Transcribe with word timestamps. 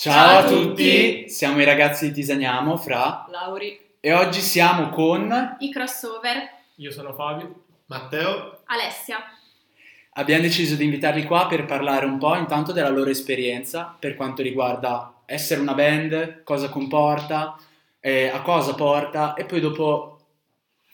Ciao 0.00 0.38
a 0.38 0.44
tutti, 0.44 1.28
siamo 1.28 1.60
i 1.60 1.64
ragazzi 1.64 2.06
di 2.06 2.12
Tisaniamo, 2.12 2.76
Fra, 2.76 3.26
Lauri, 3.30 3.76
e 3.98 4.12
oggi 4.12 4.40
siamo 4.40 4.90
con... 4.90 5.56
i 5.58 5.72
crossover, 5.72 6.48
Io 6.76 6.92
sono 6.92 7.12
Fabio. 7.12 7.62
Matteo, 7.86 8.60
Alessia. 8.66 9.16
Abbiamo 10.12 10.42
deciso 10.42 10.76
di 10.76 10.84
invitarli 10.84 11.24
qua 11.24 11.48
per 11.48 11.64
parlare 11.64 12.06
un 12.06 12.16
po' 12.16 12.36
intanto 12.36 12.70
della 12.70 12.90
loro 12.90 13.10
esperienza 13.10 13.96
per 13.98 14.14
quanto 14.14 14.40
riguarda 14.40 15.14
essere 15.26 15.60
una 15.60 15.74
band, 15.74 16.44
cosa 16.44 16.68
comporta, 16.68 17.58
eh, 17.98 18.28
a 18.28 18.40
cosa 18.42 18.76
porta 18.76 19.34
e 19.34 19.46
poi 19.46 19.58
dopo 19.58 20.20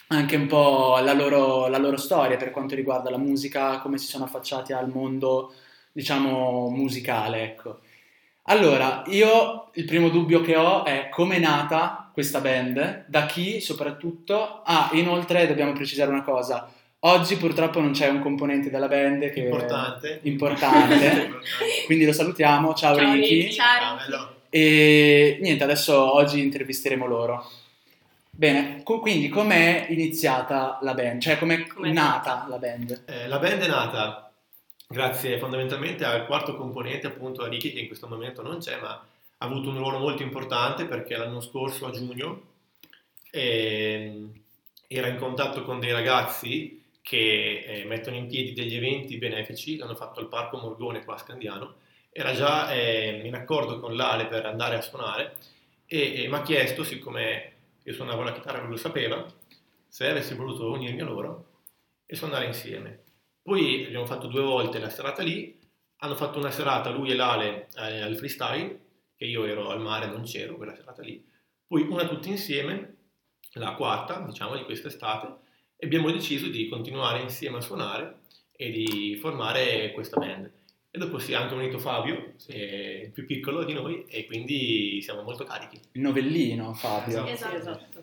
anche 0.06 0.36
un 0.36 0.46
po' 0.46 0.98
la 1.00 1.12
loro, 1.12 1.66
la 1.68 1.76
loro 1.76 1.98
storia 1.98 2.38
per 2.38 2.50
quanto 2.50 2.74
riguarda 2.74 3.10
la 3.10 3.18
musica, 3.18 3.80
come 3.80 3.98
si 3.98 4.06
sono 4.06 4.24
affacciati 4.24 4.72
al 4.72 4.88
mondo, 4.88 5.52
diciamo, 5.92 6.70
musicale, 6.70 7.42
ecco. 7.42 7.80
Allora, 8.46 9.02
io 9.06 9.70
il 9.74 9.84
primo 9.86 10.10
dubbio 10.10 10.42
che 10.42 10.54
ho 10.56 10.84
è 10.84 11.08
come 11.08 11.36
è 11.36 11.38
nata 11.38 12.10
questa 12.12 12.40
band, 12.40 13.06
da 13.06 13.24
chi 13.24 13.60
soprattutto. 13.60 14.62
Ah, 14.64 14.90
inoltre 14.92 15.46
dobbiamo 15.46 15.72
precisare 15.72 16.10
una 16.10 16.22
cosa. 16.22 16.70
Oggi 17.00 17.36
purtroppo 17.36 17.80
non 17.80 17.92
c'è 17.92 18.08
un 18.08 18.20
componente 18.20 18.70
della 18.70 18.88
band 18.88 19.30
che 19.30 19.40
importante. 19.40 20.20
importante. 20.24 21.30
quindi 21.86 22.04
lo 22.04 22.12
salutiamo. 22.12 22.74
Ciao, 22.74 22.96
Ciao, 22.96 23.12
Ricky. 23.14 23.42
Ricky. 23.42 23.52
Ciao. 23.52 23.96
Bello. 23.96 24.34
E 24.50 25.38
niente, 25.40 25.64
adesso 25.64 26.14
oggi 26.14 26.40
intervisteremo 26.40 27.06
loro. 27.06 27.50
Bene, 28.30 28.82
quindi 28.82 29.28
com'è 29.28 29.86
iniziata 29.88 30.78
la 30.82 30.92
band? 30.92 31.20
Cioè 31.20 31.38
com'è, 31.38 31.66
Com'è 31.66 31.92
nata 31.92 32.46
la 32.48 32.58
band? 32.58 33.04
Eh, 33.06 33.26
la 33.26 33.38
band 33.38 33.62
è 33.62 33.68
nata 33.68 34.32
grazie 34.86 35.38
fondamentalmente 35.38 36.04
al 36.04 36.26
quarto 36.26 36.56
componente, 36.56 37.06
appunto 37.06 37.42
a 37.42 37.48
Ricky, 37.48 37.72
che 37.72 37.80
in 37.80 37.86
questo 37.86 38.06
momento 38.06 38.42
non 38.42 38.58
c'è, 38.58 38.80
ma 38.80 38.90
ha 38.90 39.46
avuto 39.46 39.68
un 39.68 39.78
ruolo 39.78 39.98
molto 39.98 40.22
importante 40.22 40.86
perché 40.86 41.16
l'anno 41.16 41.40
scorso, 41.40 41.86
a 41.86 41.90
giugno, 41.90 42.42
ehm, 43.30 44.32
era 44.86 45.08
in 45.08 45.16
contatto 45.16 45.62
con 45.64 45.80
dei 45.80 45.92
ragazzi 45.92 46.82
che 47.02 47.64
eh, 47.66 47.84
mettono 47.84 48.16
in 48.16 48.26
piedi 48.26 48.52
degli 48.52 48.76
eventi 48.76 49.18
benefici, 49.18 49.76
l'hanno 49.76 49.94
fatto 49.94 50.20
al 50.20 50.28
Parco 50.28 50.58
Morgone 50.58 51.04
qua 51.04 51.14
a 51.14 51.18
Scandiano, 51.18 51.74
era 52.10 52.32
già 52.32 52.72
eh, 52.72 53.22
in 53.24 53.34
accordo 53.34 53.80
con 53.80 53.96
l'Ale 53.96 54.26
per 54.26 54.46
andare 54.46 54.76
a 54.76 54.80
suonare 54.80 55.36
e, 55.86 56.22
e 56.22 56.28
mi 56.28 56.34
ha 56.34 56.42
chiesto, 56.42 56.84
siccome 56.84 57.52
io 57.82 57.92
suonavo 57.92 58.22
la 58.22 58.32
chitarra 58.32 58.58
e 58.58 58.60
lui 58.62 58.70
lo 58.70 58.76
sapeva, 58.76 59.26
se 59.88 60.08
avessi 60.08 60.34
voluto 60.34 60.70
unirmi 60.70 61.00
a 61.00 61.04
loro 61.04 61.46
e 62.06 62.14
suonare 62.16 62.46
insieme. 62.46 63.03
Poi 63.44 63.84
abbiamo 63.84 64.06
fatto 64.06 64.26
due 64.26 64.40
volte 64.40 64.78
la 64.78 64.88
serata 64.88 65.22
lì, 65.22 65.54
hanno 65.98 66.14
fatto 66.14 66.38
una 66.38 66.50
serata 66.50 66.88
lui 66.88 67.10
e 67.10 67.14
l'Ale 67.14 67.68
eh, 67.76 68.00
al 68.00 68.16
freestyle, 68.16 68.80
che 69.14 69.26
io 69.26 69.44
ero 69.44 69.68
al 69.68 69.82
mare, 69.82 70.06
non 70.06 70.22
c'ero 70.22 70.56
quella 70.56 70.74
serata 70.74 71.02
lì, 71.02 71.22
poi 71.66 71.82
una 71.82 72.08
tutti 72.08 72.30
insieme, 72.30 72.96
la 73.52 73.74
quarta, 73.74 74.24
diciamo, 74.26 74.56
di 74.56 74.64
quest'estate, 74.64 75.26
e 75.76 75.84
abbiamo 75.84 76.10
deciso 76.10 76.46
di 76.46 76.68
continuare 76.68 77.20
insieme 77.20 77.58
a 77.58 77.60
suonare 77.60 78.20
e 78.50 78.70
di 78.70 79.18
formare 79.20 79.92
questa 79.92 80.18
band. 80.18 80.50
E 80.90 80.98
dopo 80.98 81.18
si 81.18 81.32
è 81.32 81.34
anche 81.34 81.52
unito 81.52 81.78
Fabio, 81.78 82.34
il 82.46 83.10
più 83.12 83.26
piccolo 83.26 83.64
di 83.64 83.74
noi, 83.74 84.06
e 84.08 84.24
quindi 84.24 85.02
siamo 85.02 85.20
molto 85.20 85.44
carichi. 85.44 85.78
Il 85.92 86.00
novellino, 86.00 86.72
Fabio. 86.72 87.26
Esatto. 87.26 87.56
Esatto. 87.56 87.93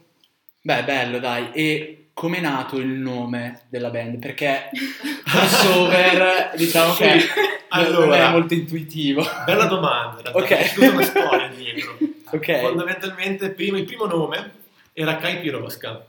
Beh, 0.62 0.84
bello, 0.84 1.20
dai. 1.20 1.52
E 1.54 2.09
com'è 2.14 2.40
nato 2.40 2.78
il 2.78 2.88
nome 2.88 3.62
della 3.70 3.90
band? 3.90 4.20
Perché 4.20 4.70
crossover, 5.26 6.52
diciamo 6.56 6.94
che 6.94 7.14
non 7.16 7.23
Allora. 7.70 8.28
è 8.28 8.31
molto 8.31 8.53
intuitivo. 8.53 9.23
Bella 9.45 9.66
domanda, 9.66 10.18
in 10.18 10.23
realtà, 10.34 10.40
Ok. 10.56 10.73
c'è 10.73 10.88
una 10.88 11.03
storia 11.03 11.48
dietro. 11.48 11.98
Ok. 12.34 12.59
Fondamentalmente 12.62 13.50
prima- 13.50 13.78
il 13.78 13.84
primo 13.84 14.06
nome 14.06 14.52
era 14.94 15.18
Kai 15.18 15.41
Pirosca, 15.41 16.06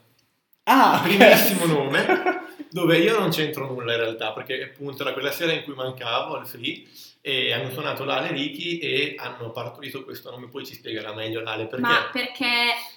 Ah, 0.64 1.00
ok. 1.02 1.16
primissimo 1.16 1.64
nome, 1.64 2.06
dove 2.70 2.98
io 2.98 3.18
non 3.18 3.30
c'entro 3.30 3.66
nulla 3.66 3.94
in 3.94 3.98
realtà, 3.98 4.30
perché 4.30 4.62
appunto 4.62 5.02
era 5.02 5.14
quella 5.14 5.32
sera 5.32 5.50
in 5.50 5.64
cui 5.64 5.74
mancavo 5.74 6.36
al 6.36 6.46
free 6.46 6.84
e 7.20 7.52
hanno 7.52 7.70
suonato 7.72 8.04
l'Ale 8.04 8.30
Ricky 8.30 8.78
e 8.78 9.16
hanno 9.18 9.50
partorito 9.50 10.04
questo 10.04 10.30
nome, 10.30 10.46
poi 10.46 10.64
ci 10.64 10.74
spiegherà 10.74 11.12
meglio 11.12 11.40
l'Ale 11.40 11.64
perché. 11.66 11.80
Ma 11.84 12.08
perché 12.12 12.46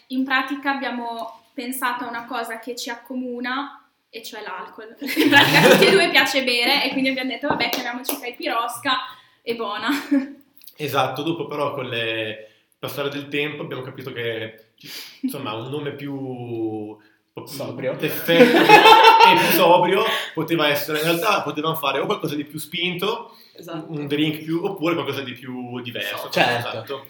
in 0.10 0.24
pratica 0.24 0.70
abbiamo 0.76 1.45
pensato 1.56 2.04
a 2.04 2.10
una 2.10 2.26
cosa 2.26 2.60
che 2.60 2.76
ci 2.76 2.92
accomuna 2.92 3.84
e 4.10 4.22
cioè 4.22 4.42
l'alcol. 4.44 4.96
In 5.00 5.30
pratica 5.30 5.62
a 5.62 5.70
tutti 5.72 5.86
e 5.88 5.92
due 5.92 6.10
piace 6.12 6.44
bere 6.44 6.84
e 6.86 6.90
quindi 6.92 7.10
abbiamo 7.10 7.32
detto 7.32 7.48
vabbè 7.48 7.70
chiamiamoci 7.70 8.20
Kai 8.20 8.36
Pirosca 8.36 8.98
e 9.42 9.56
buona. 9.56 9.90
Esatto, 10.78 11.22
dopo 11.24 11.48
però 11.48 11.74
con 11.74 11.86
le 11.88 12.50
passare 12.78 13.08
del 13.08 13.30
tempo 13.30 13.62
abbiamo 13.62 13.82
capito 13.82 14.12
che 14.12 14.72
insomma 15.22 15.54
un 15.54 15.70
nome 15.70 15.94
più 15.94 16.98
Sobrio. 17.46 17.94
d'effetto 17.96 18.58
e 18.60 19.38
più 19.40 19.58
sobrio 19.58 20.04
poteva 20.34 20.68
essere 20.68 20.98
in 21.00 21.06
realtà 21.06 21.42
potevamo 21.44 21.76
fare 21.76 22.00
o 22.00 22.06
qualcosa 22.06 22.36
di 22.36 22.44
più 22.44 22.60
spinto 22.60 23.36
Esatto. 23.54 23.86
un 23.90 24.06
drink 24.08 24.44
più 24.44 24.64
oppure 24.66 24.96
qualcosa 24.96 25.22
di 25.22 25.32
più 25.32 25.80
diverso 25.82 26.30
Certo. 26.30 26.68
esatto. 26.68 27.06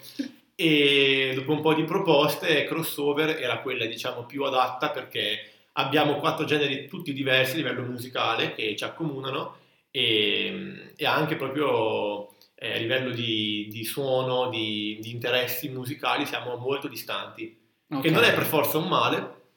E 0.56 1.32
dopo 1.34 1.52
un 1.52 1.60
po' 1.60 1.74
di 1.74 1.84
proposte 1.84 2.64
crossover 2.64 3.40
era 3.40 3.60
quella 3.60 3.84
diciamo 3.84 4.24
più 4.24 4.42
adatta 4.44 4.90
perché 4.90 5.50
abbiamo 5.74 6.16
quattro 6.16 6.44
generi 6.46 6.88
tutti 6.88 7.12
diversi 7.12 7.52
a 7.52 7.56
livello 7.56 7.82
musicale 7.82 8.54
che 8.54 8.74
ci 8.74 8.84
accomunano 8.84 9.58
e, 9.90 10.92
e 10.96 11.06
anche 11.06 11.36
proprio 11.36 12.30
eh, 12.54 12.74
a 12.74 12.78
livello 12.78 13.10
di, 13.10 13.68
di 13.70 13.84
suono, 13.84 14.48
di, 14.48 14.98
di 15.00 15.10
interessi 15.10 15.68
musicali 15.68 16.26
siamo 16.26 16.56
molto 16.56 16.88
distanti 16.88 17.64
Ok. 17.88 18.02
che 18.02 18.10
non 18.10 18.24
è 18.24 18.34
per 18.34 18.44
forza 18.44 18.78
un 18.78 18.88
male, 18.88 19.50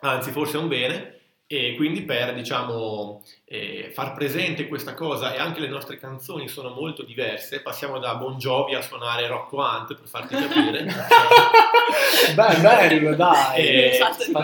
anzi 0.00 0.30
forse 0.30 0.56
è 0.56 0.60
un 0.60 0.68
bene, 0.68 1.20
e 1.56 1.74
quindi 1.76 2.02
per 2.02 2.34
diciamo 2.34 3.22
eh, 3.44 3.90
far 3.94 4.14
presente 4.14 4.66
questa 4.68 4.94
cosa 4.94 5.32
e 5.34 5.38
anche 5.38 5.60
le 5.60 5.68
nostre 5.68 5.98
canzoni 5.98 6.48
sono 6.48 6.70
molto 6.70 7.02
diverse, 7.02 7.60
passiamo 7.60 7.98
da 7.98 8.14
Bon 8.16 8.36
Jovi 8.38 8.74
a 8.74 8.82
suonare 8.82 9.26
Rocco 9.26 9.56
Hunt 9.58 9.94
per 9.94 10.08
farti 10.08 10.34
capire, 10.34 10.84
Beh, 12.34 12.56
bello, 12.60 13.14
dai. 13.14 13.66
Eh, 13.66 13.98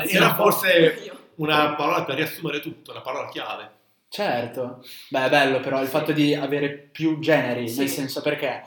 era 0.09 0.35
forse 0.35 1.13
una 1.37 1.75
parola 1.75 2.05
per 2.05 2.17
riassumere 2.17 2.61
tutto, 2.61 2.91
una 2.91 3.01
parola 3.01 3.29
chiave. 3.29 3.71
Certo. 4.09 4.85
Beh, 5.09 5.27
è 5.27 5.29
bello 5.29 5.61
però 5.61 5.81
il 5.81 5.89
fatto 5.89 6.13
di 6.13 6.35
avere 6.35 6.71
più 6.71 7.19
generi, 7.21 7.69
Sì. 7.69 7.79
nel 7.79 7.89
senso 7.89 8.21
perché 8.23 8.63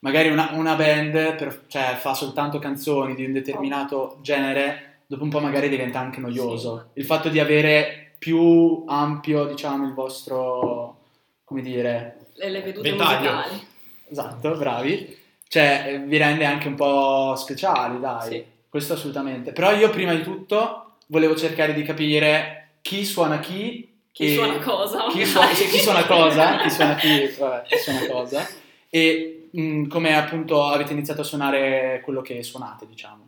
magari 0.00 0.28
una, 0.28 0.50
una 0.52 0.74
band 0.74 1.36
per- 1.36 1.62
cioè, 1.68 1.96
fa 1.98 2.14
soltanto 2.14 2.58
canzoni 2.58 3.14
di 3.14 3.24
un 3.24 3.32
determinato 3.32 4.18
genere, 4.22 4.87
dopo 5.08 5.24
un 5.24 5.30
po' 5.30 5.40
magari 5.40 5.68
diventa 5.70 5.98
anche 5.98 6.20
noioso. 6.20 6.90
Il 6.92 7.04
fatto 7.06 7.30
di 7.30 7.40
avere 7.40 8.12
più 8.18 8.84
ampio, 8.86 9.46
diciamo, 9.46 9.86
il 9.86 9.94
vostro, 9.94 10.98
come 11.44 11.62
dire, 11.62 12.26
Le, 12.34 12.50
le 12.50 12.60
vedute 12.60 12.90
Ventaglio. 12.90 13.32
musicali. 13.32 13.66
esatto, 14.10 14.50
bravi, 14.56 15.16
cioè 15.48 15.84
eh, 15.86 15.98
vi 16.00 16.16
rende 16.18 16.44
anche 16.44 16.68
un 16.68 16.74
po' 16.74 17.34
speciali, 17.36 17.98
dai. 18.00 18.28
Sì. 18.30 18.44
Questo 18.68 18.92
assolutamente. 18.92 19.52
Però 19.52 19.72
io 19.72 19.88
prima 19.90 20.12
di 20.14 20.22
tutto 20.22 20.96
volevo 21.06 21.34
cercare 21.34 21.72
di 21.72 21.82
capire 21.82 22.72
chi 22.82 23.04
suona 23.04 23.38
chi. 23.40 23.86
Chi 24.12 24.32
e- 24.32 24.34
suona 24.34 24.58
cosa? 24.58 25.06
chi 25.08 25.24
suona, 25.24 25.54
sì, 25.54 25.66
chi 25.68 25.78
suona 25.78 26.04
cosa, 26.06 26.58
chi 26.58 26.70
suona 26.70 26.94
chi, 26.96 27.28
vabbè, 27.38 27.62
chi 27.66 27.76
suona 27.78 28.06
cosa, 28.08 28.46
e 28.90 29.48
mh, 29.52 29.86
come 29.86 30.16
appunto 30.16 30.64
avete 30.66 30.92
iniziato 30.92 31.20
a 31.22 31.24
suonare 31.24 32.00
quello 32.04 32.20
che 32.20 32.42
suonate, 32.42 32.86
diciamo. 32.86 33.26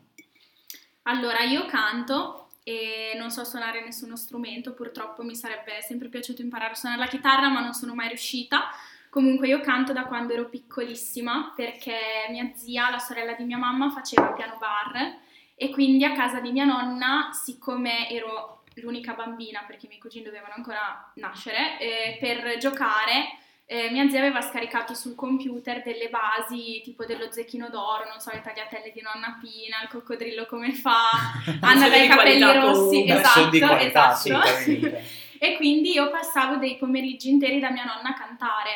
Allora 1.04 1.40
io 1.40 1.66
canto 1.66 2.50
e 2.62 3.14
non 3.16 3.30
so 3.30 3.44
suonare 3.44 3.82
nessuno 3.82 4.16
strumento, 4.16 4.74
purtroppo 4.74 5.22
mi 5.22 5.34
sarebbe 5.34 5.80
sempre 5.80 6.08
piaciuto 6.08 6.42
imparare 6.42 6.72
a 6.72 6.76
suonare 6.76 7.00
la 7.00 7.08
chitarra 7.08 7.48
ma 7.48 7.60
non 7.60 7.72
sono 7.72 7.94
mai 7.94 8.08
riuscita. 8.08 8.70
Comunque 9.08 9.48
io 9.48 9.60
canto 9.60 9.92
da 9.92 10.04
quando 10.04 10.34
ero 10.34 10.48
piccolissima 10.48 11.52
perché 11.56 12.28
mia 12.30 12.52
zia, 12.54 12.90
la 12.90 12.98
sorella 12.98 13.32
di 13.32 13.44
mia 13.44 13.56
mamma, 13.56 13.90
faceva 13.90 14.32
piano 14.32 14.56
bar 14.58 15.18
e 15.56 15.70
quindi 15.70 16.04
a 16.04 16.12
casa 16.12 16.38
di 16.38 16.52
mia 16.52 16.64
nonna, 16.64 17.30
siccome 17.32 18.08
ero 18.08 18.62
l'unica 18.74 19.14
bambina 19.14 19.64
perché 19.66 19.86
i 19.86 19.88
miei 19.88 20.00
cugini 20.00 20.24
dovevano 20.24 20.54
ancora 20.54 21.10
nascere, 21.14 21.78
eh, 21.80 22.18
per 22.20 22.58
giocare 22.58 23.36
eh, 23.72 23.88
mia 23.92 24.08
zia 24.08 24.18
aveva 24.18 24.40
scaricato 24.40 24.94
sul 24.94 25.14
computer 25.14 25.80
delle 25.84 26.08
basi 26.08 26.80
tipo 26.82 27.04
dello 27.04 27.30
zecchino 27.30 27.68
d'oro, 27.68 28.02
non 28.08 28.18
so, 28.18 28.32
le 28.32 28.40
tagliatelle 28.40 28.90
di 28.90 29.00
nonna 29.00 29.38
Pina, 29.40 29.80
il 29.84 29.88
coccodrillo 29.88 30.44
come 30.46 30.72
fa, 30.72 31.08
Anna 31.62 31.88
dai 31.88 32.08
capelli 32.08 32.52
rossi, 32.52 33.04
comunque. 33.04 33.20
Esatto, 33.20 33.58
qualità, 33.58 34.16
esatto. 34.16 34.56
sì, 34.56 34.80
e 35.38 35.54
quindi 35.54 35.92
io 35.92 36.10
passavo 36.10 36.56
dei 36.56 36.78
pomeriggi 36.78 37.30
interi 37.30 37.60
da 37.60 37.70
mia 37.70 37.84
nonna 37.84 38.08
a 38.08 38.14
cantare. 38.14 38.70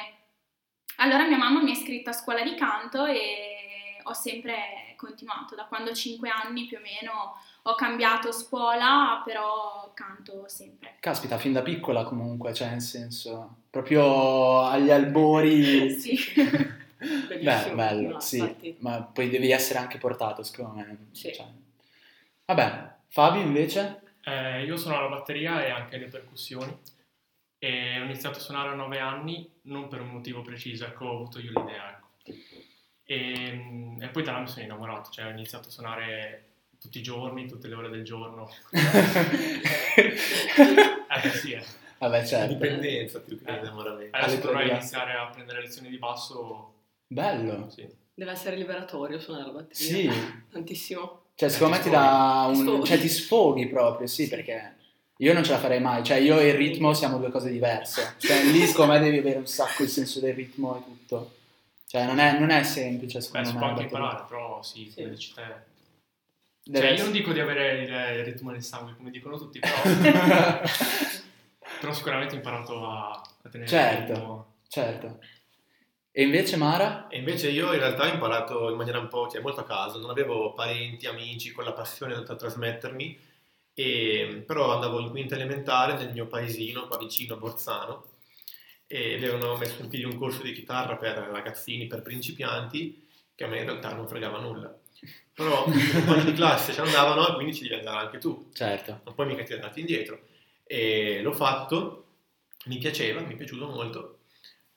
Allora 0.99 1.27
mia 1.27 1.39
mamma 1.39 1.61
mi 1.61 1.71
ha 1.71 1.75
iscritto 1.75 2.11
a 2.11 2.13
scuola 2.13 2.45
di 2.45 2.55
canto 2.55 3.05
e 3.05 4.01
ho 4.01 4.13
sempre 4.13 4.95
continuato, 4.97 5.57
da 5.57 5.65
quando 5.65 5.91
ho 5.91 5.95
5 5.95 6.29
anni 6.29 6.67
più 6.67 6.77
o 6.77 6.81
meno 6.81 7.35
ho 7.63 7.75
cambiato 7.75 8.31
scuola, 8.31 9.23
però 9.25 9.91
canto 9.93 10.45
sempre. 10.47 10.99
Caspita, 11.01 11.37
fin 11.37 11.53
da 11.53 11.63
piccola 11.63 12.05
comunque, 12.05 12.55
cioè 12.55 12.69
nel 12.69 12.81
senso, 12.81 13.64
proprio 13.75 14.63
agli 14.63 14.91
albori. 14.91 15.91
Sì. 17.05 17.43
Beh, 17.43 17.73
bello, 17.75 18.13
No, 18.13 18.21
sì, 18.21 18.39
infatti. 18.39 18.77
ma 18.79 19.03
poi 19.03 19.29
devi 19.29 19.51
essere 19.51 19.79
anche 19.79 19.99
portato, 19.99 20.43
secondo 20.43 20.73
me. 20.77 21.09
Sì. 21.13 21.35
Cioè. 21.35 21.45
Vabbè, 22.47 22.95
Fabio 23.09 23.43
invece? 23.43 24.01
Eh, 24.23 24.65
io 24.65 24.79
suono 24.79 25.03
la 25.03 25.09
batteria 25.15 25.63
e 25.67 25.71
anche 25.71 25.99
le 25.99 26.07
percussioni 26.07 26.75
e 27.59 28.01
ho 28.01 28.05
iniziato 28.05 28.39
a 28.39 28.41
suonare 28.41 28.71
a 28.71 28.75
9 28.75 28.99
anni 29.01 29.47
non 29.63 29.89
per 29.89 30.01
un 30.01 30.09
motivo 30.13 30.41
preciso, 30.41 30.87
ecco, 30.87 31.05
ho 31.05 31.15
avuto 31.17 31.41
io 31.41 31.51
l'idea. 31.55 31.91
Ecco. 31.91 32.09
E, 33.05 33.97
e 34.01 34.09
poi 34.09 34.23
da 34.23 34.33
là 34.33 34.39
mi 34.41 34.49
sono 34.49 34.65
innamorato, 34.65 35.11
cioè 35.11 35.27
ho 35.27 35.31
iniziato 35.31 35.69
a 35.69 35.73
suonare 35.73 36.45
tutti 36.81 36.99
i 36.99 37.03
giorni, 37.03 37.47
tutte 37.47 37.69
le 37.69 37.75
ore 37.75 37.91
del 37.91 38.05
giorno. 38.05 38.49
Eh 39.97 41.21
beh, 41.23 41.31
sì, 41.31 41.53
eh. 41.53 41.65
Vabbè, 41.99 42.19
La 42.21 42.25
certo. 42.27 42.53
dipendenza 42.55 43.21
più 43.21 43.41
che 43.43 43.51
Eh. 43.51 43.55
l'innamoramento. 43.57 44.17
Adesso 44.17 44.41
dovrei 44.41 44.69
iniziare 44.71 45.13
a 45.15 45.27
prendere 45.31 45.61
lezioni 45.63 45.89
di 45.89 45.99
basso. 45.99 46.73
Bello. 47.07 47.69
Sì. 47.71 47.87
Deve 48.15 48.31
essere 48.31 48.57
liberatorio 48.57 49.19
suonare 49.19 49.47
la 49.47 49.53
batteria. 49.53 50.13
Sì, 50.13 50.43
Tantissimo. 50.51 51.23
cioè 51.35 51.49
secondo 51.49 51.75
Eh, 51.75 51.79
me 51.79 51.85
ti 51.85 51.91
ti 51.91 51.95
dà 51.95 52.51
sfoghi. 52.53 52.59
un... 52.59 52.65
Sfoghi. 52.67 52.87
cioè 52.87 52.99
ti 53.01 53.09
sfoghi 53.09 53.67
proprio, 53.69 54.07
sì, 54.07 54.29
perché 54.29 54.75
io 55.19 55.33
non 55.33 55.43
ce 55.45 55.53
la 55.53 55.59
farei 55.59 55.81
mai, 55.81 56.05
cioè 56.05 56.19
io 56.19 56.39
e 56.39 56.49
il 56.49 56.55
ritmo 56.55 56.93
siamo 56.95 57.19
due 57.19 57.31
cose 57.31 57.51
diverse, 57.51 58.15
cioè 58.19 58.43
lì 58.45 58.67
secondo 58.67 58.93
me 58.93 59.01
devi 59.01 59.19
avere 59.19 59.39
un 59.39 59.47
sacco 59.47 59.83
il 59.83 59.89
senso 59.89 60.21
del 60.21 60.35
ritmo 60.35 60.77
e 60.79 60.85
tutto, 60.85 61.35
cioè 61.89 62.05
non 62.07 62.19
è, 62.19 62.39
non 62.39 62.51
è 62.51 62.63
semplice 62.63 63.19
Beh, 63.19 63.25
secondo 63.25 63.47
si 63.49 63.53
me. 63.55 63.59
può 63.59 63.67
la 63.69 63.73
anche 63.75 63.83
imparare, 63.85 64.25
però 64.29 64.63
sì, 64.63 64.89
Sì. 64.91 64.95
come 65.03 65.11
dici 65.11 65.35
te. 65.35 65.43
Deve 66.67 66.79
Cioè, 66.79 66.87
io 66.87 66.93
essere- 66.95 67.03
non 67.03 67.13
dico 67.13 67.33
di 67.33 67.41
avere 67.41 67.83
il, 67.83 68.19
il 68.19 68.25
ritmo 68.25 68.51
nel 68.51 68.63
sangue, 68.63 68.95
come 68.97 69.11
dicono 69.11 69.37
tutti, 69.39 69.59
però, 69.59 69.75
però 71.85 71.93
sicuramente 71.95 72.35
ho 72.35 72.37
imparato 72.39 72.87
a, 72.89 73.11
a 73.43 73.49
tenere 73.51 73.69
Certo. 73.69 74.13
il 74.13 74.17
ritmo. 74.19 74.55
certo. 74.69 75.19
E 76.17 76.23
invece 76.23 76.57
Mara? 76.57 77.09
E 77.09 77.19
invece 77.19 77.51
io 77.51 77.73
in 77.73 77.79
realtà 77.81 78.05
ho 78.05 78.13
imparato 78.13 78.71
in 78.71 78.77
maniera 78.77 78.99
un 79.01 79.09
po', 79.09 79.29
cioè 79.29 79.41
molto 79.43 79.61
a 79.61 79.65
caso, 79.65 79.99
non 79.99 80.11
avevo 80.11 80.53
parenti, 80.53 81.07
amici 81.07 81.51
con 81.53 81.65
la 81.65 81.73
passione 81.73 82.15
da 82.23 82.37
trasmettermi, 82.37 83.19
e, 83.75 84.45
però 84.47 84.73
andavo 84.73 85.01
in 85.01 85.11
quinta 85.11 85.35
elementare 85.35 85.95
nel 85.95 86.13
mio 86.13 86.27
paesino 86.27 86.87
qua 86.87 86.97
vicino 86.99 87.35
a 87.35 87.39
Borzano 87.39 88.05
e 88.87 89.15
avevano 89.17 89.57
messo 89.57 89.83
in 89.83 89.89
piedi 89.89 90.05
un 90.05 90.17
corso 90.17 90.43
di 90.43 90.53
chitarra 90.53 90.97
per 90.97 91.17
ragazzini, 91.33 91.87
per 91.89 92.03
principianti, 92.03 93.07
che 93.35 93.45
a 93.45 93.49
me 93.49 93.59
in 93.59 93.65
realtà 93.65 93.93
non 93.93 94.07
fregava 94.07 94.39
nulla. 94.39 94.73
Però 95.35 95.65
i 95.75 95.91
compagni 95.91 96.25
di 96.25 96.33
classe 96.35 96.73
ci 96.73 96.81
andavano 96.81 97.27
e 97.29 97.35
quindi 97.35 97.55
ci 97.55 97.63
devi 97.65 97.75
andare 97.75 98.05
anche 98.07 98.19
tu, 98.19 98.51
Certo. 98.55 99.01
non 99.05 99.15
puoi 99.15 99.27
mica 99.27 99.43
tirarti 99.43 99.81
indietro. 99.81 100.21
E 100.67 101.21
l'ho 101.23 101.33
fatto, 101.33 102.05
mi 102.67 102.79
piaceva, 102.79 103.21
mi 103.21 103.35
è 103.35 103.37
piaciuto 103.37 103.67
molto, 103.67 104.19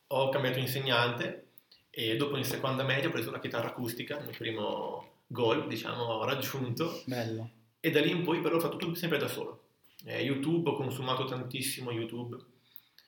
ho 0.08 0.30
cambiato 0.30 0.60
insegnante 0.60 1.46
e 1.90 2.16
dopo 2.16 2.38
in 2.38 2.44
seconda 2.44 2.84
media 2.84 3.10
ho 3.10 3.12
preso 3.12 3.32
la 3.32 3.40
chitarra 3.40 3.70
acustica, 3.70 4.20
il 4.20 4.36
primo 4.38 5.24
goal, 5.28 5.68
diciamo, 5.68 6.04
ho 6.04 6.26
raggiunto 6.26 7.02
Bello. 7.06 7.50
e 7.80 7.92
da 7.92 8.02
lì 8.02 8.12
in 8.12 8.24
poi 8.24 8.40
però 8.40 8.58
ho 8.58 8.60
fatto 8.60 8.78
tutto 8.78 8.96
sempre 8.96 9.18
da 9.18 9.28
solo. 9.28 9.64
Eh, 10.06 10.22
YouTube, 10.22 10.70
ho 10.70 10.76
consumato 10.76 11.26
tantissimo 11.26 11.92
YouTube, 11.92 12.38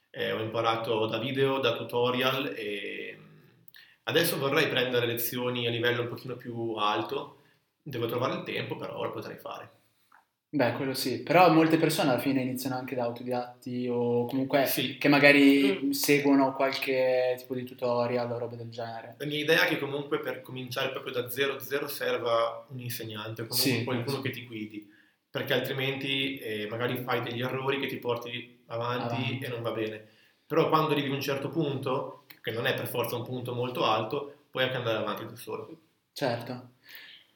eh, 0.09 0.31
ho 0.31 0.41
imparato 0.41 1.05
da 1.05 1.19
video, 1.19 1.59
da 1.59 1.77
tutorial 1.77 2.53
e 2.55 3.15
mm, 3.17 3.37
adesso 4.03 4.37
vorrei 4.37 4.67
prendere 4.67 5.05
lezioni 5.05 5.67
a 5.67 5.69
livello 5.69 6.01
un 6.01 6.07
pochino 6.09 6.35
più 6.35 6.73
alto, 6.73 7.41
devo 7.81 8.07
trovare 8.07 8.35
il 8.35 8.43
tempo, 8.43 8.75
però 8.75 9.03
lo 9.03 9.11
potrei 9.11 9.37
fare. 9.37 9.77
Beh, 10.51 10.73
quello 10.73 10.95
sì, 10.95 11.21
però 11.21 11.53
molte 11.53 11.77
persone 11.77 12.09
alla 12.09 12.19
fine 12.19 12.41
iniziano 12.41 12.75
anche 12.75 12.95
da 12.95 13.03
autodidatti 13.03 13.87
o 13.87 14.25
comunque 14.25 14.65
Sì. 14.65 14.97
che 14.97 15.07
magari 15.07 15.79
Mm. 15.83 15.89
seguono 15.91 16.55
qualche 16.55 17.35
tipo 17.37 17.53
di 17.53 17.63
tutorial 17.63 18.31
o 18.31 18.37
roba 18.39 18.55
del 18.55 18.69
genere. 18.69 19.13
La 19.19 19.27
mia 19.27 19.37
idea 19.37 19.65
è 19.65 19.67
che 19.67 19.77
comunque 19.77 20.19
per 20.19 20.41
cominciare 20.41 20.89
proprio 20.89 21.13
da 21.13 21.29
0-0 21.29 21.87
serva 21.87 22.65
un 22.69 22.79
insegnante 22.79 23.43
o 23.43 23.45
comunque 23.47 23.71
Sì, 23.77 23.83
qualcuno 23.83 24.15
sì. 24.17 24.21
che 24.23 24.29
ti 24.31 24.45
guidi, 24.47 24.91
perché 25.29 25.53
altrimenti 25.53 26.39
eh, 26.39 26.67
magari 26.67 26.97
fai 26.97 27.21
degli 27.21 27.41
errori 27.41 27.79
che 27.79 27.85
ti 27.85 27.97
porti 27.97 28.63
avanti, 28.67 29.13
Avanti. 29.13 29.45
e 29.45 29.47
non 29.49 29.61
va 29.61 29.71
bene. 29.71 30.03
Però 30.47 30.67
quando 30.69 30.93
arrivi 30.93 31.11
a 31.11 31.13
un 31.13 31.21
certo 31.21 31.49
punto, 31.49 32.23
che 32.41 32.49
non 32.49 32.65
è 32.65 32.73
per 32.73 32.87
forza 32.87 33.15
un 33.15 33.23
punto 33.23 33.53
molto 33.53 33.85
alto, 33.85 34.45
puoi 34.49 34.63
anche 34.63 34.77
andare 34.77 34.97
avanti 34.97 35.25
da 35.27 35.35
solo. 35.35 35.79
Certo. 36.11 36.69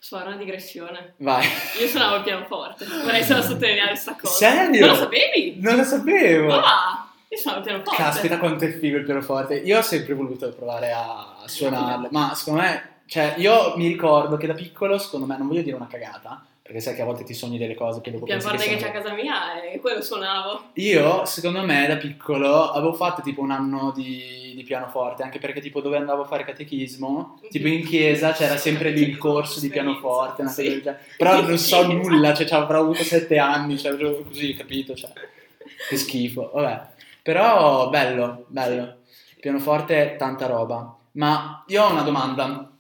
Fare 0.06 0.28
una 0.28 0.36
digressione. 0.36 1.14
Vai. 1.20 1.48
Io 1.80 1.88
suonavo 1.88 2.18
il 2.18 2.24
pianoforte, 2.24 2.86
vorrei 2.86 3.24
solo 3.24 3.42
sottolineare 3.42 3.92
questa 3.92 4.18
cosa. 4.20 4.34
Serio? 4.34 4.82
Non 4.82 4.90
lo 4.90 4.96
sapevi? 4.96 5.56
Non 5.62 5.76
lo 5.78 5.84
sapevo. 5.84 6.60
Ah, 6.60 7.10
io 7.30 7.38
suonavo 7.38 7.64
il 7.64 7.70
pianoforte. 7.70 8.04
Caspita 8.04 8.38
quanto 8.38 8.66
è 8.66 8.78
figo 8.78 8.98
il 8.98 9.06
pianoforte. 9.06 9.56
Io 9.56 9.78
ho 9.78 9.82
sempre 9.82 10.14
voluto 10.14 10.52
provare 10.52 10.92
a 10.92 11.44
suonarlo, 11.46 12.10
ma 12.12 12.36
secondo 12.36 12.60
me, 12.60 12.90
cioè 13.06 13.36
io 13.38 13.78
mi 13.78 13.88
ricordo 13.88 14.36
che 14.36 14.46
da 14.46 14.54
piccolo, 14.54 14.98
secondo 14.98 15.26
me, 15.26 15.38
non 15.38 15.48
voglio 15.48 15.62
dire 15.62 15.78
una 15.78 15.88
cagata, 15.88 16.46
perché 16.64 16.80
sai 16.80 16.96
che 16.96 17.02
a 17.02 17.06
volte 17.06 17.26
ti 17.26 17.34
sogni 17.34 17.58
delle 17.58 17.76
cose 17.76 18.00
che 18.00 18.10
dopo 18.10 18.26
pensi 18.26 18.48
che 18.48 18.58
che 18.70 18.76
c'è 18.78 18.88
a 18.88 18.92
casa 18.92 19.14
mia 19.14 19.62
e 19.62 19.80
quello 19.82 20.02
suonavo. 20.02 20.70
Io, 20.76 21.26
secondo 21.26 21.62
me, 21.66 21.86
da 21.88 21.98
piccolo 21.98 22.72
avevo 22.72 22.94
fatto 22.94 23.22
tipo 23.22 23.42
un 23.42 23.52
anno 23.52 23.92
di, 23.94 24.54
di 24.56 24.64
pianoforte, 24.64 25.24
anche 25.24 25.40
perché 25.40 25.60
tipo 25.60 25.82
dove 25.82 25.98
andavo 25.98 26.22
a 26.22 26.26
fare 26.26 26.46
catechismo, 26.46 27.42
tipo 27.50 27.68
in 27.68 27.86
chiesa 27.86 28.32
c'era 28.32 28.56
sempre 28.56 28.92
lì 28.92 29.02
il 29.02 29.18
corso 29.18 29.60
di 29.60 29.68
pianoforte, 29.68 30.42
una 30.42 30.50
cosa 30.50 30.62
Sì. 30.64 30.70
genere. 30.70 31.00
però 31.18 31.42
non 31.42 31.58
so 31.58 31.86
nulla, 31.86 32.34
cioè 32.34 32.48
avrò 32.52 32.80
avuto 32.80 33.04
sette 33.04 33.38
anni, 33.38 33.78
cioè 33.78 33.96
proprio 33.96 34.24
così, 34.24 34.54
capito? 34.56 34.96
Cioè, 34.96 35.12
che 35.90 35.98
schifo, 35.98 36.50
vabbè. 36.54 36.92
Però 37.22 37.90
bello, 37.90 38.46
bello. 38.48 39.00
Pianoforte, 39.40 40.16
tanta 40.18 40.46
roba. 40.46 40.96
Ma 41.14 41.64
io 41.68 41.84
ho 41.84 41.92
una 41.92 42.02
domanda 42.04 42.72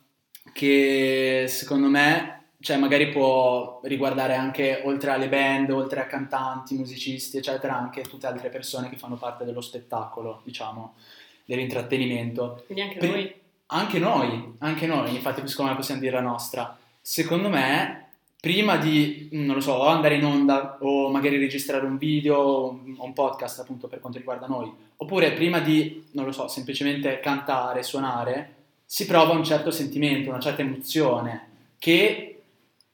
che 0.53 1.45
secondo 1.47 1.87
me, 1.87 2.32
cioè 2.63 2.77
magari 2.77 3.09
può 3.09 3.81
riguardare 3.83 4.35
anche 4.35 4.81
oltre 4.85 5.11
alle 5.11 5.27
band, 5.27 5.69
oltre 5.69 5.99
a 5.99 6.05
cantanti, 6.05 6.75
musicisti, 6.75 7.35
eccetera, 7.35 7.77
anche 7.77 8.03
tutte 8.03 8.25
altre 8.25 8.47
persone 8.47 8.89
che 8.89 8.95
fanno 8.95 9.17
parte 9.17 9.43
dello 9.43 9.59
spettacolo, 9.59 10.39
diciamo, 10.45 10.95
dell'intrattenimento. 11.43 12.63
Quindi 12.65 12.83
anche 12.83 12.97
Per- 12.99 13.09
noi. 13.09 13.33
Anche 13.65 13.99
noi, 13.99 14.55
anche 14.59 14.85
noi, 14.85 15.15
infatti 15.15 15.45
secondo 15.47 15.71
me 15.71 15.77
possiamo 15.77 15.99
dire 15.99 16.13
la 16.13 16.21
nostra. 16.21 16.77
Secondo 17.01 17.49
me, 17.49 18.11
prima 18.39 18.77
di, 18.77 19.29
non 19.31 19.55
lo 19.55 19.61
so, 19.61 19.85
andare 19.87 20.15
in 20.15 20.23
onda 20.23 20.77
o 20.79 21.09
magari 21.09 21.37
registrare 21.37 21.85
un 21.85 21.97
video 21.97 22.37
o 22.37 22.79
un 22.97 23.13
podcast 23.13 23.59
appunto 23.59 23.87
per 23.87 23.99
quanto 23.99 24.19
riguarda 24.19 24.47
noi, 24.47 24.71
oppure 24.97 25.33
prima 25.33 25.59
di, 25.59 26.05
non 26.11 26.25
lo 26.25 26.31
so, 26.31 26.47
semplicemente 26.47 27.19
cantare, 27.19 27.83
suonare, 27.83 28.55
si 28.85 29.05
prova 29.05 29.33
un 29.33 29.43
certo 29.43 29.71
sentimento, 29.71 30.29
una 30.29 30.39
certa 30.39 30.61
emozione 30.61 31.47
che 31.79 32.32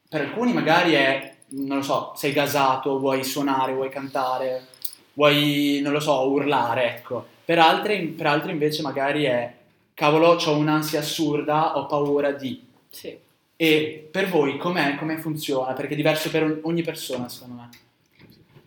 per 0.09 0.21
alcuni 0.21 0.53
magari 0.53 0.93
è, 0.93 1.35
non 1.49 1.77
lo 1.77 1.83
so, 1.83 2.13
sei 2.15 2.33
gasato, 2.33 2.97
vuoi 2.97 3.23
suonare, 3.23 3.73
vuoi 3.73 3.89
cantare, 3.89 4.65
vuoi, 5.13 5.79
non 5.83 5.93
lo 5.93 5.99
so, 5.99 6.27
urlare, 6.27 6.95
ecco. 6.95 7.27
Per 7.45 7.59
altri, 7.59 8.07
per 8.07 8.25
altri 8.25 8.51
invece 8.51 8.81
magari 8.81 9.23
è, 9.25 9.53
cavolo, 9.93 10.29
ho 10.29 10.57
un'ansia 10.57 10.99
assurda, 10.99 11.77
ho 11.77 11.85
paura 11.85 12.31
di... 12.31 12.65
Sì. 12.89 13.15
E 13.55 14.09
per 14.09 14.29
voi 14.29 14.57
com'è, 14.57 14.95
come 14.95 15.17
funziona? 15.17 15.73
Perché 15.73 15.93
è 15.93 15.97
diverso 15.97 16.29
per 16.31 16.59
ogni- 16.63 16.81
persona, 16.81 17.27
secondo 17.29 17.61
me. 17.61 17.69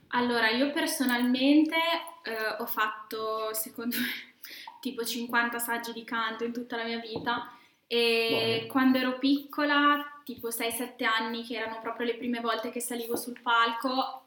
Allora, 0.08 0.50
io 0.50 0.70
personalmente 0.70 1.74
eh, 1.74 2.60
ho 2.60 2.66
fatto, 2.66 3.52
secondo 3.54 3.96
me, 3.96 4.34
tipo 4.80 5.04
50 5.04 5.58
saggi 5.58 5.92
di 5.92 6.04
canto 6.04 6.44
in 6.44 6.52
tutta 6.52 6.76
la 6.76 6.84
mia 6.84 7.00
vita 7.00 7.50
e 7.86 8.28
Buono. 8.58 8.66
quando 8.70 8.98
ero 8.98 9.18
piccola, 9.18 10.11
tipo 10.24 10.48
6-7 10.48 11.04
anni, 11.04 11.44
che 11.44 11.56
erano 11.56 11.80
proprio 11.80 12.06
le 12.06 12.16
prime 12.16 12.40
volte 12.40 12.70
che 12.70 12.80
salivo 12.80 13.16
sul 13.16 13.40
palco, 13.40 14.24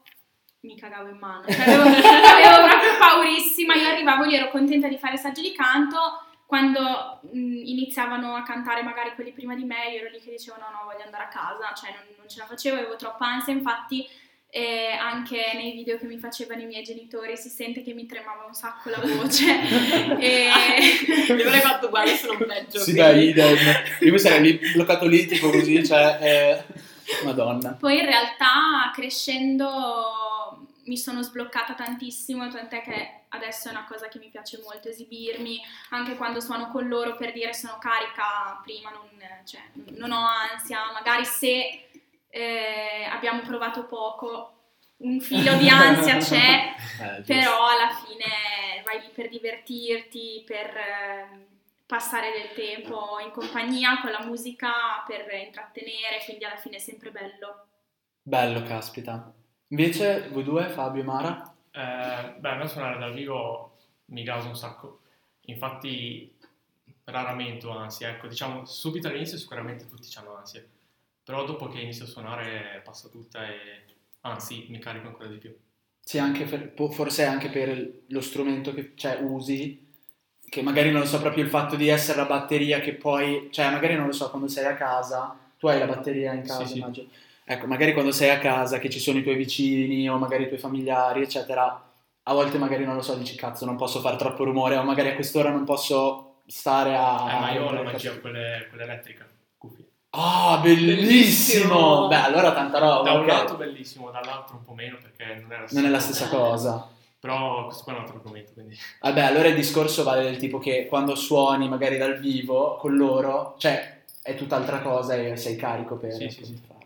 mi 0.60 0.76
cagavo 0.76 1.08
in 1.08 1.18
mano. 1.18 1.46
Cioè, 1.46 1.62
avevo, 1.62 1.82
avevo 1.82 2.68
proprio 2.68 2.98
paurissima, 2.98 3.74
io 3.74 3.88
arrivavo, 3.88 4.24
io 4.24 4.38
ero 4.38 4.50
contenta 4.50 4.88
di 4.88 4.98
fare 4.98 5.16
saggi 5.16 5.42
di 5.42 5.52
canto, 5.52 6.22
quando 6.46 7.20
mh, 7.22 7.62
iniziavano 7.64 8.34
a 8.34 8.42
cantare 8.42 8.82
magari 8.82 9.14
quelli 9.14 9.32
prima 9.32 9.54
di 9.54 9.64
me, 9.64 9.90
io 9.90 10.00
ero 10.00 10.10
lì 10.10 10.20
che 10.20 10.30
dicevo 10.30 10.58
no, 10.58 10.70
no, 10.70 10.84
voglio 10.84 11.04
andare 11.04 11.24
a 11.24 11.28
casa, 11.28 11.72
cioè 11.74 11.90
non, 11.90 12.04
non 12.16 12.28
ce 12.28 12.38
la 12.38 12.46
facevo, 12.46 12.76
avevo 12.76 12.96
troppa 12.96 13.26
ansia, 13.26 13.52
infatti 13.52 14.08
eh, 14.56 14.92
anche 14.98 15.50
nei 15.52 15.72
video 15.72 15.98
che 15.98 16.06
mi 16.06 16.16
facevano 16.16 16.62
i 16.62 16.64
miei 16.66 16.82
genitori 16.82 17.36
si 17.36 17.50
sente 17.50 17.82
che 17.82 17.92
mi 17.92 18.06
tremava 18.06 18.46
un 18.46 18.54
sacco 18.54 18.88
la 18.88 19.00
voce. 19.04 19.44
e... 20.18 20.48
Io 21.28 21.46
avrei 21.46 21.60
fatto 21.60 21.88
uguale, 21.88 22.16
sono 22.16 22.38
peggio. 22.38 22.78
Sì, 22.78 22.92
quindi- 22.94 23.00
dai, 23.02 23.28
idem. 23.28 23.56
Io 24.00 24.12
mi 24.12 24.18
sarei 24.18 24.40
lì 24.40 24.58
bloccato 24.72 25.06
lì, 25.06 25.26
tipo 25.26 25.50
così, 25.50 25.84
cioè... 25.86 26.18
eh, 26.22 27.24
Madonna. 27.24 27.76
Poi 27.78 27.98
in 27.98 28.06
realtà 28.06 28.90
crescendo 28.94 30.66
mi 30.84 30.96
sono 30.96 31.20
sbloccata 31.22 31.74
tantissimo, 31.74 32.48
tant'è 32.48 32.80
che 32.80 33.10
adesso 33.28 33.68
è 33.68 33.72
una 33.72 33.84
cosa 33.86 34.08
che 34.08 34.18
mi 34.18 34.28
piace 34.30 34.60
molto 34.64 34.88
esibirmi, 34.88 35.60
anche 35.90 36.14
quando 36.16 36.40
suono 36.40 36.70
con 36.70 36.88
loro 36.88 37.14
per 37.16 37.32
dire 37.32 37.52
sono 37.52 37.76
carica, 37.78 38.58
prima 38.62 38.90
non, 38.90 39.06
cioè, 39.44 39.60
non 39.98 40.12
ho 40.12 40.26
ansia, 40.26 40.78
magari 40.94 41.24
se 41.26 41.88
eh, 42.36 43.04
abbiamo 43.10 43.40
provato 43.40 43.86
poco, 43.86 44.52
un 44.98 45.20
filo 45.20 45.56
di 45.56 45.68
ansia 45.68 46.18
c'è, 46.20 46.74
Eh, 47.00 47.22
però 47.22 47.66
alla 47.66 47.90
fine 48.04 48.82
vai 48.84 49.00
lì 49.00 49.08
per 49.14 49.28
divertirti, 49.28 50.44
per, 50.46 50.76
ehm, 50.76 51.44
passare 51.86 52.32
del 52.32 52.52
tempo 52.54 53.18
in 53.24 53.30
compagnia 53.30 54.00
con 54.00 54.10
la 54.10 54.24
musica 54.24 54.70
per 55.06 55.32
intrattenere, 55.32 56.22
quindi 56.24 56.44
alla 56.44 56.56
fine 56.56 56.76
è 56.76 56.80
sempre 56.80 57.10
bello. 57.10 57.66
Bello, 58.22 58.62
caspita. 58.62 59.32
Invece 59.68 60.28
voi 60.28 60.44
due, 60.44 60.68
Fabio 60.68 61.02
e 61.02 61.04
Mara? 61.04 61.54
Eh, 61.70 62.34
beh, 62.38 62.50
a 62.50 62.54
me 62.56 62.66
suonare 62.68 62.98
dal 62.98 63.14
vivo 63.14 63.78
mi 64.06 64.22
gasa 64.24 64.48
un 64.48 64.56
sacco. 64.56 65.00
Infatti, 65.42 66.36
raramente 67.04 67.66
ho 67.66 67.76
ansia. 67.76 68.10
Ecco, 68.10 68.26
diciamo, 68.26 68.64
subito 68.64 69.08
all'inizio 69.08 69.38
sicuramente 69.38 69.86
tutti 69.86 70.10
hanno 70.16 70.36
ansia. 70.36 70.64
Però 71.26 71.44
dopo 71.44 71.66
che 71.66 71.80
inizio 71.80 72.04
a 72.04 72.06
suonare 72.06 72.80
passa 72.84 73.08
tutta 73.08 73.44
e 73.48 73.82
anzi 74.20 74.66
mi 74.68 74.78
carico 74.78 75.08
ancora 75.08 75.26
di 75.26 75.38
più. 75.38 75.52
Sì, 75.98 76.18
anche 76.18 76.44
per- 76.44 76.72
forse 76.92 77.24
anche 77.24 77.48
per 77.48 78.02
lo 78.06 78.20
strumento 78.20 78.72
che 78.72 78.92
cioè, 78.94 79.18
usi, 79.22 79.92
che 80.48 80.62
magari 80.62 80.92
non 80.92 81.00
lo 81.00 81.06
so, 81.06 81.18
proprio 81.18 81.42
il 81.42 81.50
fatto 81.50 81.74
di 81.74 81.88
essere 81.88 82.18
la 82.18 82.26
batteria 82.26 82.78
che 82.78 82.94
poi, 82.94 83.48
cioè 83.50 83.72
magari 83.72 83.96
non 83.96 84.06
lo 84.06 84.12
so, 84.12 84.30
quando 84.30 84.46
sei 84.46 84.66
a 84.66 84.76
casa, 84.76 85.36
tu 85.58 85.66
hai 85.66 85.80
la 85.80 85.86
batteria 85.86 86.32
in 86.32 86.42
casa, 86.42 86.62
Sì, 86.64 86.70
sì. 86.70 86.78
immagino. 86.78 87.08
Ecco, 87.44 87.66
magari 87.66 87.92
quando 87.92 88.12
sei 88.12 88.30
a 88.30 88.38
casa, 88.38 88.78
che 88.78 88.88
ci 88.88 89.00
sono 89.00 89.18
i 89.18 89.24
tuoi 89.24 89.34
vicini 89.34 90.08
o 90.08 90.18
magari 90.18 90.44
i 90.44 90.46
tuoi 90.46 90.60
familiari, 90.60 91.22
eccetera, 91.22 91.92
a 92.22 92.32
volte 92.32 92.56
magari 92.58 92.84
non 92.84 92.94
lo 92.94 93.02
so, 93.02 93.16
dici 93.16 93.34
cazzo, 93.34 93.64
non 93.64 93.74
posso 93.74 93.98
fare 93.98 94.16
troppo 94.16 94.44
rumore 94.44 94.76
o 94.76 94.84
magari 94.84 95.08
a 95.08 95.14
quest'ora 95.16 95.50
non 95.50 95.64
posso 95.64 96.42
stare 96.46 96.94
a... 96.94 97.34
Eh, 97.36 97.40
ma 97.40 97.50
io 97.50 97.64
ho 97.64 97.72
la 97.72 97.82
magia, 97.82 98.10
cazzo. 98.10 98.20
quelle, 98.20 98.66
quelle 98.68 98.84
Ah, 100.18 100.58
bellissimo! 100.62 100.96
Bellissimo! 100.96 102.08
Beh, 102.08 102.16
allora 102.16 102.52
tanta 102.52 102.78
roba. 102.78 103.02
Da 103.02 103.12
un 103.12 103.20
ok. 103.20 103.26
lato 103.26 103.56
bellissimo, 103.56 104.10
dall'altro 104.10 104.56
un 104.56 104.64
po' 104.64 104.72
meno 104.72 104.96
perché 105.00 105.40
non 105.40 105.52
è 105.52 105.58
la 105.60 105.66
stessa, 105.66 105.80
Non 105.80 105.88
è 105.88 105.92
la 105.92 106.00
stessa 106.00 106.28
cosa. 106.28 106.90
Però 107.18 107.64
questo 107.64 107.82
qua 107.82 107.92
è 107.92 107.96
un 107.96 108.02
altro 108.02 108.16
argomento, 108.16 108.52
quindi... 108.52 108.76
Vabbè, 109.00 109.20
allora 109.20 109.48
il 109.48 109.54
discorso 109.54 110.04
vale 110.04 110.22
del 110.22 110.36
tipo 110.38 110.58
che 110.58 110.86
quando 110.86 111.14
suoni 111.14 111.68
magari 111.68 111.98
dal 111.98 112.18
vivo 112.18 112.76
con 112.76 112.96
loro, 112.96 113.56
cioè 113.58 114.02
è 114.22 114.34
tutt'altra 114.34 114.80
cosa 114.80 115.14
e 115.16 115.36
sei 115.36 115.56
carico 115.56 115.96
per, 115.96 116.12
Sì, 116.12 116.28
sì, 116.30 116.44
sì. 116.44 116.60
farlo. 116.66 116.84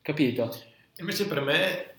Capito? 0.00 0.54
Invece 0.98 1.26
per 1.26 1.40
me 1.40 1.94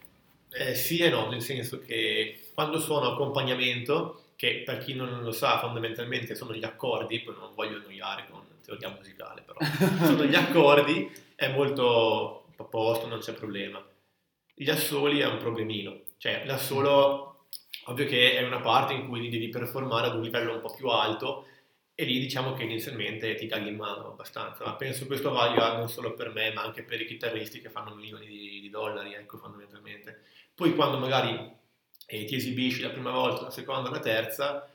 eh, 0.52 0.76
sì 0.76 1.00
e 1.00 1.10
no, 1.10 1.30
nel 1.30 1.42
senso 1.42 1.82
che 1.86 2.50
quando 2.54 2.80
suono 2.80 3.12
accompagnamento, 3.12 4.24
che 4.36 4.64
per 4.66 4.78
chi 4.78 4.94
non 4.94 5.22
lo 5.22 5.32
sa 5.32 5.60
fondamentalmente 5.60 6.36
sono 6.36 6.54
gli 6.54 6.64
accordi, 6.64 7.20
poi 7.20 7.36
non 7.38 7.52
voglio 7.56 7.78
annoiare 7.78 8.26
con 8.30 8.43
teoria 8.64 8.90
musicale, 8.90 9.42
però 9.42 9.60
sono 10.06 10.26
gli 10.26 10.36
accordi, 10.36 11.12
è 11.36 11.50
molto 11.50 12.48
a 12.58 12.64
posto, 12.64 13.08
non 13.08 13.20
c'è 13.20 13.34
problema. 13.34 13.84
Gli 14.56 14.70
assoli 14.70 15.20
è 15.20 15.26
un 15.26 15.38
problemino, 15.38 16.02
cioè 16.18 16.44
l'assolo 16.46 17.48
ovvio 17.86 18.06
che 18.06 18.38
è 18.38 18.44
una 18.44 18.62
parte 18.62 18.94
in 18.94 19.08
cui 19.08 19.30
devi 19.30 19.50
performare 19.50 20.08
ad 20.08 20.16
un 20.16 20.22
livello 20.22 20.54
un 20.54 20.62
po' 20.62 20.74
più 20.74 20.88
alto 20.88 21.48
e 21.96 22.06
lì 22.06 22.20
diciamo 22.20 22.54
che 22.54 22.64
inizialmente 22.64 23.36
ti 23.36 23.48
caghi 23.48 23.70
in 23.70 23.76
mano 23.76 24.08
abbastanza, 24.08 24.66
ma 24.66 24.76
penso 24.76 25.06
questo 25.06 25.32
valga 25.32 25.78
non 25.78 25.90
solo 25.90 26.14
per 26.14 26.32
me, 26.32 26.52
ma 26.52 26.64
anche 26.64 26.84
per 26.84 27.02
i 27.02 27.06
chitarristi 27.06 27.62
che 27.62 27.70
fanno 27.70 27.94
milioni 27.94 28.26
di, 28.26 28.60
di 28.62 28.70
dollari, 28.70 29.14
ecco, 29.14 29.38
fondamentalmente. 29.38 30.22
Poi 30.56 30.74
quando 30.76 30.98
magari 30.98 31.52
eh, 32.08 32.26
ti 32.26 32.36
esibisci 32.36 32.82
la 32.82 32.90
prima 32.90 33.12
volta, 33.12 33.44
la 33.44 33.52
seconda, 33.52 33.90
la 33.90 34.00
terza, 34.00 34.68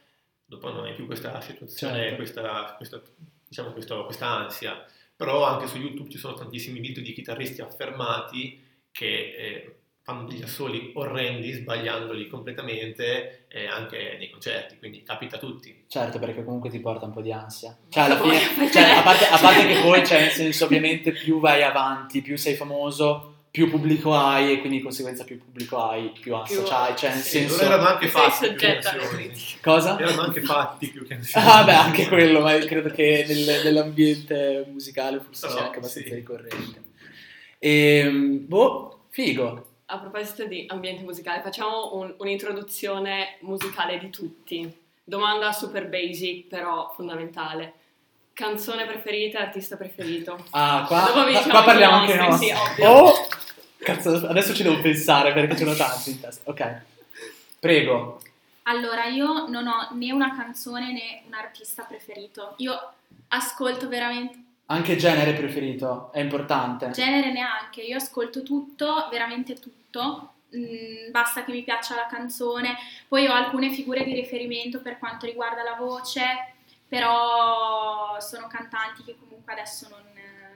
dopo 0.44 0.70
non 0.70 0.84
hai 0.84 0.94
più 0.94 1.06
questa 1.06 1.40
situazione, 1.40 2.00
Certo. 2.00 2.16
questa, 2.16 2.74
questa, 2.76 3.02
diciamo, 3.48 3.72
questo- 3.72 4.04
questa 4.04 4.26
ansia. 4.28 4.84
Però 5.16 5.44
anche 5.44 5.66
su 5.66 5.78
YouTube 5.78 6.10
ci 6.10 6.18
sono 6.18 6.34
tantissimi 6.34 6.78
video 6.78 7.02
di 7.02 7.12
chitarristi 7.12 7.60
affermati 7.60 8.62
che 8.92 9.06
eh, 9.06 9.76
fanno 10.02 10.26
degli 10.26 10.42
assoli 10.42 10.92
orrendi, 10.94 11.52
sbagliandoli 11.52 12.28
completamente, 12.28 13.46
eh, 13.48 13.66
anche 13.66 14.16
nei 14.18 14.30
concerti, 14.30 14.78
quindi 14.78 15.02
capita 15.02 15.36
a 15.36 15.38
tutti. 15.38 15.84
Certo, 15.88 16.18
perché 16.18 16.44
comunque 16.44 16.70
ti 16.70 16.78
porta 16.78 17.04
un 17.04 17.12
po' 17.12 17.20
di 17.20 17.32
ansia. 17.32 17.76
Cioè, 17.88 18.04
alla 18.04 18.18
fine, 18.18 18.70
cioè, 18.70 18.82
a, 18.84 19.02
parte, 19.02 19.26
a 19.26 19.38
parte 19.38 19.66
che 19.68 19.80
poi, 19.80 20.06
cioè, 20.06 20.20
nel 20.20 20.30
senso, 20.30 20.64
ovviamente, 20.64 21.12
più 21.12 21.40
vai 21.40 21.62
avanti, 21.62 22.22
più 22.22 22.38
sei 22.38 22.54
famoso, 22.54 23.37
più 23.50 23.70
pubblico 23.70 24.14
hai 24.14 24.52
e 24.52 24.58
quindi 24.60 24.76
di 24.78 24.82
conseguenza 24.82 25.24
più 25.24 25.38
pubblico 25.38 25.82
hai, 25.82 26.12
più 26.20 26.34
ansia 26.34 26.58
Più- 26.60 26.66
c'hai. 26.68 26.96
Cioè, 26.96 27.10
nel 27.10 27.22
Sì, 27.22 27.38
senso... 27.38 27.62
erano 27.62 27.86
anche 27.86 28.08
fatti 28.08 28.48
più 28.52 28.56
canzoni. 28.58 29.30
Cosa? 29.62 29.98
Erano 29.98 30.20
anche 30.22 30.40
fatti 30.42 30.88
più 30.88 31.06
canzoni. 31.06 31.44
Ah, 31.48 31.64
beh, 31.64 31.72
anche 31.74 32.06
quello, 32.08 32.40
ma 32.40 32.56
credo 32.58 32.90
che 32.90 33.24
nel- 33.26 33.62
nell'ambiente 33.64 34.66
musicale 34.70 35.20
forse 35.20 35.46
Però, 35.46 35.52
sia 35.58 35.64
anche 35.66 35.78
abbastanza 35.78 36.08
sì. 36.08 36.14
ricorrente. 36.14 36.82
E, 37.58 38.08
boh, 38.46 39.04
figo. 39.08 39.66
A 39.86 39.98
proposito 39.98 40.44
di 40.46 40.66
ambiente 40.68 41.02
musicale, 41.02 41.40
facciamo 41.42 41.94
un- 41.94 42.14
un'introduzione 42.18 43.38
musicale 43.40 43.98
di 43.98 44.10
tutti. 44.10 44.70
Domanda 45.02 45.52
super 45.52 45.88
basic, 45.88 46.46
però 46.48 46.92
fondamentale. 46.94 47.72
Canzone 48.38 48.86
preferita, 48.86 49.40
artista 49.40 49.76
preferito. 49.76 50.38
Ah, 50.50 50.84
qua, 50.86 51.10
qua- 51.10 51.24
diciamo 51.26 51.48
qua 51.48 51.64
parliamo 51.64 51.96
anche 51.96 52.14
noi. 52.14 52.32
sì. 52.38 52.52
Oh, 52.82 53.12
cazzo, 53.78 54.28
adesso 54.28 54.54
ci 54.54 54.62
devo 54.62 54.78
pensare 54.80 55.32
perché 55.32 55.56
ce 55.56 55.64
ne 55.64 55.70
ho 55.72 55.74
tanti 55.74 56.10
in 56.10 56.20
testa. 56.20 56.48
Ok, 56.48 56.82
prego. 57.58 58.20
Allora, 58.62 59.06
io 59.06 59.48
non 59.48 59.66
ho 59.66 59.88
né 59.94 60.12
una 60.12 60.36
canzone 60.36 60.92
né 60.92 61.22
un 61.26 61.34
artista 61.34 61.82
preferito. 61.82 62.54
Io 62.58 62.78
ascolto 63.26 63.88
veramente 63.88 64.38
Anche 64.66 64.94
genere 64.94 65.32
preferito, 65.32 66.12
è 66.12 66.20
importante. 66.20 66.90
genere 66.92 67.32
neanche, 67.32 67.80
io 67.80 67.96
ascolto 67.96 68.44
tutto, 68.44 69.08
veramente 69.10 69.54
tutto. 69.54 70.34
Mm, 70.56 71.10
basta 71.10 71.42
che 71.42 71.50
mi 71.50 71.62
piaccia 71.64 71.96
la 71.96 72.06
canzone. 72.08 72.76
Poi 73.08 73.26
ho 73.26 73.32
alcune 73.32 73.72
figure 73.72 74.04
di 74.04 74.14
riferimento 74.14 74.80
per 74.80 75.00
quanto 75.00 75.26
riguarda 75.26 75.64
la 75.64 75.74
voce, 75.74 76.22
però 76.88 78.18
sono 78.20 78.46
cantanti 78.46 79.04
che 79.04 79.16
comunque 79.18 79.52
adesso 79.52 79.88
non, 79.88 80.02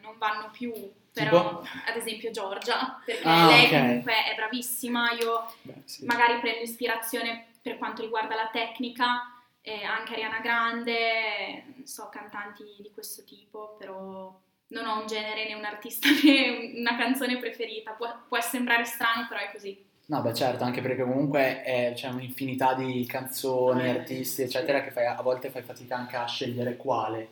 non 0.00 0.18
vanno 0.18 0.50
più. 0.50 0.72
Però, 1.12 1.60
ad 1.60 1.94
esempio, 1.96 2.30
Giorgia, 2.30 2.98
perché 3.04 3.28
Ah, 3.28 3.46
lei 3.46 3.66
ok. 3.66 3.70
comunque 3.70 4.12
è 4.24 4.34
bravissima. 4.34 5.10
Io 5.12 5.52
Beh, 5.60 5.82
sì. 5.84 6.04
magari 6.06 6.40
prendo 6.40 6.62
ispirazione 6.62 7.48
per 7.60 7.76
quanto 7.76 8.00
riguarda 8.00 8.34
la 8.34 8.48
tecnica, 8.50 9.30
eh, 9.60 9.84
anche 9.84 10.14
Ariana 10.14 10.40
Grande, 10.40 11.64
so, 11.84 12.08
cantanti 12.08 12.64
di 12.78 12.90
questo 12.94 13.24
tipo, 13.24 13.76
però 13.78 14.34
non 14.68 14.86
ho 14.86 15.00
un 15.00 15.06
genere 15.06 15.46
né 15.46 15.54
un 15.54 15.64
artista 15.66 16.08
né 16.24 16.72
una 16.76 16.96
canzone 16.96 17.36
preferita. 17.36 17.92
Può, 17.92 18.10
può 18.26 18.40
sembrare 18.40 18.84
strano, 18.86 19.26
però 19.28 19.38
è 19.40 19.50
così. 19.52 19.90
No, 20.12 20.20
beh, 20.20 20.34
certo, 20.34 20.62
anche 20.64 20.82
perché 20.82 21.02
comunque 21.04 21.62
è- 21.62 21.92
c'è 21.94 22.08
un'infinità 22.08 22.74
di 22.74 23.06
canzoni, 23.06 23.84
Eh, 23.84 23.88
artisti, 23.88 24.42
eccetera, 24.42 24.82
che 24.82 24.90
fai- 24.90 25.06
a 25.06 25.20
volte 25.22 25.48
fai 25.48 25.62
fatica 25.62 25.96
anche 25.96 26.16
a 26.16 26.26
scegliere 26.26 26.76
quale. 26.76 27.28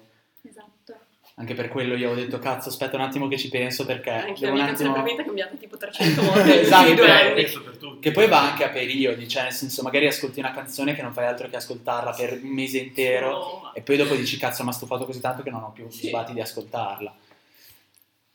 Esatto. 0.49 0.97
Anche 1.35 1.53
per 1.55 1.69
quello 1.69 1.95
io 1.95 2.11
ho 2.11 2.15
detto, 2.15 2.39
cazzo, 2.39 2.71
aspetta 2.71 2.97
un 2.97 3.03
attimo 3.03 3.29
che 3.29 3.37
ci 3.37 3.51
penso 3.51 3.85
perché 3.85 4.09
Anche 4.11 4.29
la 4.33 4.35
devo 4.39 4.51
un 4.53 4.55
mia 4.57 4.65
canzone 4.67 4.89
attimo... 4.89 5.03
preferita 5.05 5.23
è 5.23 5.27
cambiata 5.27 5.55
tipo 5.57 5.77
300 5.77 6.23
volte 6.23 6.61
Esatto, 6.61 6.95
per. 6.95 7.99
Che 8.01 8.11
poi 8.13 8.29
va 8.29 8.51
anche 8.51 8.65
a 8.65 8.69
periodi, 8.71 9.29
cioè 9.29 9.43
nel 9.43 9.53
senso 9.53 9.83
magari 9.83 10.07
ascolti 10.07 10.39
una 10.39 10.53
canzone 10.53 10.95
che 10.95 11.03
non 11.03 11.13
fai 11.13 11.27
altro 11.27 11.49
che 11.51 11.57
ascoltarla 11.57 12.13
per 12.13 12.41
un 12.43 12.49
mese 12.49 12.79
intero 12.79 13.31
No, 13.31 13.73
e 13.75 13.83
poi 13.83 13.97
dopo 13.99 14.15
dici 14.15 14.39
cazzo 14.39 14.63
mi 14.63 14.71
ha 14.71 14.73
stufato 14.73 15.05
così 15.05 15.21
tanto 15.21 15.43
che 15.43 15.51
non 15.51 15.63
ho 15.63 15.71
più 15.73 15.89
Sì. 15.91 16.09
sbatti 16.09 16.33
di 16.33 16.41
ascoltarla. 16.41 17.15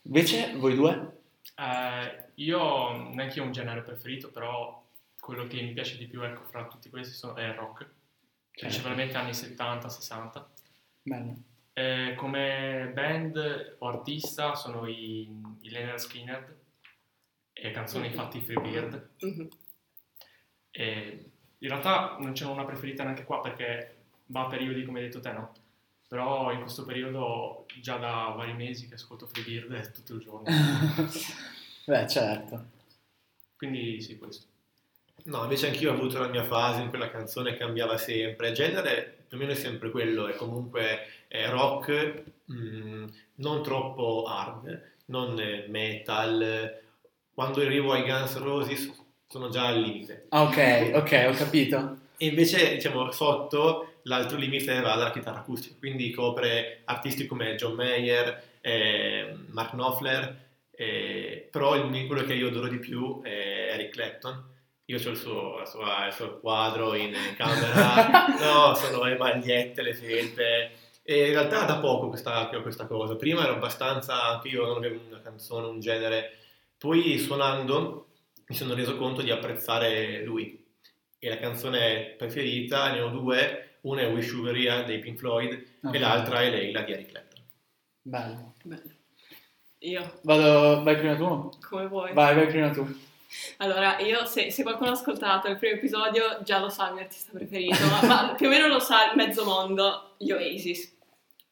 Invece 0.02 0.52
voi 0.56 0.74
due? 0.76 1.14
Eh, 1.58 2.24
io 2.34 3.12
neanche 3.14 3.36
io 3.36 3.42
ho 3.42 3.46
un 3.46 3.52
genere 3.52 3.82
preferito, 3.82 4.30
però 4.30 4.84
quello 5.18 5.46
che 5.46 5.60
mi 5.62 5.72
piace 5.72 5.96
di 5.96 6.06
più 6.06 6.22
ecco, 6.22 6.44
fra 6.44 6.66
tutti 6.66 6.90
questi 6.90 7.14
sono, 7.14 7.34
è 7.34 7.44
il 7.44 7.54
rock, 7.54 7.88
principalmente 8.50 9.16
anni 9.16 9.30
70-60. 9.30 10.44
Bello. 11.02 11.36
Eh, 11.72 12.14
come 12.16 12.90
band 12.94 13.76
o 13.78 13.88
artista 13.88 14.54
sono 14.54 14.86
i, 14.86 15.28
i 15.60 15.70
Leonard 15.70 15.98
Skinner 15.98 16.56
e 17.52 17.70
canzoni 17.70 18.06
infatti 18.06 18.40
Freebird. 18.40 19.10
Mhm. 19.20 19.48
E 20.70 21.30
in 21.58 21.68
realtà 21.68 22.16
non 22.18 22.32
c'è 22.32 22.44
una 22.44 22.64
preferita 22.64 23.02
neanche 23.02 23.24
qua 23.24 23.40
perché 23.40 23.96
va 24.26 24.42
a 24.42 24.48
periodi 24.48 24.84
come 24.84 25.00
hai 25.00 25.06
detto 25.06 25.20
te, 25.20 25.32
no? 25.32 25.52
Però 26.08 26.52
in 26.52 26.60
questo 26.60 26.84
periodo 26.84 27.66
già 27.80 27.96
da 27.96 28.32
vari 28.36 28.54
mesi 28.54 28.88
che 28.88 28.94
ascolto 28.94 29.26
Freebird 29.26 29.92
tutto 29.92 30.14
il 30.14 30.20
giorno. 30.20 30.44
Beh, 31.84 32.08
certo. 32.08 32.64
Quindi 33.56 34.00
sì, 34.00 34.16
questo. 34.18 34.46
No, 35.24 35.42
invece 35.42 35.68
anch'io 35.68 35.90
ho 35.90 35.94
avuto 35.94 36.18
la 36.18 36.28
mia 36.28 36.44
fase 36.44 36.82
in 36.82 36.88
cui 36.88 36.98
la 36.98 37.10
canzone 37.10 37.56
cambiava 37.56 37.98
sempre. 37.98 38.50
Il 38.50 38.54
genere 38.54 39.24
più 39.26 39.36
o 39.36 39.40
meno 39.40 39.52
è 39.52 39.56
sempre 39.56 39.90
quello, 39.90 40.28
è 40.28 40.36
comunque 40.36 41.06
eh, 41.26 41.50
rock, 41.50 42.22
mh, 42.44 43.04
non 43.36 43.62
troppo 43.62 44.24
hard, 44.26 44.92
non 45.06 45.34
metal. 45.68 46.80
Quando 47.34 47.60
arrivo 47.60 47.92
ai 47.92 48.04
Guns 48.04 48.36
N' 48.36 48.42
Roses 48.44 49.04
sono 49.26 49.48
già 49.48 49.66
al 49.66 49.80
limite. 49.80 50.26
Ah, 50.28 50.42
ok, 50.42 50.92
ok, 50.94 51.26
ho 51.28 51.36
capito. 51.36 51.98
E 52.16 52.26
invece, 52.26 52.74
diciamo, 52.74 53.10
sotto 53.10 53.95
l'altro 54.06 54.36
limite 54.36 54.80
va 54.80 54.94
dalla 54.96 55.10
chitarra 55.10 55.40
acustica, 55.40 55.76
quindi 55.78 56.10
copre 56.10 56.82
artisti 56.84 57.26
come 57.26 57.54
John 57.54 57.74
Mayer, 57.74 58.58
eh, 58.60 59.36
Mark 59.48 59.70
Knopfler, 59.70 60.44
eh, 60.70 61.48
però 61.50 61.74
il, 61.76 62.06
quello 62.06 62.22
che 62.24 62.34
io 62.34 62.48
adoro 62.48 62.68
di 62.68 62.78
più 62.78 63.22
è 63.22 63.70
Eric 63.72 63.90
Clapton. 63.90 64.54
Io 64.88 64.98
ho 64.98 65.10
il 65.10 65.16
suo, 65.16 65.64
sua- 65.64 66.06
il 66.06 66.12
suo 66.12 66.38
quadro 66.38 66.94
in 66.94 67.12
camera, 67.36 68.26
no, 68.38 68.74
sono 68.74 69.02
le 69.04 69.16
magliette, 69.16 69.82
le 69.82 69.94
felpe, 69.94 70.70
E 71.02 71.26
in 71.26 71.32
realtà 71.32 71.64
da 71.64 71.78
poco 71.78 72.08
questa, 72.08 72.48
che 72.48 72.56
ho 72.56 72.62
questa 72.62 72.86
cosa. 72.86 73.16
Prima 73.16 73.42
ero 73.42 73.54
abbastanza, 73.54 74.22
anche 74.24 74.48
io 74.48 74.64
non 74.64 74.76
avevo 74.76 75.00
una 75.08 75.20
canzone, 75.20 75.66
un 75.66 75.80
genere. 75.80 76.36
Poi 76.78 77.18
suonando 77.18 78.06
mi 78.46 78.54
sono 78.54 78.74
reso 78.74 78.96
conto 78.96 79.22
di 79.22 79.30
apprezzare 79.30 80.22
lui. 80.22 80.64
E 81.18 81.28
la 81.28 81.38
canzone 81.38 82.14
preferita, 82.16 82.92
ne 82.92 83.00
ho 83.00 83.08
due, 83.08 83.65
una 83.86 84.00
è 84.02 84.12
Wish 84.12 84.32
Here 84.32 84.84
dei 84.84 84.98
Pink 84.98 85.18
Floyd 85.18 85.64
Ok. 85.82 85.94
e 85.94 85.98
l'altra 85.98 86.42
è 86.42 86.50
Leila 86.50 86.82
di 86.82 86.92
Eric 86.92 87.10
Clapton. 87.10 87.42
Bello. 88.02 88.54
Bello. 88.62 88.90
Io, 89.80 90.18
Vado, 90.22 90.82
vai 90.82 90.96
prima 90.96 91.14
tu? 91.16 91.50
come 91.68 91.86
vuoi. 91.86 92.12
Vai, 92.12 92.34
vai 92.34 92.46
prima 92.46 92.70
tu. 92.70 92.84
Allora, 93.58 93.98
io 93.98 94.24
se, 94.24 94.50
se 94.50 94.62
qualcuno 94.62 94.90
ha 94.90 94.92
ascoltato 94.94 95.48
il 95.48 95.58
primo 95.58 95.76
episodio 95.76 96.40
già 96.42 96.58
lo 96.58 96.68
sa 96.68 96.88
il 96.88 96.94
mio 96.94 97.02
artista 97.02 97.32
preferito, 97.32 97.84
ma, 97.86 98.00
ma 98.06 98.34
più 98.36 98.46
o 98.46 98.50
meno 98.50 98.66
lo 98.66 98.78
sa 98.80 99.14
mezzo 99.14 99.44
mondo, 99.44 100.14
gli 100.18 100.30
Oasis. 100.32 100.94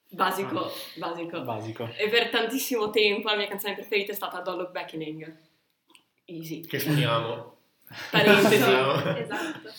Basico, 0.09 0.73
basico. 0.97 1.43
Basico. 1.43 1.89
E 1.97 2.09
per 2.09 2.31
tantissimo 2.31 2.91
tempo 2.91 3.29
la 3.29 3.37
mia 3.37 3.49
canzone 3.49 3.75
preferita 3.75 4.13
è 4.13 4.15
stata 4.15 4.41
Don't 4.41 4.59
Look 4.61 4.71
Beckoning. 4.71 5.37
Easy. 6.27 6.61
Che 6.63 6.79
suoniamo. 6.79 7.57
Parentesi. 8.11 8.55
Esatto. 8.55 9.71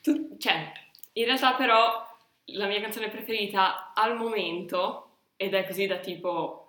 Tu- 0.00 0.36
cioè, 0.38 0.72
in 1.14 1.24
realtà 1.24 1.54
però 1.54 2.06
la 2.48 2.66
mia 2.66 2.80
canzone 2.80 3.08
preferita 3.08 3.92
al 3.94 4.16
momento, 4.16 5.08
ed 5.36 5.54
è 5.54 5.66
così 5.66 5.86
da 5.86 5.96
tipo 5.96 6.60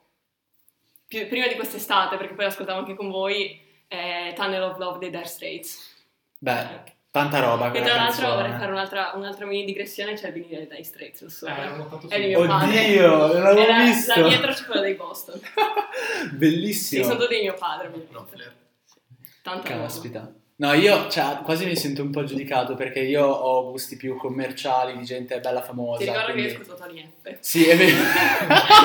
più- 1.07 1.27
prima 1.27 1.47
di 1.47 1.55
quest'estate, 1.55 2.17
perché 2.17 2.33
poi 2.33 2.45
l'ascoltavo 2.45 2.79
anche 2.79 2.95
con 2.95 3.09
voi, 3.09 3.61
è 3.87 4.33
Tunnel 4.35 4.63
of 4.63 4.77
Love 4.77 4.97
dei 4.99 5.09
Dire 5.11 5.25
Straits. 5.25 5.93
Beh, 6.39 6.93
tanta 7.11 7.39
roba 7.39 7.71
E 7.71 7.81
tra 7.81 7.95
l'altro 7.95 8.21
canzone. 8.23 8.35
vorrei 8.35 8.51
fare 8.59 8.71
un'altra, 8.71 9.11
un'altra 9.15 9.45
mini 9.45 9.65
digressione, 9.65 10.13
c'è 10.15 10.27
il 10.27 10.33
vinile 10.33 10.57
dei 10.57 10.67
Dire 10.67 10.83
Straits, 10.83 11.21
lo 11.21 11.29
so. 11.29 11.45
Eh, 11.47 11.51
È 11.53 11.67
subito. 11.99 12.17
mio 12.17 12.45
padre. 12.47 12.79
Oddio, 12.85 13.09
non 13.33 13.41
l'avevo 13.43 13.59
E 13.61 13.67
la- 13.67 13.83
visto. 13.83 14.19
La 14.19 14.27
dietro 14.27 14.51
c'è 14.53 14.65
quella 14.65 14.81
dei 14.81 14.93
Boston. 14.95 15.39
Sì, 16.25 16.35
Bellissimo. 16.35 17.03
sono 17.05 17.19
tutti 17.19 17.35
di 17.35 17.41
mio 17.41 17.53
padre. 17.53 17.89
No. 18.09 18.27
Tanta 19.41 19.69
roba. 19.69 19.81
Caspita. 19.83 20.33
No, 20.57 20.71
io 20.71 21.09
cioè, 21.09 21.39
quasi 21.43 21.65
mi 21.65 21.75
sento 21.75 22.01
un 22.01 22.11
po' 22.11 22.23
giudicato 22.23 22.75
perché 22.75 23.01
io 23.01 23.25
ho 23.25 23.71
gusti 23.71 23.97
più 23.97 24.15
commerciali 24.15 24.97
di 24.97 25.03
gente 25.03 25.37
bella 25.41 25.61
famosa. 25.61 25.97
Ti 25.97 26.05
ricordo 26.05 26.31
quindi- 26.31 26.49
che 26.49 26.61
ascoltato 26.61 26.87
Tony 26.87 27.11
F. 27.21 27.37
Sì, 27.41 27.65
è 27.65 27.75
vero. 27.75 27.97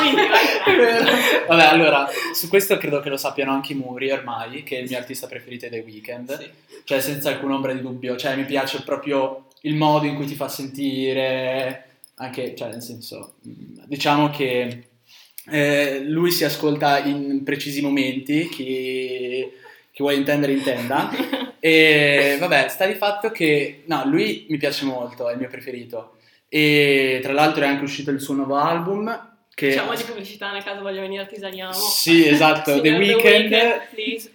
Quindi, 0.00 0.22
È 0.66 0.76
vero. 0.76 1.10
Vabbè, 1.46 1.64
allora, 1.64 2.08
su 2.34 2.48
questo 2.48 2.76
credo 2.76 2.98
che 2.98 3.08
lo 3.08 3.16
sappiano 3.16 3.52
anche 3.52 3.72
i 3.72 3.76
Muri 3.76 4.10
ormai, 4.10 4.64
che 4.64 4.78
è 4.78 4.80
il 4.80 4.88
mio 4.88 4.98
artista 4.98 5.28
preferito 5.28 5.66
è 5.66 5.68
The 5.70 5.78
Weeknd. 5.78 6.38
Sì. 6.40 6.50
Cioè, 6.82 7.00
senza 7.00 7.28
alcuna 7.30 7.54
ombra 7.54 7.72
di 7.72 7.80
dubbio. 7.82 8.16
Cioè, 8.16 8.34
mi 8.34 8.44
piace 8.44 8.82
proprio 8.82 9.46
il 9.62 9.76
modo 9.76 10.06
in 10.06 10.16
cui 10.16 10.26
ti 10.26 10.34
fa 10.34 10.48
sentire, 10.48 11.84
anche, 12.16 12.56
cioè, 12.56 12.70
nel 12.70 12.82
senso, 12.82 13.34
mh, 13.42 13.84
diciamo 13.86 14.28
che 14.30 14.86
eh, 15.48 16.00
lui 16.04 16.32
si 16.32 16.44
ascolta 16.44 16.98
in 16.98 17.44
precisi 17.44 17.80
momenti, 17.80 18.48
chi, 18.48 19.48
chi 19.92 20.02
vuole 20.02 20.16
intendere 20.16 20.50
intenda. 20.52 21.10
E 21.60 22.36
vabbè, 22.40 22.68
sta 22.68 22.86
di 22.86 22.94
fatto 22.94 23.30
che, 23.30 23.82
no, 23.86 24.04
lui 24.06 24.46
mi 24.48 24.56
piace 24.56 24.84
molto, 24.84 25.28
è 25.28 25.32
il 25.32 25.38
mio 25.38 25.48
preferito. 25.48 26.16
E 26.48 27.20
tra 27.22 27.32
l'altro 27.32 27.62
è 27.62 27.66
anche 27.68 27.84
uscito 27.84 28.10
il 28.10 28.20
suo 28.20 28.34
nuovo 28.34 28.56
album. 28.56 29.28
Che 29.54 29.68
Diciamo 29.68 29.94
di 29.94 30.02
pubblicità 30.02 30.52
nel 30.52 30.64
caso 30.64 30.80
voglio 30.80 31.02
venire 31.02 31.22
artisaniamo. 31.22 31.72
Sì, 31.72 32.26
esatto, 32.26 32.80
The 32.82 32.90
Weeknd. 32.90 33.54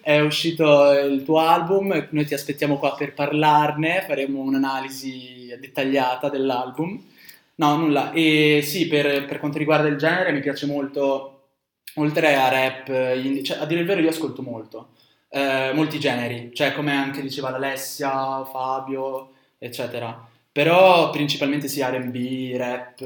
È 0.00 0.20
uscito 0.20 0.92
il 0.92 1.24
tuo 1.24 1.40
album, 1.40 2.08
noi 2.10 2.24
ti 2.24 2.34
aspettiamo 2.34 2.78
qua 2.78 2.94
per 2.94 3.12
parlarne, 3.12 4.04
faremo 4.06 4.40
un'analisi 4.40 5.54
dettagliata 5.58 6.28
dell'album. 6.28 7.02
No, 7.56 7.76
nulla. 7.76 8.12
E 8.12 8.60
sì, 8.62 8.86
per, 8.86 9.24
per 9.26 9.38
quanto 9.38 9.58
riguarda 9.58 9.88
il 9.88 9.96
genere 9.96 10.32
mi 10.32 10.40
piace 10.40 10.66
molto, 10.66 11.48
oltre 11.94 12.34
a 12.34 12.48
rap, 12.48 12.88
indie, 12.88 13.42
cioè, 13.42 13.58
a 13.58 13.66
dire 13.66 13.80
il 13.80 13.86
vero 13.86 14.00
io 14.00 14.10
ascolto 14.10 14.42
molto, 14.42 14.90
eh, 15.28 15.72
molti 15.74 15.98
generi, 15.98 16.50
cioè 16.54 16.72
come 16.72 16.92
anche 16.92 17.20
diceva 17.22 17.50
l'Alessia, 17.50 18.44
Fabio, 18.44 19.32
eccetera. 19.58 20.28
Però 20.52 21.10
principalmente 21.10 21.68
sì, 21.68 21.82
R&B, 21.82 22.56
rap, 22.56 23.00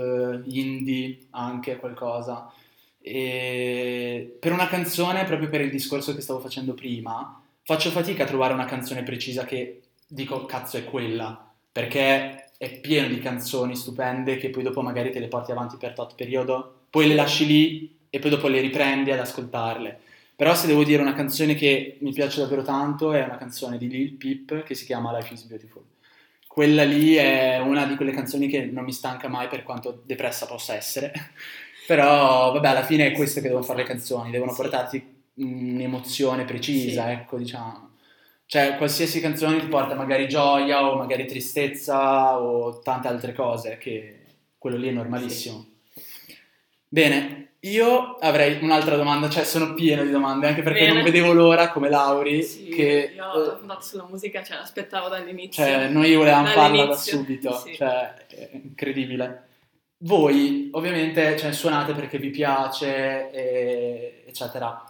indie, 0.46 1.18
anche 1.30 1.76
qualcosa. 1.76 2.52
E 3.00 4.36
per 4.38 4.52
una 4.52 4.68
canzone, 4.68 5.24
proprio 5.24 5.48
per 5.48 5.60
il 5.62 5.70
discorso 5.70 6.14
che 6.14 6.20
stavo 6.20 6.38
facendo 6.38 6.74
prima, 6.74 7.42
faccio 7.62 7.90
fatica 7.90 8.24
a 8.24 8.26
trovare 8.26 8.52
una 8.52 8.66
canzone 8.66 9.02
precisa 9.02 9.44
che 9.44 9.80
dico 10.06 10.44
cazzo 10.44 10.76
è 10.76 10.84
quella, 10.84 11.50
perché 11.72 12.50
è 12.56 12.78
pieno 12.80 13.08
di 13.08 13.20
canzoni 13.20 13.74
stupende 13.74 14.36
che 14.36 14.50
poi 14.50 14.62
dopo 14.62 14.82
magari 14.82 15.10
te 15.10 15.18
le 15.18 15.28
porti 15.28 15.50
avanti 15.50 15.76
per 15.76 15.92
tot 15.94 16.14
periodo, 16.14 16.82
poi 16.90 17.08
le 17.08 17.14
lasci 17.14 17.46
lì 17.46 17.98
e 18.10 18.18
poi 18.18 18.30
dopo 18.30 18.48
le 18.48 18.60
riprendi 18.60 19.10
ad 19.10 19.20
ascoltarle. 19.20 20.00
Però 20.40 20.54
se 20.54 20.68
devo 20.68 20.84
dire 20.84 21.02
una 21.02 21.12
canzone 21.12 21.54
che 21.54 21.98
mi 22.00 22.12
piace 22.14 22.40
davvero 22.40 22.62
tanto 22.62 23.12
è 23.12 23.22
una 23.22 23.36
canzone 23.36 23.76
di 23.76 23.88
Lil 23.88 24.12
Peep 24.12 24.62
che 24.62 24.72
si 24.74 24.86
chiama 24.86 25.14
Life 25.14 25.34
is 25.34 25.42
Beautiful. 25.42 25.82
Quella 26.46 26.82
lì 26.82 27.12
è 27.16 27.58
una 27.58 27.84
di 27.84 27.94
quelle 27.94 28.12
canzoni 28.12 28.48
che 28.48 28.64
non 28.64 28.84
mi 28.84 28.92
stanca 28.94 29.28
mai 29.28 29.48
per 29.48 29.62
quanto 29.64 30.00
depressa 30.02 30.46
possa 30.46 30.74
essere. 30.74 31.12
Però 31.86 32.52
vabbè, 32.52 32.68
alla 32.68 32.84
fine 32.84 33.08
è 33.08 33.12
questo 33.12 33.42
che 33.42 33.48
devono 33.48 33.62
fare 33.66 33.80
le 33.82 33.88
canzoni, 33.88 34.30
devono 34.30 34.52
Sì. 34.52 34.56
portarti 34.62 35.14
un'emozione 35.34 36.46
precisa, 36.46 37.04
Sì. 37.04 37.10
ecco, 37.12 37.36
diciamo. 37.36 37.90
Cioè, 38.46 38.76
qualsiasi 38.78 39.20
canzone 39.20 39.60
ti 39.60 39.66
porta 39.66 39.94
magari 39.94 40.26
gioia 40.26 40.90
o 40.90 40.96
magari 40.96 41.26
tristezza 41.26 42.40
o 42.40 42.78
tante 42.78 43.08
altre 43.08 43.34
cose, 43.34 43.76
che 43.76 44.20
quello 44.56 44.78
lì 44.78 44.88
è 44.88 44.92
normalissimo. 44.92 45.66
Bene, 46.88 47.39
io 47.62 48.16
avrei 48.16 48.58
un'altra 48.62 48.96
domanda, 48.96 49.28
cioè 49.28 49.44
sono 49.44 49.74
pieno 49.74 50.02
di 50.02 50.10
domande, 50.10 50.48
anche 50.48 50.62
perché 50.62 50.80
Bene. 50.80 50.94
non 50.94 51.02
vedevo 51.02 51.32
l'ora 51.34 51.70
come 51.70 51.90
Lauri, 51.90 52.42
Sì, 52.42 52.68
che 52.68 53.12
io 53.14 53.26
ho 53.26 53.44
eh, 53.44 53.56
andato 53.60 53.82
sulla 53.82 54.06
musica, 54.08 54.42
cioè 54.42 54.56
l'aspettavo 54.56 55.08
dall'inizio. 55.08 55.62
cioè, 55.62 55.88
noi 55.88 56.14
volevamo 56.14 56.46
farla 56.52 56.86
da 56.86 56.94
subito, 56.96 57.58
sì. 57.58 57.74
cioè, 57.74 58.14
è 58.28 58.50
incredibile. 58.52 59.48
Voi, 59.98 60.70
ovviamente, 60.72 61.36
cioè, 61.36 61.52
suonate 61.52 61.92
perché 61.92 62.18
vi 62.18 62.30
piace, 62.30 63.30
e- 63.30 64.24
eccetera. 64.26 64.82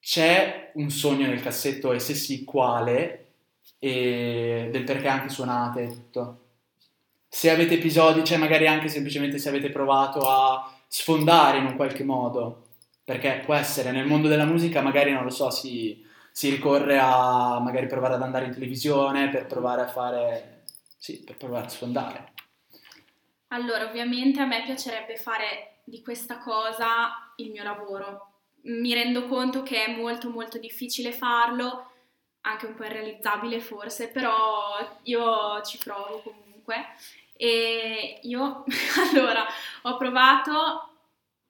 C'è 0.00 0.70
un 0.74 0.88
sogno 0.88 1.26
nel 1.26 1.42
cassetto 1.42 1.92
e 1.92 1.98
se 1.98 2.14
sì, 2.14 2.44
quale? 2.44 3.26
E 3.78 4.70
del 4.72 4.84
perché 4.84 5.08
anche 5.08 5.28
suonate 5.28 5.82
e 5.82 5.88
tutto. 5.88 6.38
Se 7.28 7.50
avete 7.50 7.74
episodi, 7.74 8.24
cioè 8.24 8.38
magari 8.38 8.66
anche 8.66 8.88
semplicemente 8.88 9.36
se 9.36 9.50
avete 9.50 9.68
provato 9.68 10.20
a 10.20 10.72
sfondare 10.88 11.58
in 11.58 11.66
un 11.66 11.76
qualche 11.76 12.02
modo, 12.02 12.70
perché 13.04 13.42
può 13.44 13.54
essere 13.54 13.90
nel 13.90 14.06
mondo 14.06 14.26
della 14.26 14.44
musica, 14.44 14.80
magari 14.80 15.12
non 15.12 15.22
lo 15.22 15.30
so, 15.30 15.50
si, 15.50 16.04
si 16.32 16.50
ricorre 16.50 16.98
a 16.98 17.60
magari 17.60 17.86
provare 17.86 18.14
ad 18.14 18.22
andare 18.22 18.46
in 18.46 18.52
televisione 18.52 19.28
per 19.28 19.46
provare 19.46 19.82
a 19.82 19.88
fare, 19.88 20.64
sì, 20.96 21.22
per 21.22 21.36
provare 21.36 21.66
a 21.66 21.68
sfondare. 21.68 22.32
Allora, 23.48 23.84
ovviamente 23.84 24.40
a 24.40 24.46
me 24.46 24.62
piacerebbe 24.64 25.16
fare 25.16 25.80
di 25.84 26.02
questa 26.02 26.38
cosa 26.38 27.32
il 27.36 27.50
mio 27.50 27.62
lavoro. 27.62 28.26
Mi 28.62 28.92
rendo 28.92 29.26
conto 29.26 29.62
che 29.62 29.86
è 29.86 29.96
molto 29.96 30.28
molto 30.30 30.58
difficile 30.58 31.12
farlo, 31.12 31.92
anche 32.42 32.66
un 32.66 32.74
po' 32.74 32.84
irrealizzabile 32.84 33.60
forse, 33.60 34.08
però 34.08 34.98
io 35.04 35.62
ci 35.62 35.78
provo 35.78 36.20
comunque. 36.22 36.76
E 37.40 38.18
io 38.22 38.64
allora 39.12 39.46
ho 39.82 39.96
provato 39.96 40.88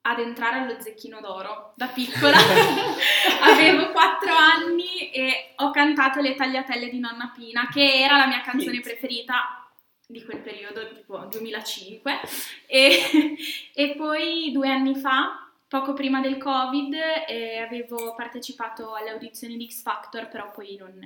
ad 0.01 0.19
entrare 0.19 0.59
allo 0.59 0.79
Zecchino 0.79 1.19
d'Oro 1.19 1.73
da 1.75 1.87
piccola. 1.87 2.37
Avevo 3.41 3.91
4 3.91 4.31
anni 4.31 5.09
e 5.09 5.53
ho 5.55 5.71
cantato 5.71 6.21
le 6.21 6.35
tagliatelle 6.35 6.89
di 6.89 6.99
Nonna 6.99 7.31
Pina, 7.35 7.67
che 7.71 8.01
era 8.01 8.17
la 8.17 8.27
mia 8.27 8.41
canzone 8.41 8.79
preferita 8.81 9.67
di 10.07 10.23
quel 10.23 10.39
periodo, 10.39 10.93
tipo 10.93 11.17
2005. 11.17 12.19
E, 12.67 13.35
e 13.73 13.95
poi 13.95 14.51
due 14.51 14.69
anni 14.69 14.95
fa, 14.95 15.49
poco 15.67 15.93
prima 15.93 16.21
del 16.21 16.37
Covid, 16.37 16.93
eh, 17.27 17.57
avevo 17.57 18.13
partecipato 18.15 18.93
alle 18.93 19.09
audizioni 19.09 19.57
di 19.57 19.67
X 19.67 19.81
Factor, 19.81 20.29
però 20.29 20.51
poi 20.51 20.77
non, 20.77 20.99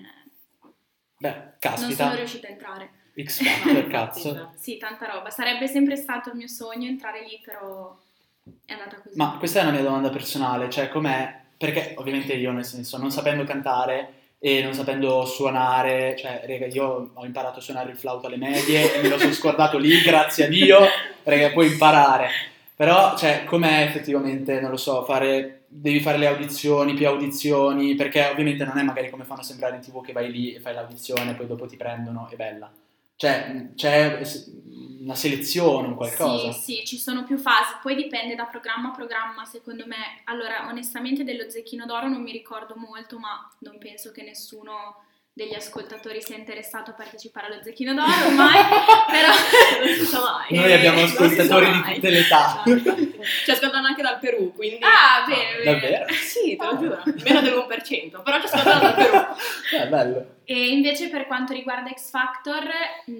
Beh, 1.17 1.54
non 1.80 1.91
sono 1.91 2.15
riuscita 2.15 2.48
a 2.48 2.52
entrare. 2.52 3.03
X 3.21 3.43
Factor, 3.45 3.88
cazzo. 3.88 4.52
Sì, 4.56 4.78
tanta 4.78 5.06
roba. 5.06 5.30
Sarebbe 5.30 5.67
sempre 5.67 5.95
stato 5.95 6.30
il 6.30 6.36
mio 6.36 6.47
sogno 6.47 6.88
entrare 6.88 7.21
lì, 7.21 7.39
però 7.43 7.95
è 8.65 8.73
andata 8.73 8.97
così. 9.02 9.15
Ma 9.15 9.36
questa 9.38 9.60
è 9.60 9.63
una 9.63 9.71
mia 9.71 9.84
domanda 9.84 10.10
personale, 10.10 10.69
cioè 10.69 10.89
com'è? 10.89 11.41
Perché 11.58 11.93
ovviamente 11.97 12.34
io 12.34 12.52
nel 12.52 12.65
senso, 12.65 12.97
non 12.97 13.12
sapendo 13.12 13.43
cantare 13.43 14.21
e 14.39 14.62
non 14.62 14.73
sapendo 14.73 15.26
suonare, 15.26 16.15
cioè, 16.17 16.43
raga, 16.45 16.65
io 16.65 17.12
ho 17.13 17.26
imparato 17.26 17.60
a 17.60 17.62
suonare 17.62 17.91
il 17.91 17.97
flauto 17.97 18.28
alle 18.28 18.38
medie 18.38 18.93
e 18.93 18.99
me 19.04 19.10
lo 19.10 19.17
sono 19.17 19.32
scordato 19.32 19.78
lì, 19.78 20.02
grazie 20.02 20.45
a 20.45 20.49
Dio, 20.49 20.80
raga, 21.23 21.52
puoi 21.52 21.67
imparare. 21.71 22.30
Però, 22.76 23.15
cioè, 23.15 23.43
com'è 23.45 23.84
effettivamente, 23.84 24.60
non 24.60 24.71
lo 24.71 24.78
so, 24.78 25.06
fare, 25.06 25.65
devi 25.67 26.02
fare 26.02 26.17
le 26.17 26.28
audizioni, 26.28 26.95
più 26.95 27.08
audizioni, 27.08 27.95
perché 27.95 28.26
ovviamente 28.26 28.65
non 28.65 28.80
è 28.80 28.84
magari 28.84 29.10
come 29.12 29.23
fanno 29.23 29.43
sembrare 29.43 29.76
in 29.76 29.82
tv 29.82 30.04
che 30.04 30.12
vai 30.12 30.32
lì 30.32 30.56
e 30.56 30.60
fai 30.60 30.73
l'audizione 30.73 31.36
poi 31.36 31.47
dopo 31.47 31.67
ti 31.67 31.78
prendono, 31.78 32.28
è 32.30 32.36
bella. 32.36 32.69
Cioè, 33.15 33.71
c'è 33.76 34.21
una 35.02 35.15
selezione, 35.15 35.88
un 35.88 35.95
qualcosa. 35.95 36.52
Sì, 36.52 36.78
sì, 36.78 36.86
ci 36.86 36.97
sono 36.97 37.23
più 37.23 37.38
fasi, 37.38 37.73
poi 37.82 37.95
dipende 37.95 38.36
da 38.36 38.45
programma 38.45 38.89
a 38.89 38.95
programma, 38.95 39.45
secondo 39.45 39.86
me. 39.86 40.21
Allora, 40.26 40.67
onestamente 40.67 41.23
dello 41.23 41.49
Zecchino 41.49 41.86
d'Oro 41.86 42.08
non 42.08 42.21
mi 42.21 42.32
ricordo 42.32 42.76
molto, 42.76 43.19
ma 43.19 43.49
non 43.60 43.78
penso 43.78 44.12
che 44.12 44.23
nessuno 44.23 45.06
degli 45.36 45.56
ascoltatori 45.56 46.22
sia 46.22 46.36
interessato 46.36 46.91
a 46.91 46.93
partecipare 46.93 47.48
allo 47.48 47.63
Zecchino 47.63 47.96
d'Oro 47.96 48.28
ormai, 48.28 48.62
però 49.10 49.34
non 49.84 49.96
si 49.96 50.06
sa 50.06 50.22
mai. 50.22 50.56
Noi 50.56 50.72
abbiamo 50.74 51.02
ascoltatori 51.02 51.72
di 51.72 51.93
tutte 51.96 52.10
le 52.12 52.19
età. 52.19 52.63
Ci 53.43 53.52
ascoltano 53.52 53.88
anche 53.88 54.04
dal 54.04 54.19
Perù, 54.19 54.54
quindi... 54.54 54.78
Ah, 54.82 55.26
bene, 55.28 55.63
bene. 55.63 55.80
Davvero? 55.80 56.13
Sì, 56.13 56.56
te 56.56 56.65
lo 56.65 56.78
giuro. 56.78 57.02
Meno 57.24 57.41
dell'1%, 57.41 58.22
però 58.24 58.39
ci 58.39 58.46
ascoltano 58.46 58.80
dal 58.80 58.93
Perù. 58.93 59.82
Eh, 59.82 59.88
bello. 59.89 60.36
E 60.46 60.67
invece 60.67 61.10
per 61.10 61.26
quanto 61.26 61.54
riguarda 61.54 61.89
X 61.89 62.12
Factor 62.12 62.69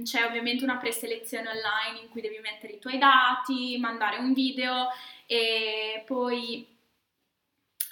c'è 0.04 0.26
ovviamente 0.26 0.64
una 0.64 0.78
preselezione 0.78 1.50
online 1.50 2.02
in 2.04 2.10
cui 2.10 2.22
devi 2.22 2.40
mettere 2.44 2.74
i 2.74 2.80
tuoi 2.80 3.00
dati, 3.00 3.78
mandare 3.80 4.18
un 4.18 4.34
video 4.34 4.90
e 5.26 6.04
poi 6.06 6.68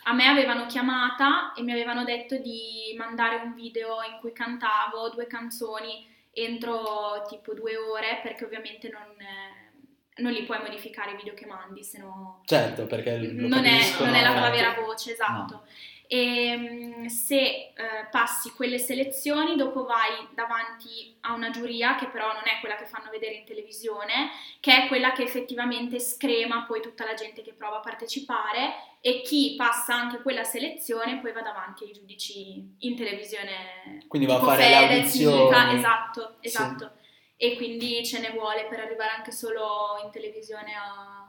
a 0.03 0.13
me 0.13 0.25
avevano 0.25 0.65
chiamata 0.65 1.53
e 1.53 1.61
mi 1.61 1.71
avevano 1.71 2.03
detto 2.03 2.37
di 2.37 2.93
mandare 2.97 3.35
un 3.37 3.53
video 3.53 4.01
in 4.03 4.19
cui 4.19 4.33
cantavo 4.33 5.09
due 5.09 5.27
canzoni 5.27 6.07
entro 6.33 7.23
tipo 7.27 7.53
due 7.53 7.75
ore 7.75 8.19
perché 8.23 8.45
ovviamente 8.45 8.89
non, 8.89 9.15
eh, 9.19 10.21
non 10.21 10.31
li 10.31 10.43
puoi 10.43 10.59
modificare 10.59 11.11
i 11.11 11.15
video 11.15 11.33
che 11.33 11.45
mandi, 11.45 11.83
se 11.83 11.99
no 11.99 12.41
Certo, 12.45 12.85
perché 12.85 13.17
lo 13.17 13.47
non 13.47 13.65
è, 13.65 13.79
non 13.99 14.13
è 14.13 14.21
la 14.21 14.33
tua 14.35 14.49
vera 14.49 14.73
voce, 14.73 15.11
esatto. 15.11 15.65
E 16.07 16.57
mm, 16.57 17.05
se 17.05 17.37
eh, 17.37 17.73
passi 18.09 18.51
quelle 18.51 18.79
selezioni, 18.79 19.55
dopo 19.55 19.85
vai 19.85 20.27
davanti 20.33 21.15
a 21.21 21.33
una 21.33 21.51
giuria 21.51 21.95
che 21.95 22.07
però 22.07 22.33
non 22.33 22.43
è 22.43 22.59
quella 22.59 22.75
che 22.75 22.85
fanno 22.85 23.09
vedere 23.09 23.35
in 23.35 23.45
televisione, 23.45 24.31
che 24.59 24.83
è 24.83 24.87
quella 24.87 25.13
che 25.13 25.23
effettivamente 25.23 25.99
screma 25.99 26.65
poi 26.65 26.81
tutta 26.81 27.05
la 27.05 27.13
gente 27.13 27.41
che 27.41 27.53
prova 27.53 27.77
a 27.77 27.81
partecipare 27.81 28.73
e 29.03 29.21
chi 29.23 29.55
passa 29.57 29.95
anche 29.95 30.21
quella 30.21 30.43
selezione 30.43 31.19
poi 31.19 31.31
va 31.33 31.41
davanti 31.41 31.85
ai 31.85 31.91
giudici 31.91 32.75
in 32.79 32.95
televisione. 32.95 34.05
Quindi 34.07 34.27
va 34.27 34.35
a 34.35 34.41
fare 34.41 34.69
le 34.69 34.75
Fedez, 34.75 34.97
audizioni. 34.99 35.43
Mica, 35.43 35.73
esatto, 35.73 36.35
Sì. 36.39 36.47
esatto. 36.47 36.91
E 37.35 37.55
quindi 37.55 38.05
ce 38.05 38.19
ne 38.19 38.29
vuole 38.31 38.67
per 38.69 38.79
arrivare 38.81 39.09
anche 39.17 39.31
solo 39.31 39.99
in 40.03 40.11
televisione 40.11 40.73
a 40.75 41.27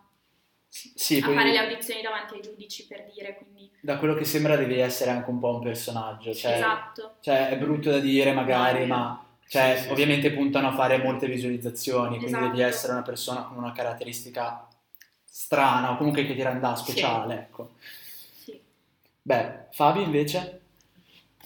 Sì, 0.68 1.18
a 1.24 1.30
fare 1.32 1.50
le 1.50 1.58
audizioni 1.58 2.02
davanti 2.02 2.34
ai 2.34 2.42
giudici 2.42 2.86
per 2.86 3.10
dire, 3.14 3.36
quindi 3.36 3.70
da 3.80 3.96
quello 3.98 4.14
che 4.14 4.24
sembra 4.24 4.56
devi 4.56 4.78
essere 4.78 5.10
anche 5.10 5.28
un 5.30 5.38
po' 5.38 5.54
un 5.56 5.62
personaggio, 5.62 6.34
cioè, 6.34 6.52
esatto. 6.54 7.14
cioè, 7.20 7.48
è 7.48 7.56
brutto 7.58 7.90
da 7.90 7.98
dire 7.98 8.32
magari, 8.32 8.86
No, 8.86 8.94
ma 8.96 9.26
cioè, 9.48 9.76
Sì, 9.76 9.82
sì, 9.84 9.90
ovviamente 9.90 10.32
puntano 10.32 10.68
a 10.68 10.72
fare 10.72 10.98
molte 10.98 11.26
visualizzazioni, 11.26 12.16
quindi 12.18 12.26
Esatto. 12.26 12.46
devi 12.48 12.60
essere 12.62 12.92
una 12.92 13.02
persona 13.02 13.42
con 13.44 13.56
una 13.58 13.72
caratteristica 13.72 14.66
strana 15.34 15.92
o 15.92 15.96
comunque 15.96 16.26
che 16.26 16.34
ti 16.34 16.42
renda 16.42 16.76
speciale, 16.76 17.34
ecco. 17.34 17.76
Sì. 17.78 18.60
Beh, 19.22 19.68
Fabi 19.70 20.02
invece? 20.02 20.60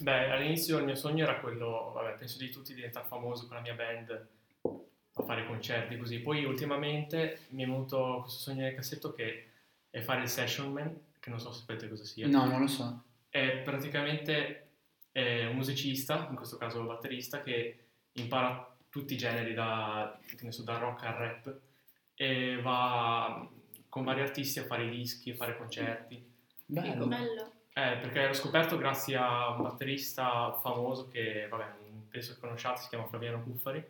Beh, 0.01 0.33
all'inizio 0.33 0.79
il 0.79 0.85
mio 0.85 0.97
sogno 0.97 1.23
era 1.23 1.39
quello, 1.39 1.93
vabbè, 1.95 2.17
penso 2.17 2.37
di 2.37 2.51
tutti 2.51 2.75
diventare 2.75 3.07
famoso 3.07 3.47
con 3.47 3.55
la 3.55 3.63
mia 3.63 3.75
band, 3.75 4.27
a 4.61 5.23
fare 5.23 5.47
concerti 5.47 5.97
così. 5.97 6.19
Poi 6.19 6.45
ultimamente 6.45 7.43
mi 7.51 7.63
è 7.63 7.67
venuto 7.67 8.23
questo 8.23 8.41
sogno 8.41 8.63
nel 8.63 8.75
cassetto 8.75 9.15
che 9.15 9.51
è 9.89 10.01
fare 10.01 10.23
il 10.23 10.29
session 10.29 10.73
man, 10.73 10.93
che 11.21 11.31
non 11.31 11.39
so 11.39 11.53
se 11.53 11.61
sapete 11.61 11.89
cosa 11.89 12.05
sia. 12.05 12.27
No, 12.27 12.45
non 12.45 12.63
lo 12.63 12.67
so. 12.67 13.03
È 13.29 13.59
praticamente 13.59 14.71
eh, 15.13 15.47
un 15.47 15.55
musicista, 15.55 16.27
in 16.29 16.35
questo 16.35 16.57
caso 16.57 16.81
un 16.81 16.87
batterista, 16.87 17.41
che 17.41 17.85
impara 18.15 18.69
tutti 18.91 19.15
i 19.15 19.17
generi, 19.17 19.55
da, 19.55 20.19
che 20.27 20.45
ne 20.45 20.51
so, 20.51 20.65
dal 20.65 20.81
rock 20.81 21.05
al 21.05 21.15
rap, 21.15 21.57
e 22.17 22.61
va 22.61 23.49
con 23.97 24.05
vari 24.05 24.21
artisti 24.21 24.59
a 24.59 24.67
fare 24.67 24.85
i 24.85 24.91
dischi, 24.91 25.31
a 25.31 25.37
fare 25.37 25.57
concerti. 25.57 26.23
Bello. 26.67 27.07
Bello. 27.07 27.53
Eh, 27.73 27.97
perché 27.97 28.27
l'ho 28.27 28.35
scoperto 28.35 28.77
grazie 28.77 29.17
a 29.17 29.53
un 29.53 29.63
batterista 29.63 30.53
famoso 30.61 31.09
che, 31.09 31.47
vabbè, 31.49 31.65
penso 32.11 32.35
che 32.35 32.41
conosciate, 32.41 32.83
si 32.83 32.89
chiama 32.89 33.07
Flaviano 33.07 33.43
Cuffari, 33.43 33.83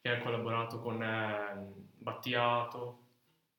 che 0.00 0.08
ha 0.08 0.18
collaborato 0.22 0.80
con 0.80 1.02
eh, 1.02 1.74
Battiato, 1.98 2.98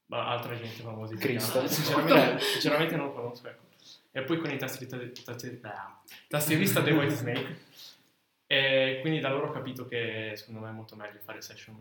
ma 0.07 0.27
altra 0.27 0.55
gente 0.55 0.81
famosa 0.81 1.15
Cristo. 1.17 1.59
italiana. 1.59 1.69
Sinceramente, 1.69 2.39
sinceramente 2.45 2.95
non 2.95 3.05
lo 3.05 3.13
conosco, 3.13 3.47
ecco. 3.47 3.63
E 4.09 4.23
poi 4.23 4.39
con 4.39 4.49
il 4.49 4.57
tastierista, 4.57 5.23
tastierista, 5.23 6.01
tastierista 6.27 6.81
The 6.81 6.91
White 6.93 7.13
Snake. 7.15 7.57
E 8.47 8.97
quindi 9.01 9.19
da 9.19 9.29
loro 9.29 9.49
ho 9.49 9.51
capito 9.51 9.87
che 9.87 10.33
secondo 10.33 10.61
me 10.61 10.69
è 10.69 10.73
molto 10.73 10.95
meglio 10.95 11.19
fare 11.23 11.41
session. 11.41 11.77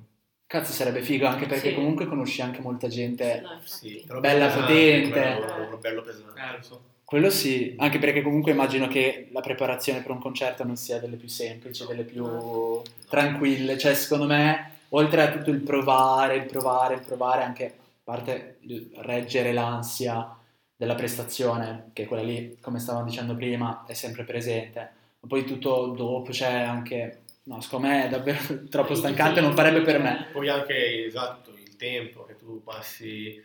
Cazzo, 0.50 0.72
sarebbe 0.72 1.00
figo 1.00 1.28
anche 1.28 1.46
perché 1.46 1.68
Sì. 1.68 1.74
comunque 1.76 2.06
conosci 2.06 2.42
anche 2.42 2.60
molta 2.60 2.88
gente. 2.88 3.40
No. 3.40 3.60
Sì, 3.62 4.04
Bella 4.18 4.48
potente. 4.48 5.20
Bello, 5.20 5.78
bello 5.80 6.02
pesante. 6.02 6.40
Eh, 6.40 6.56
lo 6.56 6.62
so. 6.64 6.80
Quello 7.04 7.30
sì, 7.30 7.76
anche 7.78 8.00
perché 8.00 8.20
comunque 8.20 8.50
immagino 8.50 8.88
che 8.88 9.28
la 9.30 9.42
preparazione 9.42 10.00
per 10.00 10.10
un 10.10 10.18
concerto 10.18 10.64
non 10.64 10.74
sia 10.74 10.98
delle 10.98 11.14
più 11.14 11.28
semplici, 11.28 11.86
delle 11.86 12.02
più 12.02 12.82
tranquille. 13.08 13.78
Cioè, 13.78 13.94
secondo 13.94 14.26
me, 14.26 14.72
oltre 14.88 15.22
a 15.22 15.30
tutto 15.30 15.50
il 15.50 15.60
provare, 15.60 16.34
il 16.34 16.46
provare, 16.46 16.94
il 16.94 17.02
provare, 17.02 17.44
anche 17.44 17.66
a 17.66 17.70
parte 18.02 18.56
il 18.62 18.90
reggere 19.02 19.52
l'ansia 19.52 20.36
della 20.74 20.96
prestazione, 20.96 21.90
che 21.92 22.06
quella 22.06 22.24
lì, 22.24 22.56
come 22.60 22.80
stavamo 22.80 23.04
dicendo 23.04 23.36
prima, 23.36 23.84
è 23.86 23.92
sempre 23.94 24.24
presente. 24.24 24.80
Ma 25.20 25.28
poi 25.28 25.44
tutto 25.44 25.86
dopo, 25.96 26.32
cioè 26.32 26.54
anche... 26.54 27.20
No, 27.50 27.60
secondo 27.60 27.88
me 27.88 28.06
è 28.06 28.08
davvero 28.08 28.38
troppo 28.70 28.94
stancante, 28.94 29.40
non 29.40 29.54
farebbe 29.54 29.80
per 29.82 29.98
me. 29.98 30.28
Poi 30.30 30.48
anche, 30.48 31.04
esatto, 31.04 31.52
il 31.56 31.74
tempo 31.74 32.22
che 32.24 32.36
tu 32.36 32.62
passi, 32.62 33.44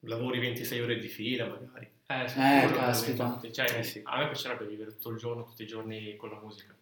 lavori 0.00 0.38
26 0.38 0.80
ore 0.80 0.98
di 0.98 1.08
fila 1.08 1.46
magari. 1.46 1.90
Eh, 2.08 2.28
sì, 2.28 2.38
Eh, 2.38 2.70
caspita. 2.74 3.40
Cioè, 3.50 3.78
Eh, 3.78 3.82
sì. 3.82 4.02
A 4.04 4.18
me 4.18 4.26
piacerebbe 4.26 4.66
vivere 4.66 4.90
tutto 4.90 5.08
il 5.08 5.16
giorno, 5.16 5.44
tutti 5.44 5.62
i 5.62 5.66
giorni 5.66 6.14
con 6.16 6.28
la 6.28 6.38
musica. 6.42 6.74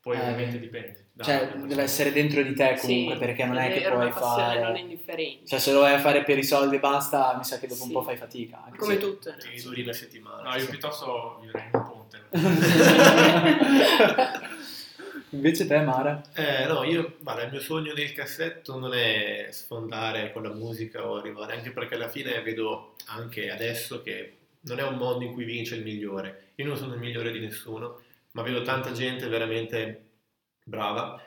Poi 0.00 0.16
Eh, 0.16 0.20
ovviamente 0.20 0.58
dipende. 0.58 1.08
da- 1.12 1.24
Cioè, 1.24 1.52
deve 1.66 1.82
essere 1.82 2.12
dentro 2.12 2.42
di 2.42 2.54
te 2.54 2.78
comunque, 2.80 3.12
Sì, 3.14 3.18
perché 3.20 3.44
non 3.44 3.56
è 3.58 3.70
che 3.70 3.82
era 3.82 3.94
puoi 3.94 4.08
passione 4.10 4.54
non 4.54 4.62
fare... 4.68 4.78
indifferente. 4.78 5.46
Cioè, 5.46 5.58
se 5.58 5.72
lo 5.72 5.80
vai 5.80 5.92
a 5.94 5.98
fare 5.98 6.24
per 6.24 6.38
i 6.38 6.44
soldi 6.44 6.76
e 6.76 6.80
basta, 6.80 7.36
mi 7.36 7.44
sa 7.44 7.58
che 7.58 7.66
dopo 7.66 7.82
un 7.82 7.88
Sì. 7.88 7.92
po' 7.94 8.02
fai 8.02 8.16
fatica. 8.16 8.62
anche 8.64 8.78
Come 8.78 8.94
se- 8.94 9.00
tutto. 9.00 9.34
Ti 9.36 9.62
duri 9.62 9.82
una 9.82 9.92
settimana. 9.92 10.42
No, 10.48 10.54
io 10.54 10.60
sì. 10.64 10.70
piuttosto 10.70 11.38
vivrei 11.42 11.64
in 11.64 11.70
un 11.74 11.84
ponte. 11.84 12.22
Invece 15.34 15.66
te, 15.66 15.80
Mara? 15.80 16.22
Eh, 16.32 16.64
no, 16.66 16.84
io, 16.84 17.16
guarda, 17.20 17.42
il 17.42 17.50
mio 17.50 17.60
sogno 17.60 17.92
nel 17.92 18.12
cassetto 18.12 18.78
non 18.78 18.94
è 18.94 19.48
sfondare 19.50 20.32
con 20.32 20.44
la 20.44 20.52
musica 20.52 21.04
o 21.04 21.16
arrivare, 21.16 21.56
anche 21.56 21.72
perché 21.72 21.96
alla 21.96 22.08
fine 22.08 22.40
vedo 22.42 22.94
anche 23.06 23.50
adesso 23.50 24.00
che 24.00 24.36
non 24.60 24.78
è 24.78 24.84
un 24.84 24.96
mondo 24.96 25.24
in 25.24 25.32
cui 25.32 25.44
vince 25.44 25.74
il 25.74 25.82
migliore. 25.82 26.52
Io 26.54 26.66
non 26.66 26.76
sono 26.76 26.94
il 26.94 27.00
migliore 27.00 27.32
di 27.32 27.40
nessuno, 27.40 28.02
ma 28.30 28.42
vedo 28.42 28.62
tanta 28.62 28.92
gente 28.92 29.26
veramente 29.26 30.02
brava 30.62 31.20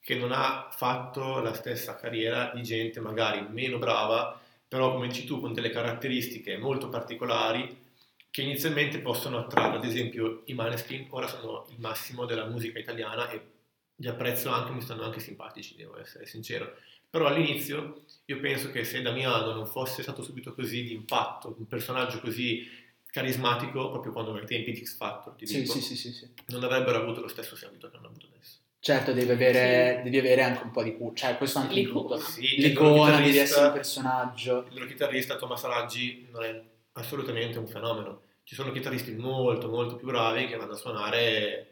che 0.00 0.14
non 0.14 0.32
ha 0.32 0.70
fatto 0.72 1.40
la 1.40 1.52
stessa 1.52 1.96
carriera 1.96 2.52
di 2.54 2.62
gente 2.62 2.98
magari 3.00 3.46
meno 3.50 3.76
brava, 3.78 4.40
però 4.66 4.90
come 4.92 5.08
dici 5.08 5.26
tu, 5.26 5.38
con 5.38 5.52
delle 5.52 5.70
caratteristiche 5.70 6.56
molto 6.56 6.88
particolari 6.88 7.79
che 8.30 8.42
inizialmente 8.42 9.00
possono 9.00 9.38
attrarre, 9.38 9.76
ad 9.76 9.84
esempio 9.84 10.42
i 10.46 10.54
Maneskin 10.54 11.06
ora 11.10 11.26
sono 11.26 11.66
il 11.70 11.80
massimo 11.80 12.24
della 12.26 12.46
musica 12.46 12.78
italiana 12.78 13.28
e 13.30 13.40
li 13.96 14.08
apprezzo 14.08 14.50
anche, 14.50 14.72
mi 14.72 14.80
stanno 14.80 15.02
anche 15.02 15.20
simpatici, 15.20 15.74
devo 15.76 15.98
essere 15.98 16.26
sincero. 16.26 16.74
Però 17.10 17.26
all'inizio 17.26 18.04
io 18.26 18.38
penso 18.38 18.70
che 18.70 18.84
se 18.84 19.02
Damiano 19.02 19.52
non 19.52 19.66
fosse 19.66 20.02
stato 20.02 20.22
subito 20.22 20.54
così 20.54 20.84
di 20.84 20.92
impatto, 20.92 21.54
un 21.58 21.66
personaggio 21.66 22.20
così 22.20 22.68
carismatico, 23.10 23.90
proprio 23.90 24.12
quando 24.12 24.32
ai 24.34 24.46
tempi 24.46 24.70
di 24.70 24.84
X 24.86 24.96
Factor, 24.96 25.34
ti 25.34 25.44
Sì, 25.46 25.62
dico, 25.62 25.72
sì, 25.72 25.80
sì, 25.80 25.96
sì, 25.96 26.12
sì. 26.12 26.28
non 26.46 26.62
avrebbero 26.62 26.98
avuto 26.98 27.20
lo 27.20 27.28
stesso 27.28 27.56
seguito 27.56 27.90
che 27.90 27.96
hanno 27.96 28.06
avuto 28.06 28.26
adesso. 28.32 28.58
Certo, 28.78 29.12
devi 29.12 29.30
avere, 29.30 30.00
devi 30.04 30.18
avere 30.18 30.42
anche 30.42 30.62
un 30.62 30.70
po' 30.70 30.82
di 30.84 30.96
cu- 30.96 31.14
cioè 31.14 31.36
questo 31.36 31.58
anche 31.58 31.74
L'icona. 31.74 32.16
L'icona, 32.38 33.20
devi 33.20 33.36
essere 33.36 33.66
un 33.66 33.72
personaggio. 33.72 34.64
Il 34.70 34.74
loro 34.74 34.86
chitarrista 34.86 35.36
Thomas 35.36 35.62
Raggi 35.64 36.28
non 36.30 36.44
è 36.44 36.62
assolutamente 36.92 37.58
un 37.58 37.66
fenomeno. 37.66 38.22
Ci 38.44 38.54
sono 38.54 38.72
chitarristi 38.72 39.12
molto 39.12 39.68
molto 39.68 39.96
più 39.96 40.06
bravi 40.06 40.46
che 40.46 40.56
vanno 40.56 40.72
a 40.72 40.76
suonare 40.76 41.66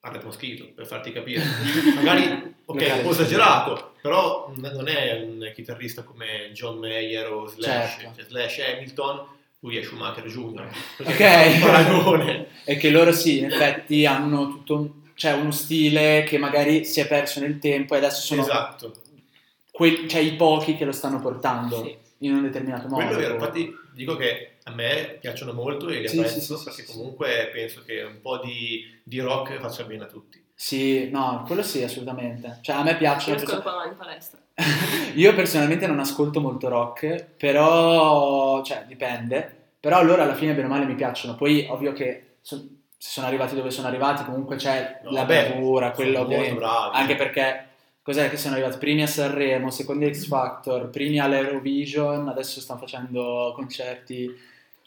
a 0.00 0.10
Red 0.10 0.24
Moschito, 0.24 0.68
per 0.74 0.86
farti 0.86 1.12
capire. 1.12 1.42
Magari, 1.94 2.22
ok, 2.64 2.80
Locale. 2.80 2.92
un 2.92 3.02
po' 3.02 3.10
esagerato, 3.12 3.92
però 4.02 4.52
non 4.56 4.88
è 4.88 5.22
un 5.22 5.50
chitarrista 5.54 6.02
come 6.02 6.50
John 6.52 6.78
Mayer 6.78 7.30
o 7.32 7.46
Slash. 7.46 7.96
Certo. 8.00 8.14
Cioè, 8.16 8.24
Slash 8.28 8.58
Hamilton, 8.58 9.26
lui 9.60 9.76
è 9.76 9.82
Schumacher 9.82 10.26
Jr. 10.26 10.68
Ok. 10.98 11.60
Paragone. 11.62 12.46
E 12.64 12.76
che 12.76 12.90
loro 12.90 13.12
sì, 13.12 13.38
in 13.38 13.44
effetti 13.46 14.04
hanno 14.04 14.48
tutto 14.48 14.74
un, 14.74 14.90
cioè 15.14 15.32
uno 15.34 15.52
stile 15.52 16.24
che 16.24 16.36
magari 16.36 16.84
si 16.84 16.98
è 17.00 17.06
perso 17.06 17.38
nel 17.40 17.58
tempo 17.58 17.94
e 17.94 17.98
adesso 17.98 18.20
sono 18.22 18.42
Esatto. 18.42 18.92
quei- 19.70 20.08
cioè, 20.08 20.20
i 20.20 20.34
pochi 20.34 20.76
che 20.76 20.84
lo 20.84 20.92
stanno 20.92 21.20
portando 21.20 21.84
Sì. 21.84 21.96
in 22.26 22.34
un 22.34 22.42
determinato 22.42 22.88
modo. 22.88 22.96
Quello 23.04 23.12
è 23.12 23.20
vero, 23.22 23.34
infatti 23.34 23.72
dico 23.94 24.16
che 24.16 24.58
a 24.64 24.70
me 24.72 25.18
piacciono 25.20 25.52
molto 25.52 25.88
e 25.88 26.00
li 26.00 26.08
Sì, 26.08 26.18
apprezzo 26.18 26.40
sì, 26.40 26.46
sì, 26.56 26.64
perché 26.64 26.82
sì, 26.82 26.92
sì. 26.92 26.96
comunque 26.98 27.50
penso 27.52 27.82
che 27.84 28.02
un 28.02 28.20
po' 28.20 28.38
di, 28.38 29.00
di 29.02 29.20
rock 29.20 29.58
faccia 29.58 29.84
bene 29.84 30.04
a 30.04 30.06
tutti. 30.06 30.40
Sì, 30.54 31.10
no, 31.10 31.42
quello 31.46 31.62
sì, 31.62 31.82
assolutamente. 31.82 32.58
Cioè 32.62 32.76
a 32.76 32.82
me 32.82 32.92
Io 32.92 32.98
piacciono... 32.98 33.36
ascolto 33.36 33.88
in 33.88 33.96
palestra. 33.96 34.38
Io 35.14 35.34
personalmente 35.34 35.86
non 35.86 35.98
ascolto 35.98 36.40
molto 36.40 36.68
rock, 36.68 37.24
però, 37.36 38.62
cioè, 38.62 38.84
dipende. 38.86 39.56
Però 39.80 39.96
allora 39.98 40.22
alla 40.22 40.34
fine, 40.34 40.54
bene 40.54 40.66
o 40.66 40.70
male, 40.70 40.84
mi 40.84 40.94
piacciono. 40.94 41.34
Poi, 41.34 41.66
ovvio 41.68 41.92
che 41.92 42.36
so- 42.40 42.68
se 42.96 43.10
sono 43.10 43.26
arrivati 43.26 43.56
dove 43.56 43.70
sono 43.72 43.88
arrivati, 43.88 44.24
comunque 44.24 44.54
c'è 44.56 45.00
No, 45.02 45.10
la 45.10 45.24
bravura, 45.24 45.90
quello 45.90 46.20
ovviamente. 46.20 46.62
Anche 46.64 47.16
perché, 47.16 47.66
cos'è 48.02 48.28
che 48.28 48.36
sono 48.36 48.54
arrivati? 48.54 48.78
Primi 48.78 49.02
a 49.02 49.06
Sanremo, 49.06 49.70
secondi 49.70 50.12
X 50.12 50.26
Factor, 50.26 50.90
primi 50.90 51.18
all'Eurovision, 51.18 52.28
adesso 52.28 52.60
stanno 52.60 52.80
facendo 52.80 53.52
concerti 53.54 54.30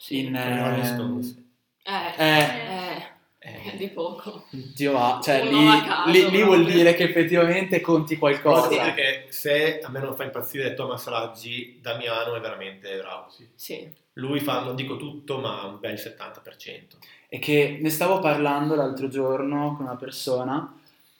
in... 0.08 0.32
Con 0.32 0.52
i 0.52 0.58
Rolling 0.58 1.34
eh. 1.82 1.94
Eh, 2.18 2.38
eh, 2.38 3.14
eh, 3.38 3.70
Eh, 3.72 3.76
di 3.76 3.88
poco. 3.88 4.44
Dio 4.50 4.92
va, 4.92 5.20
cioè 5.22 5.44
lì, 5.44 5.66
caso, 5.86 6.10
lì- 6.10 6.30
lì 6.30 6.42
vuol 6.42 6.64
dire 6.64 6.94
che 6.94 7.04
effettivamente 7.04 7.80
conti 7.80 8.18
Cosa 8.18 8.40
qualcosa. 8.40 8.68
dire 8.68 8.94
che 8.94 9.26
se 9.28 9.78
a 9.80 9.88
me 9.88 10.00
non 10.00 10.16
fa 10.16 10.24
impazzire 10.24 10.74
Thomas 10.74 11.06
Raggi, 11.06 11.78
Damiano 11.80 12.34
è 12.34 12.40
veramente 12.40 12.96
bravo. 12.98 13.30
sì. 13.30 13.48
Sì. 13.54 13.88
Lui 14.14 14.40
fa, 14.40 14.60
non 14.62 14.74
dico 14.74 14.96
tutto, 14.96 15.38
ma 15.38 15.64
un 15.64 15.78
bel 15.78 15.94
70%. 15.94 16.96
E 17.28 17.38
che 17.38 17.78
ne 17.80 17.90
stavo 17.90 18.18
parlando 18.18 18.74
l'altro 18.74 19.08
giorno 19.08 19.74
con 19.76 19.84
una 19.84 19.96
persona 19.96 20.74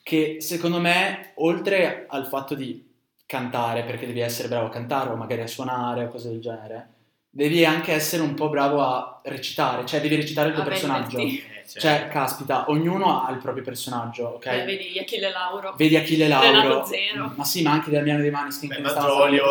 che 0.07 0.37
secondo 0.38 0.79
me, 0.79 1.33
oltre 1.38 2.05
al 2.09 2.29
fatto 2.29 2.55
di 2.55 2.81
cantare, 3.27 3.83
perché 3.83 4.07
devi 4.07 4.21
essere 4.21 4.47
bravo 4.47 4.66
a 4.66 4.71
cantare 4.71 5.11
o 5.11 5.16
magari 5.16 5.40
a 5.40 5.49
suonare 5.49 6.05
o 6.05 6.09
cose 6.09 6.29
del 6.29 6.38
genere, 6.40 6.88
devi 7.29 7.64
anche 7.64 7.92
essere 7.92 8.23
un 8.23 8.35
po' 8.35 8.49
bravo 8.49 8.83
a 8.85 9.21
recitare, 9.25 9.85
cioè 9.85 10.01
devi 10.01 10.14
recitare 10.14 10.51
il 10.51 10.55
tuo 10.55 10.62
A 10.62 10.66
personaggio. 10.66 11.16
venderti. 11.16 11.45
Eh, 11.51 11.81
Cioè, 11.81 12.07
caspita, 12.09 12.71
ognuno 12.71 13.25
ha 13.27 13.33
il 13.33 13.38
proprio 13.38 13.64
personaggio, 13.64 14.27
ok? 14.37 14.47
Eh, 14.47 14.64
vedi 14.64 14.97
Achille 15.01 15.33
Lauro. 15.33 15.75
Vedi 15.77 15.97
Achille 15.97 16.29
Lauro, 16.29 16.85
Zero. 16.85 17.33
ma 17.35 17.42
sì, 17.42 17.62
ma 17.62 17.73
anche 17.73 17.90
Damiano 17.90 18.23
De 18.23 18.31
Maneskin 18.31 18.69
Beh, 18.69 18.77
che 18.77 18.81
ma 18.83 18.88
stava- 18.90 19.07
Giolio, 19.09 19.45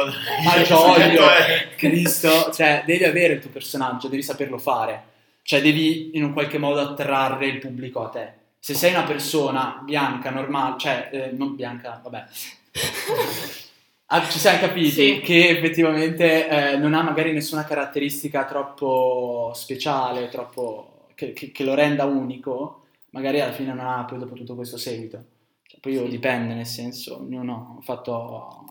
Malgioglio, 0.46 1.24
Eh. 1.36 1.76
Cristo, 1.76 2.52
cioè 2.54 2.84
devi 2.86 3.04
avere 3.04 3.34
il 3.34 3.42
tuo 3.42 3.50
personaggio, 3.50 4.08
devi 4.08 4.22
saperlo 4.24 4.58
fare, 4.58 5.04
cioè 5.42 5.62
devi 5.62 6.12
in 6.16 6.24
un 6.24 6.32
qualche 6.32 6.58
modo 6.58 6.80
attrarre 6.80 7.48
il 7.48 7.60
pubblico 7.60 8.06
a 8.06 8.08
te. 8.10 8.34
Se 8.66 8.74
sei 8.74 8.94
una 8.94 9.04
persona 9.04 9.80
bianca, 9.86 10.32
normale, 10.32 10.80
cioè 10.80 11.10
eh, 11.12 11.32
non 11.34 11.54
bianca, 11.56 12.00
vabbè, 12.04 12.26
Ah, 14.08 14.28
ci 14.28 14.40
siamo 14.40 14.58
capiti 14.60 14.90
Sì. 14.90 15.22
che 15.24 15.50
effettivamente 15.50 16.48
eh, 16.48 16.78
non 16.78 16.96
ha 16.96 17.04
magari 17.04 17.32
nessuna 17.32 17.64
caratteristica 17.64 18.46
troppo 18.46 19.52
speciale, 19.54 20.30
troppo 20.30 21.08
che, 21.14 21.34
che- 21.34 21.52
che 21.52 21.64
lo 21.64 21.76
renda 21.76 22.06
unico, 22.06 22.86
magari 23.12 23.40
alla 23.40 23.52
fine 23.54 23.74
non 23.74 23.86
ha 23.86 24.04
poi 24.06 24.18
dopo 24.18 24.34
tutto 24.34 24.56
questo 24.56 24.78
seguito. 24.78 25.24
Cioè, 25.64 25.80
poi 25.80 25.98
Sì. 25.98 26.08
dipende, 26.08 26.56
nel 26.56 26.66
senso, 26.66 27.18
ognuno 27.20 27.78
ha 27.80 27.84
fatto 27.84 28.66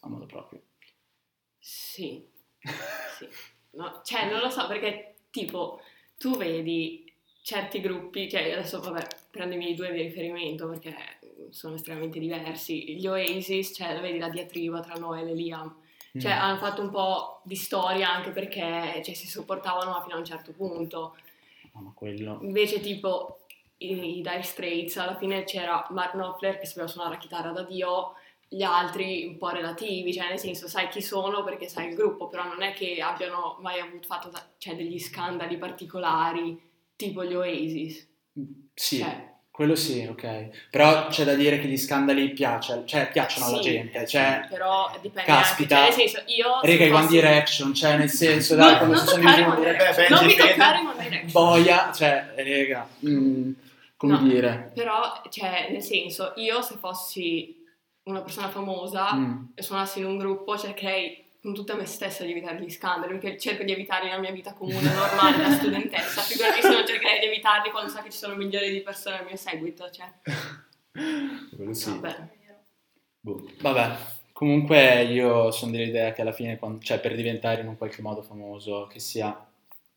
a 0.00 0.08
modo 0.08 0.26
proprio. 0.26 0.60
Sì, 1.58 2.24
sì. 3.18 3.28
No, 3.72 4.00
cioè, 4.04 4.30
non 4.30 4.40
lo 4.40 4.50
so, 4.50 4.66
perché 4.66 5.16
tipo, 5.30 5.80
tu 6.16 6.36
vedi 6.36 7.07
certi 7.48 7.80
gruppi, 7.80 8.28
cioè 8.28 8.52
adesso 8.52 8.78
vabbè, 8.78 9.06
prendo 9.30 9.54
i 9.54 9.56
miei 9.56 9.74
due 9.74 9.90
di 9.90 10.02
riferimento 10.02 10.68
perché 10.68 10.94
sono 11.48 11.76
estremamente 11.76 12.18
diversi. 12.18 12.94
Gli 12.94 13.06
Oasis, 13.06 13.72
cioè, 13.74 13.98
vedi 14.02 14.18
la 14.18 14.28
diatriba 14.28 14.80
tra 14.80 14.96
Noel 14.96 15.28
e 15.28 15.34
Liam. 15.34 15.74
Cioè, 16.18 16.34
Mm. 16.34 16.38
hanno 16.40 16.58
fatto 16.58 16.82
un 16.82 16.90
po' 16.90 17.40
di 17.44 17.56
storia 17.56 18.10
anche 18.10 18.32
perché 18.32 19.00
cioè, 19.02 19.14
si 19.14 19.26
sopportavano 19.26 19.98
fino 20.02 20.16
a 20.16 20.18
un 20.18 20.26
certo 20.26 20.52
punto. 20.52 21.16
Ma 21.72 21.90
quello... 21.94 22.38
Invece, 22.42 22.80
tipo, 22.80 23.38
i, 23.78 24.18
i 24.18 24.20
Dire 24.20 24.42
Straits, 24.42 24.98
alla 24.98 25.16
fine 25.16 25.44
c'era 25.44 25.86
Mark 25.90 26.10
Knopfler 26.10 26.58
che 26.58 26.66
sapeva 26.66 26.86
suonare 26.86 27.14
la 27.14 27.20
chitarra 27.20 27.52
da 27.52 27.62
Dio, 27.62 28.12
gli 28.46 28.62
altri 28.62 29.24
un 29.24 29.38
po' 29.38 29.48
relativi, 29.48 30.12
cioè 30.12 30.28
nel 30.28 30.38
senso 30.38 30.68
sai 30.68 30.88
chi 30.88 31.00
sono 31.00 31.44
perché 31.44 31.66
sai 31.66 31.88
il 31.88 31.94
gruppo, 31.94 32.28
però 32.28 32.44
non 32.44 32.60
è 32.60 32.74
che 32.74 33.00
abbiano 33.00 33.56
mai 33.60 33.80
avuto 33.80 34.06
fatto 34.06 34.30
cioè, 34.58 34.76
degli 34.76 34.98
scandali 34.98 35.56
particolari 35.56 36.67
tipo 36.98 37.24
gli 37.24 37.34
Oasis. 37.34 38.06
Sì, 38.74 38.98
Cioè, 38.98 39.26
quello 39.52 39.74
sì, 39.76 40.04
ok. 40.08 40.68
Però 40.70 41.06
c'è 41.08 41.24
da 41.24 41.34
dire 41.34 41.58
che 41.60 41.66
gli 41.68 41.76
scandali 41.78 42.30
piace- 42.32 42.82
cioè, 42.86 43.08
piacciono 43.10 43.46
alla 43.46 43.56
sì, 43.62 43.70
gente, 43.70 44.06
cioè... 44.06 44.46
però 44.50 44.90
dipende 45.00 45.30
Caspita. 45.30 45.78
anche, 45.78 45.90
cioè 45.92 46.00
nel 46.00 46.08
senso 46.10 46.30
io... 46.32 46.60
Rega, 46.62 46.84
i 46.84 46.90
One 46.92 47.06
Direction, 47.06 47.74
cioè 47.74 47.96
nel 47.96 48.10
senso, 48.10 48.54
dai, 48.56 48.68
Non, 48.70 48.76
quando 48.78 48.94
non 48.96 49.04
si 49.04 49.10
sono 49.14 49.22
in 49.36 49.44
One 49.46 49.56
Direction. 49.60 50.06
Non 50.10 50.26
mi 50.26 50.34
toccare 50.36 50.78
One 50.78 51.02
Direction. 51.02 51.30
boia, 51.32 51.92
cioè, 51.92 52.32
rega, 52.36 52.88
mm, 53.06 53.50
come 53.96 54.12
No. 54.12 54.22
dire... 54.22 54.70
Però, 54.74 55.22
cioè, 55.30 55.68
nel 55.70 55.82
senso, 55.82 56.32
io 56.36 56.62
se 56.62 56.74
fossi 56.76 57.56
una 58.04 58.20
persona 58.22 58.48
famosa 58.48 59.12
mm, 59.14 59.44
e 59.54 59.62
suonassi 59.62 59.98
in 60.00 60.06
un 60.06 60.18
gruppo 60.18 60.56
cercherei 60.58 61.24
con 61.40 61.54
tutta 61.54 61.74
me 61.74 61.86
stessa 61.86 62.24
di 62.24 62.32
evitare 62.32 62.60
gli 62.60 62.70
scandali, 62.70 63.12
perché 63.12 63.38
cerco 63.38 63.62
di 63.62 63.72
evitarli 63.72 64.08
nella 64.08 64.20
mia 64.20 64.32
vita 64.32 64.54
comune, 64.54 64.92
normale, 64.92 65.36
da 65.38 65.50
studentessa. 65.52 66.20
Figurati 66.22 66.60
se 66.60 66.68
non 66.68 66.86
cercherei 66.86 67.20
di 67.20 67.26
evitarli 67.26 67.70
quando 67.70 67.90
so 67.90 68.02
che 68.02 68.10
ci 68.10 68.18
sono 68.18 68.34
milioni 68.34 68.70
di 68.70 68.80
persone 68.80 69.18
al 69.18 69.24
mio 69.24 69.36
seguito, 69.36 69.88
cioè. 69.90 70.06
quello 71.54 71.72
sì. 71.72 71.90
Vabbè. 71.90 72.36
Boh. 73.20 73.50
Vabbè, 73.60 73.96
comunque 74.32 75.04
io 75.04 75.50
sono 75.50 75.72
dell'idea 75.72 76.12
che 76.12 76.22
alla 76.22 76.32
fine, 76.32 76.58
quando- 76.58 76.82
cioè 76.82 76.98
per 76.98 77.14
diventare 77.14 77.60
in 77.60 77.68
un 77.68 77.76
qualche 77.76 78.02
modo 78.02 78.22
famoso, 78.22 78.86
che 78.90 78.98
sia... 78.98 79.44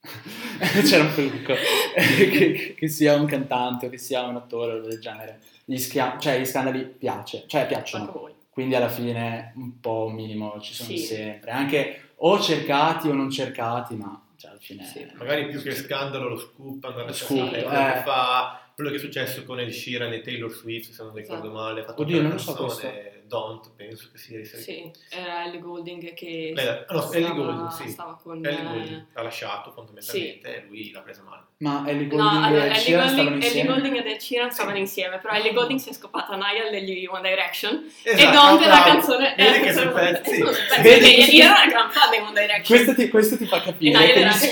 C'era 0.83 1.03
un 1.03 1.13
peluco, 1.13 1.53
che, 1.93 2.75
che 2.75 2.87
sia 2.87 3.15
un 3.15 3.25
cantante 3.25 3.85
o 3.85 3.89
che 3.89 3.97
sia 3.97 4.23
un 4.23 4.35
attore 4.35 4.73
o 4.73 4.81
del 4.81 4.99
genere, 4.99 5.41
gli, 5.65 5.77
schia- 5.77 6.17
cioè, 6.19 6.39
gli 6.39 6.45
scandali 6.45 6.83
piace, 6.85 7.45
cioè 7.47 7.67
piacciono. 7.67 8.05
Manco 8.05 8.19
voi. 8.19 8.33
Quindi 8.61 8.75
alla 8.75 8.89
fine 8.89 9.53
un 9.55 9.79
po' 9.79 10.05
un 10.05 10.13
minimo 10.13 10.59
ci 10.59 10.73
sono 10.73 10.89
Sì. 10.89 10.97
sempre, 10.97 11.49
anche 11.51 12.11
o 12.17 12.39
cercati 12.39 13.07
o 13.07 13.13
non 13.13 13.29
cercati, 13.31 13.95
ma 13.95 14.21
cioè, 14.37 14.51
alla 14.51 14.59
fine... 14.59 14.85
Sì. 14.85 15.05
Magari 15.17 15.47
più 15.47 15.61
che 15.61 15.73
scandalo 15.73 16.29
lo 16.29 16.37
scoop 16.37 16.83
andare 16.83 17.09
a 17.09 17.13
Scoop, 17.13 17.49
quello 17.49 17.67
eh. 17.69 17.93
che 17.93 18.01
fa 18.03 18.61
quello 18.75 18.89
che 18.91 18.95
è 18.95 18.99
successo 18.99 19.43
con 19.43 19.59
El 19.59 19.73
Sheeran 19.73 20.13
e 20.13 20.21
Taylor 20.21 20.51
Swift 20.51 20.91
se 20.91 21.03
non 21.03 21.13
ricordo 21.13 21.43
Esatto. 21.47 21.59
male 21.59 21.81
ha 21.81 21.83
fatto 21.83 22.01
Oddio, 22.01 22.19
una 22.19 22.27
non 22.29 22.37
lo 22.37 22.41
so 22.41 22.53
canzone 22.53 23.10
Don't 23.31 23.71
penso 23.77 24.09
che 24.11 24.17
sia 24.17 24.37
risalito 24.37 24.69
Sì, 24.69 24.91
era 25.09 25.45
Ellie 25.45 25.61
Goulding 25.61 26.13
che 26.13 26.53
ah, 26.53 26.93
no, 26.93 26.99
stava, 26.99 27.15
Ellie 27.15 27.33
Goulding, 27.33 27.69
sì. 27.69 27.87
stava 27.87 28.19
con... 28.21 28.45
Ellie 28.45 28.59
eh, 28.59 28.63
Goulding 28.63 29.05
l'ha 29.13 29.21
lasciato 29.21 29.71
fondamentalmente 29.71 30.55
e 30.55 30.65
lui 30.67 30.91
l'ha 30.91 30.99
presa 30.99 31.21
male 31.23 31.43
Ma 31.59 31.85
Ellie 31.87 32.07
No, 32.07 32.15
Goulding 32.17 32.43
allora, 32.43 32.63
e 32.63 32.65
Ellie 32.65 32.79
Sheeran 32.79 33.07
stavano 33.07 33.29
Goulding, 33.29 33.51
Ellie 33.51 33.61
insieme? 33.61 33.69
Goulding 33.69 34.05
e 34.05 34.11
Ed 34.11 34.19
Sheeran 34.19 34.51
stavano 34.51 34.77
insieme, 34.77 35.19
però 35.19 35.33
Ellie 35.33 35.53
Goulding 35.53 35.79
si 35.79 35.89
è 35.89 35.93
scopata 35.93 36.33
a 36.33 36.35
Niall 36.35 36.71
degli 36.71 37.05
One 37.05 37.29
Direction 37.29 37.91
e 38.03 38.11
Esatto, 38.11 38.31
Don't 38.31 38.63
è 38.63 38.67
la 38.67 38.83
canzone... 38.83 39.35
la 39.37 39.43
vedi 39.43 39.59
che 39.63 39.73
sono 39.73 39.91
pezzi 39.93 40.41
eh, 40.41 40.81
Vedi 40.81 41.35
io 41.35 41.43
ero 41.45 41.53
una 41.53 41.65
gran 41.67 41.89
fan 41.89 42.09
dei 42.09 42.19
One 42.19 42.33
Direction. 42.33 42.77
Questo 42.77 42.95
ti, 42.95 43.07
questo 43.07 43.37
ti 43.37 43.45
fa 43.45 43.61
capire 43.61 44.09
E 44.09 44.11
che 44.11 44.19
il 44.19 44.25
nato 44.25 44.39
così, 44.39 44.49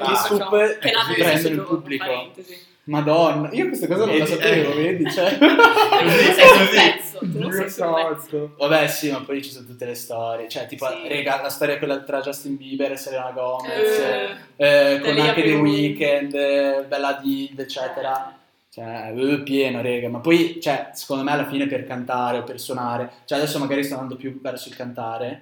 stesso 0.00 0.78
prendono 0.78 1.54
il 1.54 1.60
pubblico. 1.60 2.32
Madonna, 2.86 3.48
io 3.52 3.66
questa 3.66 3.86
cosa 3.88 4.04
non 4.06 4.16
la 4.16 4.26
sapevo, 4.26 4.72
eh. 4.72 4.74
vedi? 4.82 5.10
Cioè... 5.10 5.38
Non 7.20 7.52
sei 7.52 7.68
sul. 7.70 8.54
Vabbè, 8.56 8.86
sì, 8.86 9.10
ma 9.10 9.22
poi 9.22 9.42
ci 9.42 9.50
sono 9.50 9.66
tutte 9.66 9.86
le 9.86 9.94
storie. 9.94 10.48
Cioè, 10.48 10.66
tipo, 10.66 10.86
Sì. 10.86 11.08
rega, 11.08 11.40
la 11.42 11.48
storia 11.48 11.78
quella 11.78 12.00
tra 12.00 12.20
Justin 12.20 12.56
Bieber 12.56 12.92
e 12.92 12.96
Selena 12.96 13.32
Gomez, 13.32 13.98
Eh, 14.56 14.92
eh, 14.94 15.00
con 15.00 15.18
anche 15.18 15.42
The. 15.42 15.54
Weeknd, 15.54 16.34
eh, 16.34 16.84
Bella 16.86 17.18
Did, 17.20 17.58
eccetera. 17.58 18.38
Cioè, 18.70 19.12
eh, 19.16 19.42
pieno, 19.42 19.80
rega. 19.80 20.08
Ma 20.08 20.20
poi, 20.20 20.60
cioè, 20.60 20.90
secondo 20.92 21.24
me 21.24 21.32
alla 21.32 21.46
fine 21.46 21.66
per 21.66 21.86
cantare 21.86 22.38
o 22.38 22.44
per 22.44 22.60
suonare, 22.60 23.10
cioè 23.24 23.38
adesso 23.38 23.58
magari 23.58 23.82
sto 23.82 23.94
andando 23.94 24.16
più 24.16 24.40
verso 24.40 24.68
il 24.68 24.76
cantare, 24.76 25.40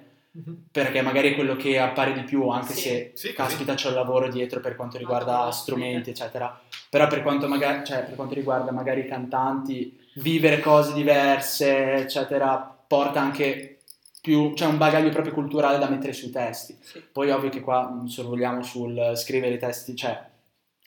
perché 0.71 1.01
magari 1.01 1.31
è 1.31 1.35
quello 1.35 1.55
che 1.55 1.79
appare 1.79 2.13
di 2.13 2.23
più, 2.23 2.47
anche 2.49 2.73
Sì. 2.73 2.81
se 2.81 3.11
Sì, 3.13 3.33
caspita 3.33 3.73
c'è 3.73 3.87
un 3.89 3.95
lavoro 3.95 4.29
dietro 4.29 4.59
per 4.59 4.75
quanto 4.75 4.97
riguarda 4.97 5.49
strumenti, 5.51 6.09
eccetera. 6.09 6.59
Però 6.89 7.07
per 7.07 7.21
quanto, 7.21 7.47
magari, 7.47 7.85
cioè, 7.85 8.03
per 8.03 8.15
quanto 8.15 8.33
riguarda 8.33 8.71
magari 8.71 9.01
i 9.01 9.07
cantanti, 9.07 9.97
vivere 10.15 10.59
cose 10.59 10.93
diverse, 10.93 11.93
eccetera, 11.93 12.57
porta 12.87 13.21
anche 13.21 13.79
più, 14.21 14.53
c'è 14.53 14.65
un 14.65 14.77
bagaglio 14.77 15.09
proprio 15.09 15.33
culturale 15.33 15.77
da 15.77 15.87
mettere 15.89 16.11
sui 16.13 16.31
testi. 16.31 16.75
Sì. 16.81 17.01
Poi 17.11 17.29
ovvio 17.31 17.49
che 17.49 17.61
qua 17.61 17.89
non 17.89 18.09
sorvoliamo 18.09 18.61
sul 18.63 19.13
scrivere 19.15 19.55
i 19.55 19.59
testi, 19.59 19.95
cioè 19.95 20.19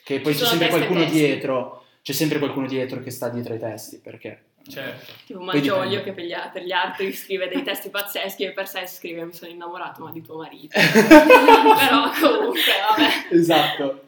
che 0.02 0.20
poi 0.20 0.34
Ci 0.34 0.40
c'è 0.42 0.46
sempre 0.46 0.68
qualcuno 0.68 1.00
testi. 1.00 1.16
dietro, 1.18 1.84
c'è 2.02 2.12
sempre 2.12 2.38
qualcuno 2.38 2.66
dietro 2.66 3.00
che 3.00 3.10
sta 3.10 3.28
dietro 3.28 3.52
ai 3.52 3.58
testi, 3.60 3.98
perché 3.98 4.42
certo 4.68 5.12
Tipo. 5.24 5.40
Malgioglio 5.40 6.02
che 6.02 6.12
per 6.12 6.24
gli, 6.24 6.34
per 6.52 6.62
gli 6.62 6.72
altri 6.72 7.12
scrive 7.12 7.48
dei 7.48 7.62
testi 7.62 7.90
pazzeschi 7.90 8.44
e 8.44 8.52
per 8.52 8.66
sé 8.66 8.86
scrive 8.86 9.24
mi 9.24 9.32
sono 9.32 9.50
innamorato 9.50 10.02
ma 10.02 10.10
di 10.10 10.22
tuo 10.22 10.38
marito. 10.38 10.78
Però 10.80 12.10
comunque, 12.20 12.60
vabbè. 12.88 13.34
esatto. 13.34 14.04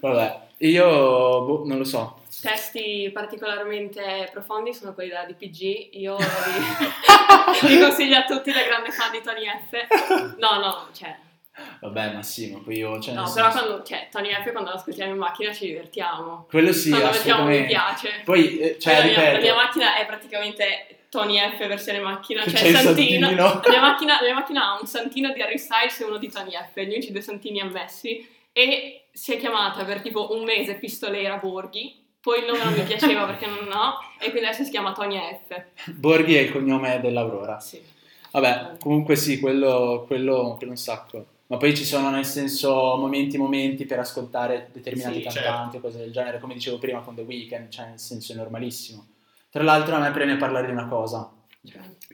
Vabbè, 0.00 0.40
io 0.58 0.86
boh, 0.86 1.62
non 1.66 1.78
lo 1.78 1.84
so. 1.84 2.20
Testi 2.40 3.10
particolarmente 3.12 4.28
profondi 4.32 4.72
sono 4.72 4.94
quelli 4.94 5.10
della 5.10 5.24
DPG. 5.24 5.88
Io 5.96 6.16
li, 7.62 7.68
li 7.68 7.80
consiglio 7.80 8.16
a 8.16 8.24
tutti 8.24 8.52
da 8.52 8.62
grande 8.62 8.90
fan 8.90 9.10
di 9.10 9.20
Tony 9.22 9.44
F. 9.46 10.36
No, 10.38 10.58
no, 10.58 10.88
cioè, 10.92 11.14
Vabbè, 11.80 12.12
ma 12.12 12.22
sì, 12.22 12.52
ma 12.52 12.60
poi 12.62 12.76
io 12.76 13.00
cioè, 13.00 13.14
no, 13.14 13.30
però 13.32 13.50
senso- 13.50 13.66
quando, 13.66 13.84
cioè, 13.84 14.08
Tony 14.10 14.30
F 14.30 14.52
quando 14.52 14.70
lo 14.70 14.76
ascoltiamo 14.76 15.12
in 15.12 15.18
macchina 15.18 15.52
ci 15.52 15.66
divertiamo. 15.66 16.46
quello 16.50 16.72
sì, 16.72 16.90
quando 16.90 17.10
mettiamo 17.10 17.44
mi 17.46 17.64
piace. 17.64 18.22
Poi 18.24 18.58
eh, 18.58 18.78
cioè 18.78 18.98
la, 18.98 19.04
mia, 19.04 19.14
la 19.14 19.22
ripeto, 19.22 19.42
mia 19.42 19.54
macchina 19.54 19.96
è 19.96 20.06
praticamente 20.06 20.98
Tony 21.08 21.38
F 21.38 21.66
versione 21.66 22.00
macchina, 22.00 22.42
cioè 22.42 22.52
c'è 22.52 22.68
il 22.68 22.76
Santino. 22.76 23.26
Santino. 23.26 23.60
La 23.64 23.70
mia, 23.70 23.80
macchina, 23.80 24.14
la 24.20 24.26
mia 24.26 24.34
macchina 24.34 24.64
ha 24.66 24.78
un 24.80 24.86
Santino 24.86 25.32
di 25.32 25.40
Harry 25.40 25.58
Styles 25.58 25.98
e 26.00 26.04
uno 26.04 26.18
di 26.18 26.28
Tony 26.28 26.50
F, 26.50 26.78
gli 26.80 26.92
unici 26.92 27.12
due 27.12 27.22
Santini 27.22 27.60
ammessi, 27.60 28.28
e 28.52 29.06
si 29.12 29.32
è 29.32 29.38
chiamata 29.38 29.84
per 29.84 30.00
tipo 30.00 30.34
un 30.34 30.44
mese 30.44 30.74
Pistolera 30.74 31.36
Borghi, 31.36 32.04
poi 32.20 32.40
il 32.40 32.46
nome 32.46 32.64
non 32.64 32.74
mi 32.74 32.82
piaceva 32.82 33.24
perché 33.26 33.46
non 33.46 33.70
ho, 33.72 33.94
e 34.18 34.30
quindi 34.30 34.48
adesso 34.48 34.64
si 34.64 34.70
chiama 34.70 34.92
Tony 34.92 35.18
F. 35.18 35.62
Borghi 35.92 36.36
è 36.36 36.40
il 36.40 36.52
cognome 36.52 37.00
dell'Aurora. 37.00 37.60
Sì. 37.60 37.80
Vabbè, 38.32 38.76
comunque 38.78 39.16
sì, 39.16 39.40
quello, 39.40 40.04
quello, 40.06 40.56
quello 40.58 40.72
un 40.72 40.76
sacco. 40.76 41.24
Ma 41.48 41.58
poi 41.58 41.76
ci 41.76 41.84
sono 41.84 42.10
nel 42.10 42.24
senso 42.24 42.96
momenti, 42.96 43.38
momenti 43.38 43.84
per 43.84 44.00
ascoltare 44.00 44.70
determinati 44.72 45.18
Sì, 45.18 45.22
cantanti 45.22 45.76
o 45.76 45.80
cose 45.80 45.98
del 45.98 46.10
genere, 46.10 46.40
come 46.40 46.54
dicevo 46.54 46.78
prima 46.78 47.00
con 47.00 47.14
The 47.14 47.22
Weeknd, 47.22 47.68
cioè 47.68 47.88
nel 47.88 48.00
senso 48.00 48.32
è 48.32 48.36
normalissimo. 48.36 49.06
Tra 49.50 49.62
l'altro 49.62 49.94
a 49.94 50.00
me 50.00 50.10
preme 50.10 50.36
parlare 50.36 50.66
di 50.66 50.72
una 50.72 50.88
cosa, 50.88 51.32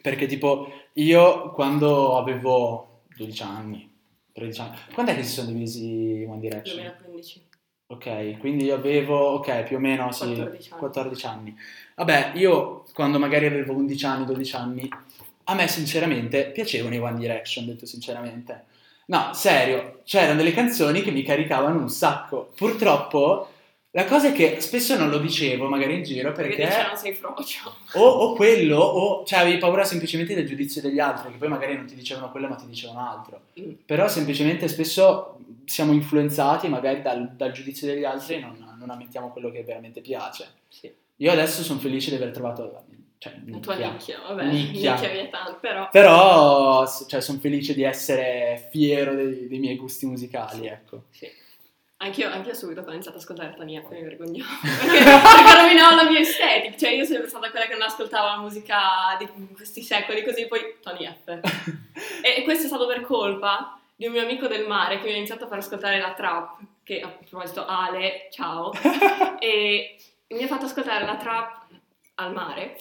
perché 0.03 0.27
tipo 0.27 0.71
io 0.95 1.51
quando 1.53 2.19
avevo 2.19 3.05
12 3.17 3.43
anni, 3.43 3.91
13 4.33 4.61
anni, 4.61 4.77
quando 4.93 5.13
è 5.13 5.17
che 5.17 5.23
si 5.25 5.33
sono 5.33 5.51
divisi 5.51 6.27
One 6.29 6.41
Direction? 6.41 6.77
2015. 6.77 7.51
Ok, 7.87 8.39
quindi 8.39 8.65
io 8.65 8.75
avevo, 8.75 9.33
ok, 9.33 9.65
più 9.65 9.77
o 9.77 9.81
meno 9.81 10.13
sì, 10.13 10.25
14 10.25 10.71
anni. 10.71 10.79
14 10.79 11.27
anni. 11.27 11.57
Vabbè, 11.97 12.33
io 12.35 12.85
quando 12.95 13.19
magari 13.19 13.47
avevo 13.47 13.75
11 13.75 14.05
anni, 14.07 14.25
12 14.25 14.57
anni, 14.57 14.89
a 15.45 15.55
me 15.55 15.69
sinceramente 15.69 16.51
piacevano 16.53 16.95
i 16.95 16.99
One 16.99 17.19
Direction, 17.19 17.67
detto 17.67 17.87
sinceramente. 17.87 18.67
No, 19.07 19.31
serio, 19.35 20.01
c'erano 20.05 20.37
delle 20.37 20.53
canzoni 20.53 21.03
che 21.03 21.11
mi 21.11 21.23
caricavano 21.23 21.79
un 21.79 21.89
sacco. 21.89 22.53
Purtroppo 22.57 23.49
la 23.95 24.07
cosa 24.07 24.29
è 24.29 24.33
che 24.33 24.61
spesso 24.61 24.97
non 24.97 25.11
lo 25.11 25.19
dicevo 25.19 25.69
magari 25.69 25.97
in 25.97 26.03
giro 26.03 26.33
Perché 26.33 26.57
perché 26.57 26.65
dicevano 26.65 26.97
sei 26.97 27.13
frocio. 27.13 27.75
o, 27.95 28.07
o 28.07 28.35
quello 28.35 28.79
o 28.79 29.25
cioè 29.27 29.41
avevi 29.41 29.59
paura 29.59 29.85
semplicemente 29.85 30.35
del 30.35 30.47
giudizio 30.47 30.81
degli 30.81 30.99
altri, 30.99 31.33
che 31.33 31.37
poi 31.37 31.49
magari 31.49 31.77
non 31.77 31.85
ti 31.85 31.95
dicevano 31.95 32.31
quello 32.31 32.49
ma 32.49 32.55
ti 32.55 32.67
dicevano 32.67 33.07
altro. 33.07 33.41
Mm. 33.61 33.73
Però 33.85 34.09
semplicemente 34.09 34.67
spesso 34.69 35.37
siamo 35.67 35.93
influenzati 35.93 36.69
magari 36.69 37.03
dal, 37.03 37.33
dal 37.37 37.53
giudizio 37.53 37.87
degli 37.87 38.05
altri 38.05 38.37
e 38.37 38.41
non, 38.41 38.77
non 38.79 38.89
ammettiamo 38.89 39.31
quello 39.31 39.51
che 39.51 39.63
veramente 39.63 40.01
piace. 40.01 40.47
Sì. 40.69 40.91
Io 41.17 41.31
adesso 41.31 41.63
sono 41.63 41.79
felice 41.79 42.09
di 42.11 42.17
aver 42.17 42.31
trovato 42.31 42.85
cioè, 43.23 43.35
La 43.47 43.59
tua 43.59 43.77
nicchia. 43.77 44.19
vabbè, 44.27 44.45
Nicchia. 44.47 44.95
nicchia 44.95 45.29
tanto, 45.29 45.59
però... 45.61 45.89
Però 45.93 46.85
cioè, 47.07 47.21
sono 47.21 47.39
felice 47.39 47.73
di 47.73 47.85
essere 47.85 48.69
fiero 48.73 49.15
dei, 49.15 49.47
dei 49.47 49.61
miei 49.61 49.77
gusti 49.77 50.07
musicali, 50.07 50.67
ecco. 50.67 51.05
Sì. 51.11 51.31
Anch'io, 51.99 52.29
anch'io 52.33 52.53
subito 52.53 52.83
quando 52.83 52.91
ho 52.91 52.95
iniziato 52.95 53.19
ad 53.19 53.23
ascoltare 53.23 53.55
Tony 53.55 53.81
F 53.81 53.91
mi 53.91 54.03
vergognavo 54.03 54.51
perché, 54.61 55.05
perché 55.05 55.55
rovinavo 55.55 55.95
la 55.95 56.11
mia 56.11 56.19
estetica 56.19 56.77
cioè 56.77 56.91
io 56.91 57.05
sono 57.05 57.29
stata 57.29 57.49
quella 57.49 57.67
che 57.67 57.75
non 57.75 57.83
ascoltava 57.83 58.35
la 58.35 58.39
musica 58.41 58.81
di 59.21 59.29
questi 59.55 59.83
secoli 59.83 60.25
così 60.25 60.49
poi 60.49 60.79
Tony 60.83 61.07
F 61.07 61.29
e 62.27 62.43
questo 62.43 62.65
è 62.65 62.67
stato 62.67 62.89
per 62.89 63.03
colpa 63.03 63.79
di 63.95 64.07
un 64.07 64.13
mio 64.15 64.23
amico 64.23 64.49
del 64.49 64.67
mare 64.67 64.99
che 64.99 65.05
mi 65.07 65.13
ha 65.13 65.17
iniziato 65.19 65.45
a 65.45 65.47
far 65.47 65.59
ascoltare 65.59 66.01
la 66.01 66.13
trap 66.13 66.59
che 66.83 66.99
a 66.99 67.09
proposito 67.09 67.67
Ale 67.67 68.27
ciao 68.33 68.73
e 69.39 69.95
mi 70.27 70.43
ha 70.43 70.49
fatto 70.49 70.65
ascoltare 70.65 71.05
la 71.05 71.15
trap 71.15 71.67
al 72.17 72.33
mare 72.33 72.77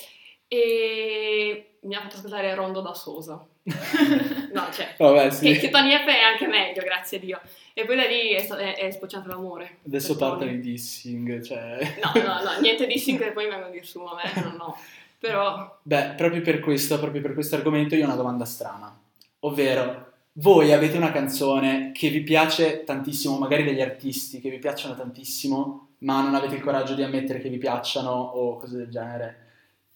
e 0.54 1.76
mi 1.80 1.96
ha 1.96 2.02
fatto 2.02 2.18
ascoltare 2.18 2.54
Rondo 2.54 2.82
da 2.82 2.94
Sosa 2.94 3.46
no 4.54 4.68
cioè 4.72 4.96
Vabbè, 4.98 5.28
che, 5.28 5.32
sì. 5.32 5.58
che 5.58 5.70
Tony 5.70 5.96
F 5.96 6.06
è 6.06 6.20
anche 6.20 6.48
meglio, 6.48 6.82
grazie 6.82 7.18
a 7.18 7.22
Dio. 7.22 7.42
E 7.74 7.86
poi 7.86 7.96
da 7.96 8.06
lì 8.06 8.30
è, 8.30 8.48
è, 8.48 8.76
è 8.76 8.92
sbocciato 8.92 9.28
l'amore. 9.28 9.78
Adesso 9.86 10.16
per 10.16 10.28
partono 10.28 10.50
Tony. 10.50 10.58
i 10.58 10.60
dissing, 10.60 11.42
cioè... 11.44 11.98
No, 12.04 12.22
no, 12.22 12.42
no, 12.42 12.60
niente 12.60 12.88
di 12.88 12.98
sync 12.98 13.20
che 13.20 13.32
poi 13.32 13.46
vengono 13.46 13.68
a 13.68 13.70
dire 13.70 13.86
su 13.86 14.00
a 14.00 14.16
me, 14.16 14.42
no, 14.42 14.56
no. 14.58 14.78
Però, 15.20 15.80
Beh, 15.84 16.14
proprio 16.18 16.42
per 16.42 16.60
questo, 16.60 16.98
proprio 17.00 17.22
per 17.22 17.34
questo 17.34 17.56
argomento 17.56 17.94
io 17.96 18.04
ho 18.04 18.08
una 18.08 18.16
domanda 18.16 18.46
strana. 18.46 19.00
Ovvero, 19.42 20.12
voi 20.34 20.74
avete 20.74 20.98
una 20.98 21.12
canzone 21.12 21.92
che 21.94 22.10
vi 22.10 22.22
piace 22.22 22.84
tantissimo, 22.84 23.38
magari 23.38 23.64
degli 23.64 23.82
artisti 23.82 24.42
che 24.42 24.50
vi 24.50 24.58
piacciono 24.58 24.96
tantissimo, 24.96 25.90
ma 26.00 26.24
non 26.24 26.34
avete 26.34 26.56
il 26.56 26.62
coraggio 26.62 26.96
di 26.96 27.04
ammettere 27.04 27.40
che 27.40 27.50
vi 27.50 27.60
piacciono 27.60 28.10
o 28.10 28.58
cose 28.58 28.78
del 28.78 28.90
genere? 28.90 29.41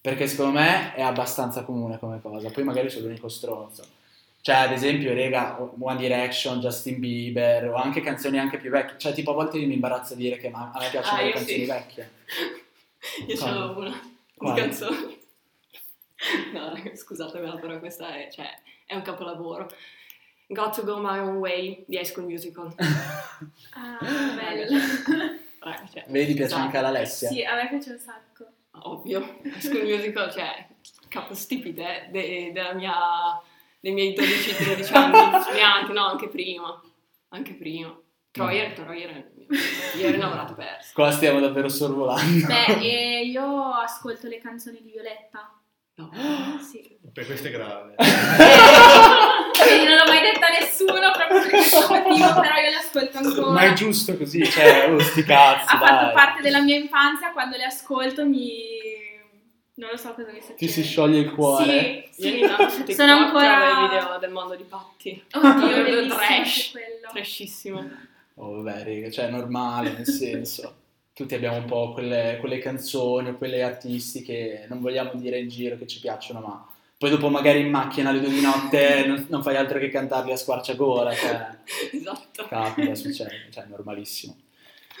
Perché 0.06 0.28
secondo 0.28 0.60
me 0.60 0.94
è 0.94 1.02
abbastanza 1.02 1.64
comune 1.64 1.98
come 1.98 2.20
cosa. 2.20 2.48
Poi 2.48 2.62
magari 2.62 2.88
sono 2.88 3.06
l'unico 3.06 3.28
stronzo. 3.28 3.82
Cioè, 4.40 4.54
ad 4.54 4.70
esempio, 4.70 5.12
rega, 5.12 5.60
One 5.80 5.96
Direction, 5.98 6.60
Justin 6.60 7.00
Bieber, 7.00 7.70
o 7.70 7.74
anche 7.74 8.00
canzoni 8.02 8.38
anche 8.38 8.58
più 8.58 8.70
vecchie. 8.70 8.98
Cioè, 8.98 9.12
tipo, 9.12 9.32
a 9.32 9.34
volte 9.34 9.58
mi 9.58 9.74
imbarazza 9.74 10.14
dire 10.14 10.36
che 10.36 10.48
ma- 10.48 10.70
a 10.72 10.78
me 10.78 10.90
piacciono 10.90 11.18
Ah, 11.18 11.24
le 11.24 11.32
canzoni 11.32 11.58
sì. 11.58 11.64
vecchie. 11.64 12.10
io 13.26 13.36
Quale? 13.36 13.52
c'avevo 13.52 13.80
una 13.80 13.90
di 13.90 14.36
Quale? 14.36 14.60
canzoni. 14.60 15.18
No, 16.52 16.72
scusatemi, 16.94 17.58
però 17.58 17.78
questa 17.80 18.14
è, 18.14 18.28
cioè, 18.30 18.46
è 18.86 18.94
un 18.94 19.02
capolavoro. 19.02 19.68
Got 20.46 20.72
to 20.76 20.84
go 20.84 20.98
my 20.98 21.18
own 21.18 21.38
way 21.38 21.82
di 21.88 21.96
High 21.96 22.04
School 22.04 22.26
Musical. 22.26 22.72
Ah, 23.74 23.98
bello. 24.36 24.78
Cioè, 25.92 26.04
Vedi, 26.06 26.32
piace 26.34 26.50
scusate, 26.50 26.54
anche 26.54 26.76
all'Alessia. 26.78 27.28
Sì, 27.28 27.42
a 27.42 27.56
me 27.56 27.68
piace 27.68 27.90
un 27.90 27.98
sacco. 27.98 28.46
Ovvio, 28.82 29.38
High 29.42 29.58
School 29.58 29.84
Musical, 29.84 30.30
cioè, 30.32 30.66
capostipite 31.08 32.08
de- 32.10 32.50
della 32.52 32.72
mia, 32.74 32.92
dei 33.80 33.92
miei 33.92 34.14
12-13 34.14 34.94
anni, 34.94 35.52
neanche, 35.54 35.92
no, 35.92 36.06
anche 36.06 36.28
prima, 36.28 36.80
anche 37.30 37.54
prima. 37.54 37.98
Troyer, 38.30 38.72
Troyer, 38.74 39.32
io 39.96 40.06
ero 40.06 40.16
innamorato 40.16 40.54
perso. 40.54 40.90
Qua 40.92 41.10
stiamo 41.10 41.40
davvero 41.40 41.70
sorvolando. 41.70 42.46
Beh, 42.46 42.78
e 42.80 43.24
io 43.24 43.70
ascolto 43.72 44.28
le 44.28 44.38
canzoni 44.38 44.82
di 44.82 44.90
Violetta. 44.90 45.58
No. 45.96 46.10
Sì. 46.60 46.98
Per 47.12 47.24
questo 47.24 47.48
è 47.48 47.50
grave. 47.50 47.94
Quindi 49.66 49.84
non 49.86 49.96
l'ho 49.96 50.04
mai 50.06 50.20
detta 50.20 50.46
a 50.46 50.50
nessuno 50.50 51.10
proprio 51.10 51.40
per 51.40 51.48
questo 51.48 51.88
motivo, 51.88 52.40
però 52.40 52.54
io 52.56 52.70
le 52.70 52.76
ascolto 52.76 53.18
ancora. 53.18 53.50
Ma 53.52 53.60
è 53.62 53.72
giusto 53.72 54.16
così, 54.16 54.44
cioè, 54.44 54.88
oh, 54.92 54.98
sti 54.98 55.22
cazzi, 55.22 55.74
ha 55.74 55.78
fatto 55.78 56.04
dai. 56.04 56.12
parte 56.12 56.42
della 56.42 56.60
mia 56.60 56.76
infanzia, 56.76 57.32
quando 57.32 57.56
le 57.56 57.64
ascolto 57.64 58.26
mi... 58.26 58.50
non 59.76 59.90
lo 59.90 59.96
so 59.96 60.12
cosa 60.12 60.30
mi 60.32 60.40
succede. 60.40 60.56
Ti 60.56 60.68
si 60.68 60.82
scioglie 60.82 61.20
il 61.20 61.32
cuore. 61.32 62.08
Sì, 62.10 62.22
sì. 62.22 62.40
tanto 62.40 62.68
su 62.68 62.92
Sono 62.92 63.12
ancora... 63.12 63.60
trovo 63.60 63.84
i 63.84 63.88
video 63.88 64.18
del 64.18 64.30
mondo 64.30 64.54
di 64.54 64.64
Patti. 64.64 65.24
Oddio, 65.32 65.66
Vedo 65.68 65.82
bellissimo 65.82 66.14
trash. 66.14 66.72
Trashissimo. 67.10 67.90
Oh, 68.34 68.60
vabbè, 68.60 68.84
raga, 68.84 69.10
cioè, 69.10 69.28
è 69.28 69.30
normale, 69.30 69.92
nel 69.92 70.06
senso. 70.06 70.76
Tutti 71.16 71.34
abbiamo 71.34 71.56
un 71.56 71.64
po' 71.64 71.92
quelle, 71.94 72.36
quelle 72.40 72.58
canzoni 72.58 73.30
o 73.30 73.36
quelle 73.36 73.62
artisti 73.62 74.20
che 74.20 74.66
non 74.68 74.82
vogliamo 74.82 75.12
dire 75.14 75.38
in 75.38 75.48
giro 75.48 75.78
che 75.78 75.86
ci 75.86 75.98
piacciono, 75.98 76.40
ma 76.40 76.68
poi 76.98 77.08
dopo 77.08 77.30
magari 77.30 77.60
in 77.60 77.70
macchina 77.70 78.10
alle 78.10 78.20
due 78.20 78.28
di 78.28 78.42
notte 78.42 79.06
non, 79.06 79.24
non 79.30 79.42
fai 79.42 79.56
altro 79.56 79.78
che 79.78 79.88
cantarli 79.88 80.32
a 80.32 80.36
squarciagola, 80.36 81.14
cioè, 81.14 81.46
Esatto. 81.90 82.44
capita, 82.46 82.94
succede, 82.94 83.48
cioè, 83.50 83.64
è 83.64 83.66
normalissimo. 83.66 84.36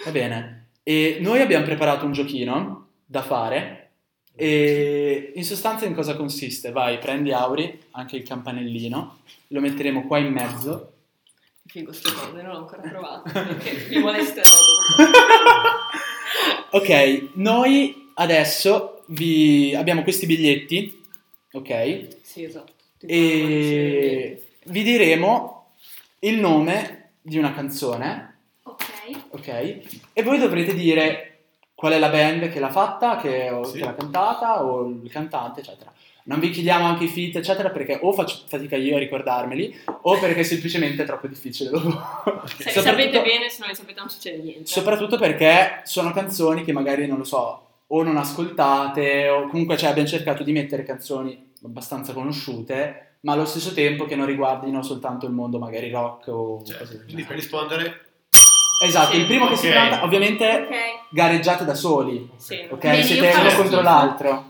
Va 0.06 0.10
bene, 0.10 0.68
e 0.82 1.18
noi 1.20 1.42
abbiamo 1.42 1.66
preparato 1.66 2.06
un 2.06 2.12
giochino 2.12 2.86
da 3.04 3.20
fare 3.20 3.90
e 4.34 5.32
in 5.34 5.44
sostanza 5.44 5.84
in 5.84 5.92
cosa 5.92 6.16
consiste? 6.16 6.70
Vai, 6.70 6.96
prendi 6.96 7.30
Auri, 7.30 7.78
anche 7.90 8.16
il 8.16 8.22
campanellino, 8.22 9.18
lo 9.48 9.60
metteremo 9.60 10.06
qua 10.06 10.16
in 10.16 10.32
mezzo 10.32 10.92
Figo 11.76 11.92
ste 11.92 12.10
cose, 12.10 12.40
non 12.40 12.52
l'ho 12.52 12.56
ancora 12.60 12.80
provato. 12.88 13.28
Perché 13.30 13.72
vi 13.88 13.98
molesterò 13.98 14.48
dopo. 14.96 15.10
Ok, 16.78 17.28
noi 17.34 18.12
adesso 18.14 19.02
vi 19.08 19.74
abbiamo 19.74 20.02
questi 20.02 20.24
biglietti, 20.24 21.04
ok? 21.52 22.06
Sì, 22.22 22.44
esatto. 22.44 22.72
E 23.00 24.42
vi 24.64 24.82
diremo 24.82 25.72
il 26.20 26.38
nome 26.38 27.10
di 27.20 27.36
una 27.36 27.52
canzone, 27.52 28.38
Ok. 28.62 28.84
ok? 29.32 29.48
E 30.14 30.22
voi 30.22 30.38
dovrete 30.38 30.72
dire 30.72 31.25
qual 31.76 31.92
è 31.92 31.98
la 31.98 32.08
band 32.08 32.48
che 32.48 32.58
l'ha 32.58 32.70
fatta, 32.70 33.18
che, 33.18 33.50
o 33.50 33.62
Sì. 33.62 33.78
che 33.78 33.84
l'ha 33.84 33.94
cantata, 33.94 34.64
o 34.64 34.86
il 34.88 35.10
cantante, 35.10 35.60
eccetera. 35.60 35.92
Non 36.24 36.40
vi 36.40 36.50
chiediamo 36.50 36.84
anche 36.86 37.04
i 37.04 37.08
feat, 37.08 37.36
eccetera, 37.36 37.68
perché 37.70 38.00
o 38.02 38.12
faccio 38.12 38.38
fatica 38.46 38.74
io 38.74 38.96
a 38.96 38.98
ricordarmeli, 38.98 39.82
o 40.02 40.18
perché 40.18 40.42
semplicemente 40.42 41.02
è 41.04 41.06
troppo 41.06 41.28
difficile 41.28 41.70
dopo. 41.70 41.88
Se 41.90 42.64
li 42.64 42.70
Soprattutto- 42.70 42.80
sapete 42.82 43.22
bene, 43.22 43.48
se 43.50 43.56
non 43.60 43.68
li 43.68 43.74
sapete 43.76 44.00
non 44.00 44.08
succede 44.08 44.42
niente. 44.42 44.66
Soprattutto 44.66 45.18
perché 45.18 45.82
sono 45.84 46.10
canzoni 46.12 46.64
che 46.64 46.72
magari, 46.72 47.06
non 47.06 47.18
lo 47.18 47.24
so, 47.24 47.66
o 47.86 48.02
non 48.02 48.16
ascoltate, 48.16 49.28
o 49.28 49.46
comunque 49.48 49.76
cioè, 49.76 49.90
abbiamo 49.90 50.08
cercato 50.08 50.42
di 50.42 50.50
mettere 50.52 50.82
canzoni 50.82 51.52
abbastanza 51.62 52.12
conosciute, 52.12 53.18
ma 53.20 53.32
allo 53.34 53.44
stesso 53.44 53.72
tempo 53.72 54.04
che 54.06 54.16
non 54.16 54.26
riguardino 54.26 54.82
soltanto 54.82 55.26
il 55.26 55.32
mondo 55.32 55.58
magari 55.58 55.90
rock 55.90 56.28
o 56.28 56.62
Cioè, 56.64 56.78
cose 56.78 56.96
del 56.96 57.04
quindi 57.04 57.22
per 57.22 57.36
genere. 57.36 57.40
rispondere, 57.40 58.05
Esatto, 58.84 59.12
Sì, 59.12 59.18
il 59.20 59.26
primo 59.26 59.48
che 59.48 59.56
si 59.56 59.70
canta, 59.70 60.04
ovviamente 60.04 60.66
Ok. 60.68 60.76
gareggiate 61.10 61.64
da 61.64 61.74
soli, 61.74 62.28
Sì, 62.36 62.66
ok? 62.68 62.78
Bene, 62.78 63.02
Siete 63.02 63.26
uno 63.28 63.42
contro 63.42 63.64
schifo. 63.64 63.80
l'altro. 63.80 64.44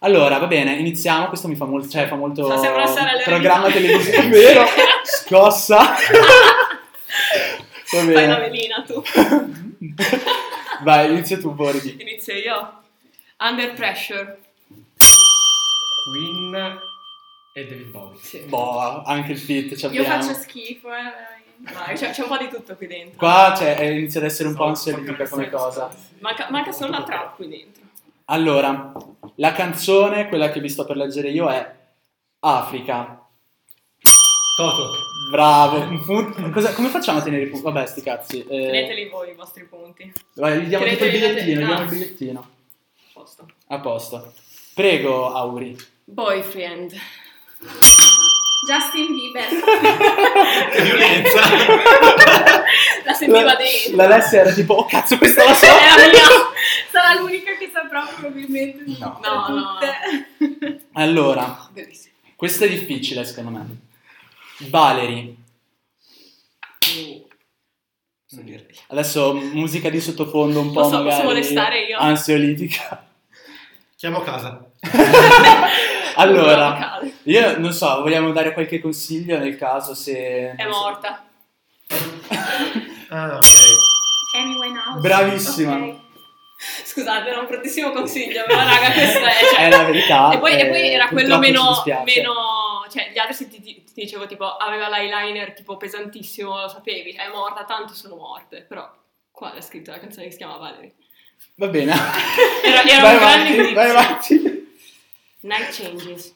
Allora, 0.00 0.38
va 0.38 0.46
bene, 0.46 0.74
iniziamo. 0.74 1.28
Questo 1.28 1.48
mi 1.48 1.56
fa 1.56 1.64
molto, 1.64 1.88
cioè, 1.88 2.06
fa 2.06 2.14
molto 2.16 2.44
Sta 2.44 2.58
sempre 2.58 2.82
a 2.82 2.86
stare 2.86 3.10
alle 3.10 3.22
programma 3.22 3.70
televisivo, 3.70 4.28
vero? 4.28 4.64
Scossa. 5.02 5.76
va 5.78 5.94
Fai 7.84 8.06
la 8.06 8.12
bene. 8.12 8.38
velina 8.38 8.82
tu. 8.86 9.02
Vai, 10.82 11.10
inizia 11.10 11.38
tu, 11.38 11.52
Borghi. 11.52 11.96
Inizio 12.00 12.34
io. 12.34 12.72
Under 13.38 13.72
Pressure. 13.74 14.38
Queen 16.10 16.78
e 17.54 17.66
David 17.66 17.86
Bowie. 17.90 18.18
Sì. 18.20 18.38
Boh, 18.40 19.02
anche 19.04 19.32
il 19.32 19.38
fit 19.38 19.74
ci 19.76 19.86
Io 19.86 20.04
faccio 20.04 20.34
schifo, 20.34 20.88
eh. 20.92 21.33
Vai, 21.58 21.94
c'è, 21.96 22.10
c'è 22.10 22.22
un 22.22 22.28
po' 22.28 22.36
di 22.38 22.48
tutto 22.48 22.76
qui 22.76 22.86
dentro. 22.86 23.18
Qua 23.18 23.54
cioè, 23.56 23.76
eh, 23.78 23.98
inizia 23.98 24.20
ad 24.20 24.26
essere 24.26 24.48
un 24.48 24.54
po' 24.54 24.74
Sono- 24.74 24.96
ansiolitica 24.96 25.28
come 25.28 25.50
cosa. 25.50 25.94
Manca, 26.20 26.48
manca 26.50 26.72
solo 26.72 26.90
la 26.90 27.02
trap 27.02 27.36
qui 27.36 27.48
dentro. 27.48 27.82
Allora, 28.26 28.92
la 29.36 29.52
canzone, 29.52 30.28
quella 30.28 30.50
che 30.50 30.60
vi 30.60 30.68
sto 30.68 30.84
per 30.84 30.96
leggere 30.96 31.28
io, 31.30 31.48
è 31.48 31.74
Africa. 32.40 33.20
Toto. 34.56 34.92
Bravo. 35.30 35.98
cosa- 36.52 36.72
come 36.74 36.88
facciamo 36.88 37.18
a 37.18 37.22
tenere 37.22 37.42
i 37.42 37.46
punti? 37.48 37.64
Vabbè, 37.64 37.86
sti 37.86 38.02
cazzi. 38.02 38.40
Eh, 38.40 38.46
Teneteli 38.46 39.08
voi 39.08 39.30
i 39.30 39.34
vostri 39.34 39.64
punti. 39.64 40.12
vai, 40.34 40.62
gli 40.62 40.68
diamo 40.68 40.84
tipo 40.84 41.04
il 41.04 41.10
bigliettino, 41.10 41.42
gli 41.42 41.56
diamo 41.56 41.72
il 41.72 41.80
ah. 41.80 41.84
bigliettino. 41.90 42.50
Posto. 43.12 43.48
A 43.68 43.80
posto. 43.80 44.32
Prego, 44.74 45.32
Auri. 45.32 45.76
Boyfriend. 46.04 46.92
Justin 48.66 49.14
Bieber. 49.14 49.48
Che 50.70 50.82
violenza. 50.82 51.40
La 53.04 53.12
sentiva 53.14 53.42
La- 53.44 53.54
dentro. 53.56 53.96
L'Alessia 53.96 54.40
era 54.40 54.52
tipo, 54.52 54.74
oh 54.74 54.84
cazzo, 54.86 55.18
questa 55.18 55.44
la 55.44 55.54
so. 55.54 55.66
Era 55.66 56.08
mia. 56.08 56.20
Sarà 56.90 57.20
l'unica 57.20 57.56
che 57.58 57.70
saprà 57.72 58.02
probabilmente. 58.16 58.84
di 58.84 58.96
No. 58.98 59.20
No, 59.22 59.48
no. 59.48 59.78
Allora, 60.94 61.68
Bellissimo. 61.72 62.14
questa 62.36 62.64
è 62.64 62.68
difficile 62.68 63.24
secondo 63.24 63.50
me. 63.50 63.66
Valerie. 64.68 65.34
Posso 66.80 68.42
dirti. 68.42 68.78
Adesso 68.88 69.34
musica 69.34 69.90
di 69.90 70.00
sottofondo 70.00 70.60
un 70.60 70.68
po' 70.72 70.80
Posso- 70.82 70.90
posso 70.90 71.02
magari 71.04 71.24
molestare 71.24 71.80
io? 71.84 71.98
ansiolitica. 71.98 73.06
Chiamo 73.96 74.20
casa. 74.22 74.64
Allora, 76.16 77.00
io 77.24 77.58
non 77.58 77.72
so, 77.72 78.00
vogliamo 78.00 78.30
dare 78.32 78.52
qualche 78.52 78.80
consiglio 78.80 79.38
nel 79.38 79.56
caso 79.56 79.94
se... 79.94 80.54
È 80.56 80.66
morta. 80.66 81.24
Ah, 83.08 83.36
ok. 83.36 85.00
Bravissima. 85.00 85.76
Ok. 85.76 86.02
Scusate, 86.84 87.28
era 87.28 87.40
un 87.40 87.46
bruttissimo 87.46 87.90
consiglio, 87.90 88.44
però 88.46 88.60
raga, 88.60 88.92
questa 88.92 89.26
è... 89.26 89.44
Cioè... 89.52 89.66
È 89.66 89.70
la 89.70 89.82
verità. 89.82 90.32
E 90.32 90.38
poi, 90.38 90.58
e 90.58 90.68
poi 90.68 90.88
era 90.88 91.08
quello 91.08 91.38
meno, 91.38 91.82
meno... 92.04 92.86
Cioè, 92.90 93.10
gli 93.12 93.18
altri 93.18 93.48
ti, 93.48 93.60
ti- 93.60 93.84
ti 93.84 93.92
dicevo 93.94 94.26
tipo, 94.26 94.56
aveva 94.56 94.88
l'eyeliner 94.88 95.52
tipo 95.52 95.76
pesantissimo, 95.76 96.60
lo 96.60 96.68
sapevi, 96.68 97.10
è 97.10 97.28
morta, 97.28 97.64
tanto 97.64 97.92
sono 97.94 98.16
morte. 98.16 98.64
Però 98.68 98.88
qua 99.30 99.54
è 99.54 99.60
scritto 99.60 99.90
la 99.90 99.98
canzone 99.98 100.26
che 100.26 100.30
si 100.30 100.38
chiama 100.38 100.56
Valerie. 100.56 100.94
Va 101.56 101.66
bene. 101.66 101.92
Era, 102.64 102.82
era 102.84 103.02
vai 103.02 103.14
un 103.14 103.18
grande 103.18 103.24
avanti, 103.24 103.52
indizio. 103.52 103.74
vai 103.74 103.90
avanti. 103.90 104.73
Night 105.44 105.72
Changes. 105.72 106.34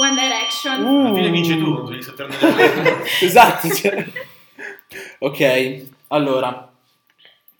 One 0.00 0.14
Direction. 0.14 0.84
Alla 0.84 1.14
fine 1.14 1.30
vinci 1.30 1.56
tu, 1.56 1.84
devi 1.84 2.02
saperne 2.02 3.04
esatto. 3.22 3.68
cioè. 3.72 4.04
Ok, 5.20 5.86
allora. 6.08 6.72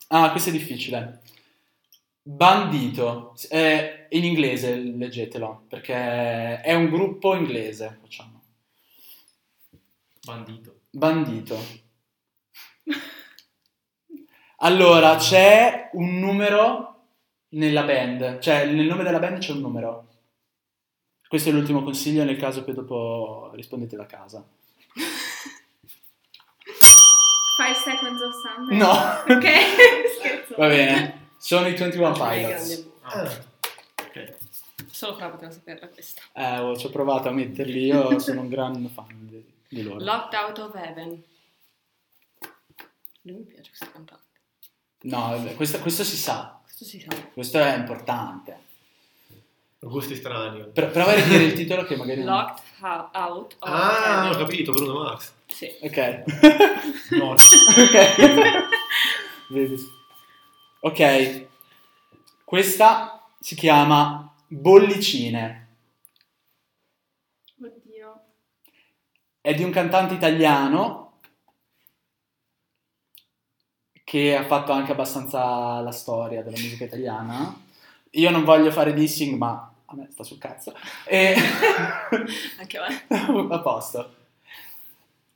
Ah, 0.09 0.31
questo 0.31 0.49
è 0.49 0.53
difficile. 0.53 1.21
Bandito. 2.23 3.35
Eh, 3.51 4.07
in 4.11 4.25
inglese 4.25 4.75
leggetelo, 4.75 5.65
perché 5.69 6.61
è 6.61 6.75
un 6.75 6.89
gruppo 6.91 7.35
inglese. 7.37 7.99
Facciamo. 8.01 8.43
Bandito. 10.25 10.81
Bandito. 10.91 11.87
Allora, 14.57 15.15
c'è 15.17 15.91
un 15.93 16.19
numero 16.19 16.98
nella 17.51 17.83
band, 17.83 18.39
cioè 18.41 18.67
nel 18.67 18.87
nome 18.87 19.05
della 19.05 19.19
band 19.19 19.39
c'è 19.39 19.53
un 19.53 19.61
numero. 19.61 20.07
Questo 21.29 21.51
è 21.51 21.53
l'ultimo 21.53 21.83
consiglio 21.83 22.25
nel 22.25 22.39
caso 22.39 22.65
poi 22.65 22.75
dopo 22.75 23.51
rispondete 23.55 23.97
da 23.97 24.07
casa. 24.07 24.45
Five 27.57 27.75
Seconds 27.75 28.23
of 28.23 28.35
Summer. 28.41 28.77
No. 28.77 29.35
Ok, 29.37 29.47
scherzo. 30.19 30.55
Va 30.57 30.69
bene. 30.69 31.31
Sono 31.37 31.67
i 31.67 31.75
21 31.75 32.13
Grande 32.13 32.41
Pilots. 32.41 32.89
Ah, 33.03 33.31
ok. 34.07 34.35
Solo 34.91 35.17
fra 35.17 35.29
poteva 35.29 35.51
saperla 35.51 35.89
questa. 35.89 36.23
Eh, 36.33 36.59
oh, 36.59 36.77
ci 36.77 36.87
ho 36.87 36.91
provato 36.91 37.29
a 37.29 37.33
metterli, 37.33 37.85
io 37.85 38.19
sono 38.19 38.41
un 38.43 38.49
gran 38.49 38.89
fan 38.89 39.27
di, 39.29 39.45
di 39.69 39.83
loro. 39.83 40.03
Locked 40.03 40.39
Out 40.39 40.59
of 40.59 40.75
Heaven. 40.75 41.23
Non 43.23 43.37
mi 43.37 43.43
piace 43.45 43.69
questa 43.69 43.91
cantante. 43.91 44.25
No, 45.03 45.19
vabbè, 45.31 45.55
questo 45.55 45.79
si 46.05 46.17
sa, 46.17 46.58
Questo 46.79 46.85
si 46.85 47.01
sa. 47.01 47.09
questo 47.33 47.59
è 47.59 47.77
importante. 47.77 48.67
Gusti 49.81 50.15
strani. 50.15 50.69
Pro- 50.73 50.89
prova 50.91 51.11
a 51.11 51.15
ripetere 51.17 51.45
il 51.45 51.53
titolo 51.55 51.83
che 51.85 51.97
magari 51.97 52.23
non... 52.23 52.35
Locked 52.37 52.63
ho- 52.83 53.11
Out 53.13 53.57
of 53.59 53.69
Ah, 53.69 54.31
ho 54.31 54.37
capito, 54.37 54.71
Bruno 54.73 55.03
Mars. 55.03 55.35
Sì. 55.47 55.69
Ok. 55.81 56.23
No, 57.19 57.31
ok. 57.31 58.69
Vedi. 59.51 59.77
Ok. 60.81 61.47
Questa 62.45 63.27
si 63.41 63.55
chiama 63.57 64.33
Bollicine. 64.47 65.77
Oddio. 67.61 68.21
È 69.41 69.53
di 69.55 69.63
un 69.65 69.71
cantante 69.71 70.15
italiano 70.15 71.08
che 74.09 74.35
ha 74.35 74.47
fatto 74.47 74.73
anche 74.73 74.93
abbastanza 74.93 75.81
la 75.81 75.93
storia 75.93 76.43
della 76.43 76.57
musica 76.57 76.85
italiana. 76.85 77.55
Io 78.13 78.31
non 78.31 78.43
voglio 78.43 78.71
fare 78.71 78.95
dissing, 78.95 79.37
ma 79.37 79.71
a 79.85 79.95
me 79.95 80.09
sta 80.11 80.23
sul 80.23 80.39
cazzo. 80.39 80.75
E... 81.05 81.35
Anche 82.59 82.79
a 82.79 82.87
me. 82.89 83.05
a 83.55 83.61
posto. 83.61 84.15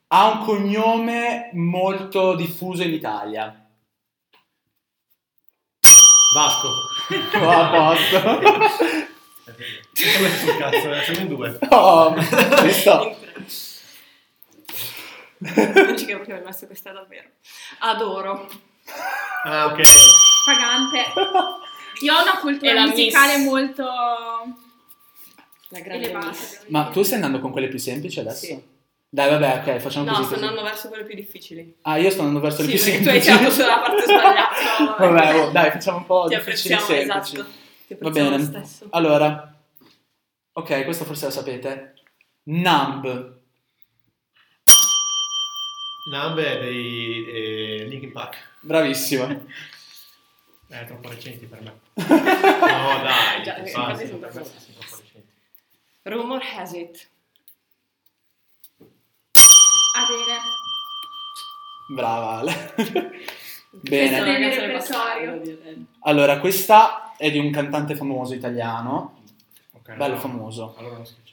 Ha 0.07 0.31
un 0.31 0.39
cognome 0.47 1.51
molto 1.53 2.35
diffuso 2.35 2.83
in 2.83 2.95
Italia. 2.95 3.63
Vasco. 6.35 6.69
Oh, 7.43 7.51
a 7.51 7.69
posto. 7.69 8.23
Come 8.23 8.71
sul 10.39 10.57
cazzo, 10.57 10.95
eh, 10.95 11.03
siamo 11.05 11.21
in 11.21 11.29
due. 11.29 11.59
Oh, 11.69 12.15
sto. 12.71 13.17
Non 15.43 15.99
ci 15.99 16.05
credo 16.05 16.23
che 16.25 16.33
abbia 16.33 16.45
messo 16.47 16.67
questa 16.67 16.93
davvero. 16.93 17.29
Adoro. 17.81 18.49
Ah, 19.45 19.67
ok. 19.67 19.83
Pagante. 20.45 21.05
Io 22.01 22.15
ho 22.15 22.23
una 22.23 22.39
cultura 22.39 22.87
musicale 22.87 23.37
Miss. 23.39 23.47
molto 23.47 23.85
La 25.69 25.81
grande 25.81 26.05
elevata. 26.05 26.27
miss. 26.29 26.51
devo 26.59 26.65
Ma 26.69 26.89
tu 26.89 27.03
stai 27.03 27.17
andando 27.17 27.41
con 27.41 27.51
quelle 27.53 27.69
più 27.69 27.79
semplici 27.79 28.21
adesso? 28.21 28.47
Sì. 28.47 28.71
Dai, 29.09 29.29
vabbè, 29.29 29.59
ok, 29.59 29.77
facciamo 29.79 30.07
No, 30.07 30.13
così. 30.13 30.25
sto 30.25 30.35
così. 30.35 30.45
andando 30.47 30.69
verso 30.69 30.89
quelle 30.89 31.05
più 31.05 31.15
difficili. 31.15 31.77
Ah, 31.83 31.99
io 31.99 32.09
sto 32.11 32.21
andando 32.23 32.41
verso 32.41 32.63
le 32.63 32.69
Sì, 32.69 32.75
più 32.75 32.83
perché 32.85 33.03
tu 33.03 33.09
hai 33.11 33.21
semplici. 33.21 33.37
tirato 33.39 33.55
sulla 33.55 33.79
parte 33.81 34.03
sbagliata. 34.03 34.55
no, 34.85 34.97
Vabbè, 35.13 35.41
oh, 35.41 35.51
dai, 35.51 35.71
facciamo 35.71 35.97
un 35.99 36.07
po' 36.07 36.27
Ti 36.29 36.35
difficili 36.37 36.75
apprezziamo, 36.75 36.85
semplici. 37.07 37.35
esatto. 37.35 37.51
Ti 37.87 37.95
Va 37.95 37.95
apprezziamo 38.09 38.31
lo 38.31 38.37
bene. 38.37 38.65
stesso. 38.65 38.87
Allora, 38.91 39.55
ok, 40.53 40.85
questo 40.85 41.05
forse 41.05 41.25
lo 41.27 41.31
sapete. 41.31 41.95
Numb. 42.45 43.41
Number 46.05 46.59
dei 46.61 47.27
eh, 47.27 47.85
Linkin 47.85 48.11
Park. 48.13 48.37
Bravissimo. 48.61 49.45
È 50.69 50.85
troppo 50.87 51.09
recenti 51.09 51.47
per 51.47 51.61
me. 51.63 51.81
No, 52.63 53.03
dai. 53.03 53.43
Già, 53.43 53.55
che 53.55 53.63
eh, 53.63 53.69
infatti 53.71 54.07
sono 54.07 54.19
per 54.19 54.29
me 54.35 54.41
troppo- 54.43 54.59
sono 54.59 54.79
troppo 54.79 54.97
recenti. 54.97 55.29
Rumor 56.03 56.43
has 56.57 56.73
it. 56.73 57.09
Avere. 59.95 60.41
Brava 61.95 62.39
Ale. 62.39 62.75
Bene. 63.71 64.39
direi. 65.43 65.87
Allora, 66.01 66.39
questa 66.41 67.15
è 67.17 67.31
di 67.31 67.39
un 67.39 67.51
cantante 67.51 67.95
famoso 67.95 68.35
italiano. 68.35 69.23
Ok, 69.73 69.93
Bello 69.95 70.15
no, 70.15 70.21
famoso. 70.21 70.75
Allora 70.79 70.95
non 70.97 71.03
niente. 71.03 71.32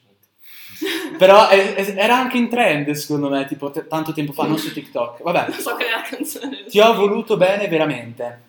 Però 1.17 1.47
è- 1.49 1.73
è- 1.75 1.93
era 1.97 2.17
anche 2.17 2.37
in 2.37 2.49
trend, 2.49 2.89
secondo 2.91 3.29
me, 3.29 3.45
tipo 3.45 3.69
t- 3.71 3.87
tanto 3.87 4.13
tempo 4.13 4.31
fa, 4.33 4.45
non 4.45 4.57
su 4.57 4.71
TikTok. 4.71 5.21
Vabbè, 5.23 5.47
Non 5.49 5.57
so 5.59 5.71
qual 5.75 5.87
è 5.87 5.89
la 5.91 6.01
canzone. 6.01 6.65
ti 6.65 6.79
ho 6.79 6.93
voluto 6.93 7.35
bene 7.37 7.67
veramente. 7.67 8.47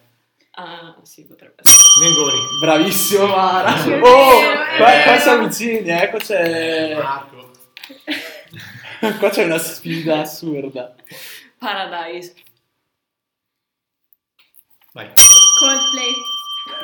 Ah, 0.52 0.96
sì, 1.02 1.24
potrebbe 1.26 1.54
essere. 1.62 1.78
Mengoni. 2.00 2.38
Bravissimo 2.60 3.26
Mara. 3.26 3.72
Che 3.72 3.94
Oh, 3.94 4.40
qua, 4.76 4.90
qua 5.04 5.18
siamo 5.18 5.46
vicini, 5.46 5.88
eh, 5.88 6.08
qua 6.10 6.18
c'è, 6.18 6.94
Marco. 6.94 7.50
qua 9.18 9.28
c'è 9.30 9.44
una 9.44 9.58
sfida 9.58 10.20
assurda. 10.20 10.94
Paradise. 11.58 12.34
Vai. 14.92 15.08
Coldplay. 15.58 16.12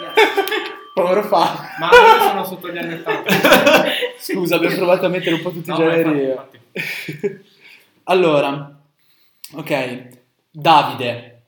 Yes. 0.01 0.85
Povero 0.97 1.25
fa. 1.25 1.75
Ma 1.79 1.91
io 1.91 2.21
sono 2.23 2.45
sotto 2.47 2.71
gli 2.73 2.79
anni 2.79 2.95
80. 2.95 3.35
Scusa, 4.19 4.57
abbiamo 4.57 4.77
provato 4.77 5.05
a 5.05 5.09
mettere 5.11 5.35
un 5.35 5.43
po' 5.43 5.51
tutti 5.51 5.69
i 5.69 5.73
No, 5.73 5.79
ma 5.85 5.91
generi. 5.91 6.25
infatti, 6.25 6.61
infatti. 6.73 7.45
allora, 8.05 8.81
ok, 9.57 10.09
Davide. 10.51 11.43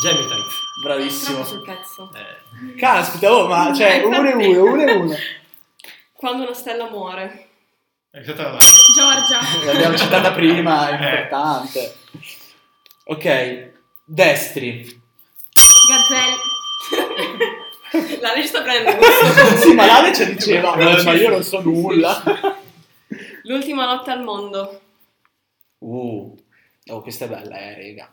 Gemini 0.00 0.28
Bravissimo. 0.84 1.42
Sul 1.42 1.64
pezzo. 1.64 2.10
Eh, 2.14 2.74
Caspita, 2.76 3.32
oh, 3.32 3.48
ma 3.48 3.74
cioè, 3.74 4.02
uno 4.04 4.22
e 4.24 4.32
uno, 4.32 4.62
uno 4.72 4.82
e 4.82 4.92
uno. 4.92 5.16
Quando 6.12 6.44
una 6.44 6.54
stella 6.54 6.88
muore. 6.88 7.48
Giorgia. 8.22 9.40
L'abbiamo 9.64 9.96
citata 9.96 10.30
prima, 10.30 10.90
è 10.90 10.92
Eh. 10.92 10.94
importante. 11.22 11.96
Ok, 13.06 13.72
destri. 14.04 15.02
Gazelle. 15.88 16.54
La 18.20 18.34
legge 18.34 18.46
sta 18.48 18.62
prendendo 18.62 18.98
gusto. 18.98 19.56
sì, 19.62 19.72
ma 19.74 19.86
l'Ale 19.86 20.14
ci 20.14 20.26
diceva, 20.34 20.74
No, 20.74 20.96
"Eh, 20.96 21.02
ma 21.02 21.12
io 21.12 21.18
sì. 21.18 21.26
non 21.28 21.42
so 21.42 21.60
nulla. 21.62 22.22
L'ultima 23.44 23.86
notte 23.86 24.10
al 24.10 24.22
mondo. 24.22 24.80
Uh, 25.78 26.36
oh, 26.88 27.00
questa 27.02 27.26
è 27.26 27.28
bella, 27.28 27.58
eh, 27.58 27.74
rega. 27.74 28.12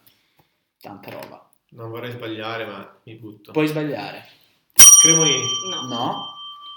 Tanta 0.80 1.10
roba. 1.10 1.50
Non 1.72 1.90
vorrei 1.90 2.12
sbagliare, 2.12 2.66
ma 2.66 2.96
mi 3.04 3.16
butto. 3.16 3.52
Puoi 3.52 3.68
sbagliare. 3.68 4.26
Cremonini. 5.02 5.44
No. 5.72 5.88
No? 5.88 6.26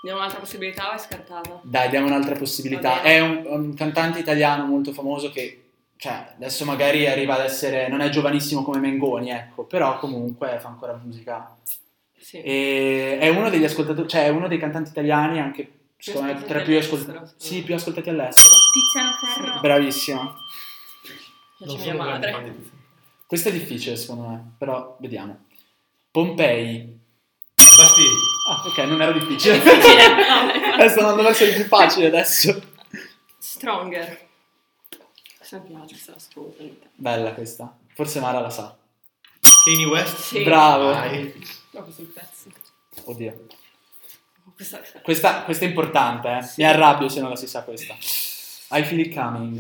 Diamo 0.03 0.19
un'altra 0.21 0.41
possibilità 0.41 0.91
o 0.91 0.95
è 0.95 0.99
scartata? 0.99 1.61
Dai, 1.63 1.89
diamo 1.91 2.07
un'altra 2.07 2.35
possibilità. 2.37 3.03
È 3.03 3.21
un, 3.21 3.43
un 3.47 3.75
cantante 3.75 4.21
italiano 4.21 4.65
molto 4.65 4.93
famoso 4.93 5.31
che, 5.31 5.65
cioè, 5.97 6.33
adesso 6.37 6.65
magari 6.65 7.07
arriva 7.07 7.35
ad 7.35 7.41
essere, 7.45 7.89
non 7.89 8.01
è 8.01 8.09
giovanissimo 8.09 8.63
come 8.63 8.79
Mengoni, 8.79 9.31
ecco, 9.31 9.65
però 9.65 9.99
comunque 9.99 10.59
fa 10.61 10.69
ancora 10.69 10.99
musica. 11.03 11.55
Sì. 12.27 12.41
E 12.43 13.19
è 13.21 13.29
uno 13.29 13.49
degli 13.51 13.63
ascoltatori, 13.63 14.09
cioè 14.09 14.25
è 14.25 14.31
uno 14.31 14.49
dei 14.49 14.59
cantanti 14.59 14.91
italiani 14.91 15.39
anche, 15.39 15.93
secondo 15.97 16.33
me, 16.33 16.43
tra 16.43 16.61
i 16.61 16.65
più 16.65 16.77
secondo 16.77 17.33
Sì, 17.37 17.63
più 17.63 17.73
ascoltati 17.77 18.09
all'estero. 18.09 18.49
Tiziano 18.73 19.13
Ferro. 19.23 19.61
Bravissima. 19.61 20.37
Piace 21.57 21.77
Non 21.77 21.85
mia 21.85 21.95
madre. 21.95 22.57
Questo 23.29 23.51
è 23.51 23.53
difficile 23.53 23.95
secondo 23.95 24.27
me, 24.27 24.55
però 24.59 24.97
vediamo. 24.99 25.45
Pompei. 26.11 26.99
Bastini. 27.55 28.17
Ah, 28.49 28.67
ok, 28.67 28.79
non 28.89 29.03
era 29.03 29.13
difficile. 29.13 29.63
Eh, 30.79 30.89
Sto 30.89 31.01
andando 31.01 31.23
verso 31.23 31.45
il 31.45 31.55
più 31.55 31.65
facile 31.67 32.09
adesso. 32.09 32.61
Stronger. 33.39 34.27
Questa 35.39 35.59
mi 35.59 35.69
piace, 35.69 35.93
questa 35.93 36.19
la. 36.19 36.89
Bella 36.93 37.35
questa. 37.35 37.73
Forse 37.95 38.19
Mara 38.19 38.41
la 38.41 38.51
sa. 38.51 38.77
Kanye 39.67 39.87
West. 39.87 40.17
Sì. 40.19 40.45
Bravo. 40.45 40.91
Vai. 40.91 41.33
Proprio 41.73 41.93
sul 41.93 42.07
pezzo. 42.07 42.49
Oddio. 43.07 43.47
Questa, 44.55 44.81
questa. 45.03 45.43
Questa, 45.43 45.65
è 45.65 45.69
importante, 45.69 46.37
eh. 46.37 46.43
Sì. 46.43 46.63
Mi 46.63 46.69
arrabbio 46.69 47.09
se 47.09 47.21
non 47.21 47.31
la 47.31 47.37
si 47.37 47.49
sa 47.49 47.65
questa. 47.65 47.95
I 47.95 48.85
feel 48.85 49.01
it 49.01 49.13
coming. 49.13 49.57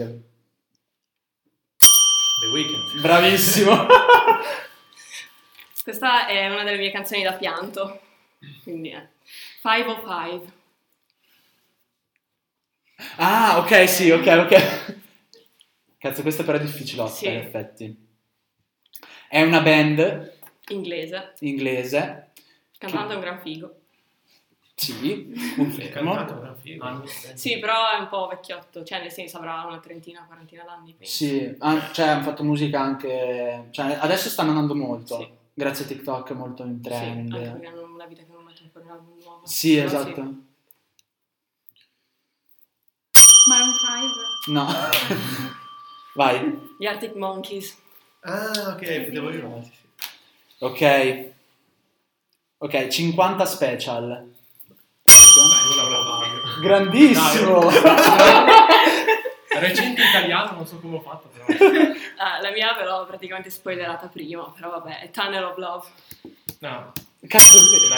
The 1.76 2.46
Weeknd. 2.52 3.00
Bravissimo. 3.00 3.86
Questa 5.82 6.28
è 6.28 6.48
una 6.50 6.62
delle 6.62 6.78
mie 6.78 6.92
canzoni 6.92 7.24
da 7.24 7.32
pianto. 7.32 8.00
Quindi 8.62 8.90
è 8.90 9.09
505. 9.61 10.52
ah, 13.16 13.59
ok, 13.59 13.88
sì, 13.88 14.11
ok, 14.12 14.26
ok. 14.26 14.94
Cazzo, 15.98 16.22
questa 16.22 16.44
però 16.44 16.59
è 16.59 16.61
difficilotta, 16.61 17.11
Sì. 17.12 17.26
in 17.26 17.36
effetti. 17.36 18.05
È 19.29 19.43
una 19.43 19.61
band 19.61 20.33
Inglese. 20.68 21.35
inglese. 21.41 22.31
Cantante 22.79 23.12
è 23.12 23.16
un 23.16 23.22
gran 23.22 23.41
figo. 23.41 23.74
Sì, 24.74 25.33
confermo. 25.57 26.12
gran 26.14 26.57
figo. 26.61 26.85
Anni. 26.85 27.07
Sì, 27.09 27.59
però 27.59 27.91
è 27.97 27.99
un 27.99 28.09
po' 28.09 28.27
vecchiotto. 28.29 28.85
Cioè, 28.85 29.01
nel 29.01 29.11
senso, 29.12 29.39
avrà 29.39 29.64
una 29.66 29.79
trentina, 29.81 30.24
quarantina 30.27 30.64
d'anni. 30.64 30.93
penso. 30.95 31.12
Sì, 31.14 31.55
ah, 31.61 31.91
cioè 31.93 32.09
hanno 32.09 32.22
fatto 32.22 32.43
musica 32.45 32.81
anche... 32.81 33.68
Cioè, 33.70 33.97
adesso 34.01 34.29
stanno 34.29 34.51
andando 34.51 34.74
molto. 34.74 35.18
Sì. 35.18 35.29
Grazie 35.55 35.85
a 35.85 35.89
TikTok, 35.89 36.31
molto 36.33 36.62
in 36.64 36.81
Sì, 36.83 36.89
trend. 36.91 37.33
anche 37.33 37.51
perché 37.51 37.66
hanno 37.66 37.85
una 37.95 38.05
vita 38.05 38.22
che 38.22 38.33
non 38.33 38.45
mettono 38.45 38.68
fuori 38.70 38.87
un 38.87 38.93
album 38.93 39.18
nuovo. 39.22 39.47
Sì, 39.47 39.74
Però 39.77 39.87
esatto. 39.87 40.35
Maroon 43.49 43.74
5. 44.45 44.53
No. 44.53 44.66
Vai. 46.14 46.59
Gli 46.79 46.85
Arctic 46.87 47.14
Monkeys. 47.14 47.79
Ah, 48.27 48.70
ok, 48.74 49.01
potevo 49.05 49.31
io. 49.31 49.70
Ok. 50.59 51.24
Ok, 52.59 52.89
50 52.89 53.45
special. 53.45 54.33
Grandissimo. 56.61 57.70
Recente 59.59 60.03
italiano, 60.03 60.53
non 60.57 60.66
so 60.66 60.79
come 60.79 60.97
ho 60.97 61.01
fatto, 61.01 61.29
però. 61.29 61.45
Ah, 62.18 62.41
la 62.41 62.51
mia 62.51 62.72
ve 62.72 62.85
l'ho 62.85 63.05
praticamente 63.07 63.51
spoilerata 63.51 64.07
prima, 64.07 64.51
però 64.57 64.70
vabbè, 64.70 65.01
è 65.01 65.11
Tunnel 65.11 65.45
of 65.45 65.57
Love. 65.59 65.87
No, 66.61 66.93
Cazzo, 67.29 67.59
è 67.59 67.61
vero. 67.61 67.89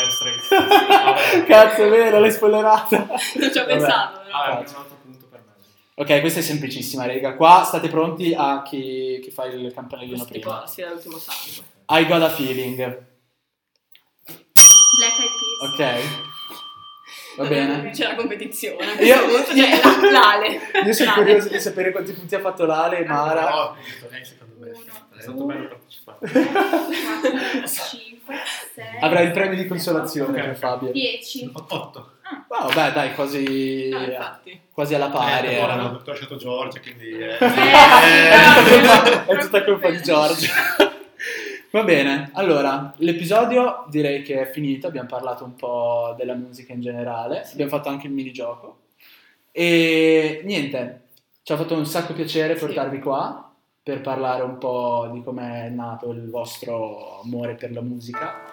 Vabbè. 0.48 1.44
Cazzo, 1.46 1.84
è 1.84 1.88
vero, 1.88 2.18
l'hai 2.18 2.32
spoilerata. 2.32 2.96
Non 3.06 3.18
ci 3.52 3.58
ho 3.58 3.64
Vabbè. 3.64 3.66
pensato, 3.76 4.20
però. 4.24 4.36
Ah, 4.36 4.48
è 4.48 4.68
un 4.68 4.74
altro 4.74 4.96
punto 5.02 5.26
per 5.30 5.40
me. 5.46 5.52
Ok, 6.00 6.20
questa 6.20 6.38
è 6.38 6.42
semplicissima, 6.42 7.06
raga. 7.06 7.34
Qua 7.34 7.64
state 7.64 7.88
pronti 7.88 8.32
a 8.36 8.62
chi, 8.62 9.18
chi 9.20 9.30
fa 9.32 9.46
il 9.46 9.72
campanellino 9.74 10.14
Questo 10.16 10.32
tipo 10.32 10.46
prima. 10.48 10.60
la 10.60 10.66
sfida 10.66 10.86
dell'ultimo 10.88 11.18
sangue. 11.18 11.64
I 11.88 12.06
got 12.06 12.22
a 12.22 12.28
feeling. 12.30 12.76
Black 14.26 15.18
Eyed 15.18 15.30
Peas. 15.74 16.04
Ok. 16.06 16.26
Va 17.38 17.46
bene. 17.46 17.90
C'è 17.90 18.06
la 18.06 18.14
competizione. 18.14 18.92
Io- 19.00 19.26
punto 19.26 19.52
io- 19.52 19.66
la- 19.66 20.10
l'ale. 20.10 20.60
Io 20.84 20.92
sono 20.92 21.10
L'ale. 21.10 21.22
curioso 21.24 21.48
di 21.48 21.60
sapere 21.60 21.90
quanti 21.90 22.12
punti 22.12 22.34
ha 22.36 22.40
fatto 22.40 22.64
l'Ale 22.64 22.98
e 22.98 23.04
Mara. 23.04 23.48
No, 23.50 23.76
secondo 24.22 24.56
me. 24.64 24.70
È 24.70 25.20
stato 25.20 25.44
bello 25.44 25.68
partecipare. 25.68 26.18
4, 26.18 27.66
5, 27.66 28.34
6, 28.74 28.84
Avrai 29.00 29.26
il 29.26 29.32
premio 29.32 29.56
di 29.60 29.66
consolazione 29.66 30.32
per 30.42 30.56
Fabio. 30.56 30.92
10. 30.92 31.50
8. 31.54 32.12
Ma 32.48 32.66
vabbè, 32.66 32.92
dai, 32.92 33.14
quasi, 33.14 33.88
No, 33.90 33.98
infatti. 34.02 34.60
quasi 34.72 34.94
alla 34.94 35.08
pari 35.08 35.48
Eh, 35.48 35.52
erano. 35.54 35.88
Ho 35.88 36.02
lasciato 36.04 36.36
Giorgia, 36.36 36.80
quindi... 36.80 37.08
eh. 37.10 37.36
è 37.36 37.38
tutta 37.38 38.04
Eh, 38.04 39.24
colpa, 39.24 39.26
è 39.26 39.38
tutta 39.38 39.64
colpa 39.64 39.90
di 39.90 40.02
Giorgio. 40.02 40.50
Va 41.70 41.82
bene, 41.84 42.30
allora 42.32 42.94
l'episodio 42.98 43.84
direi 43.88 44.22
che 44.22 44.40
è 44.40 44.46
finito. 44.50 44.86
Abbiamo 44.86 45.08
parlato 45.08 45.44
un 45.44 45.54
po' 45.54 46.14
della 46.16 46.34
musica 46.34 46.72
in 46.72 46.80
generale, 46.80 47.46
abbiamo 47.52 47.70
fatto 47.70 47.88
anche 47.90 48.06
il 48.06 48.12
minigioco. 48.14 48.78
E 49.52 50.40
niente, 50.44 51.02
ci 51.42 51.52
ha 51.52 51.56
fatto 51.56 51.74
un 51.74 51.84
sacco 51.86 52.14
piacere 52.14 52.56
Sì. 52.56 52.64
portarvi 52.64 52.98
qua 53.00 53.50
per 53.82 54.00
parlare 54.00 54.42
un 54.42 54.56
po' 54.58 55.08
di 55.12 55.22
come 55.22 55.66
è 55.66 55.68
nato 55.68 56.10
il 56.10 56.28
vostro 56.30 57.20
amore 57.22 57.54
per 57.54 57.72
la 57.72 57.80
musica. 57.82 58.47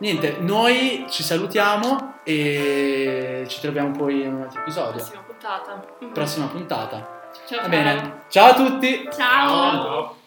Niente, 0.00 0.38
noi 0.40 1.04
ci 1.10 1.22
salutiamo 1.22 2.20
e 2.24 3.44
ci 3.48 3.60
troviamo 3.60 3.90
poi 3.90 4.22
in 4.22 4.34
un 4.34 4.42
altro 4.42 4.60
episodio. 4.60 4.92
Prossima 4.92 5.22
puntata. 5.26 5.84
Prossima 6.12 6.46
puntata. 6.46 7.18
Ciao, 7.46 7.56
Va 7.56 7.62
ciao. 7.62 7.68
bene, 7.68 8.22
ciao 8.28 8.50
a 8.50 8.54
tutti! 8.54 9.08
Ciao. 9.12 9.48
Ciao. 9.48 10.19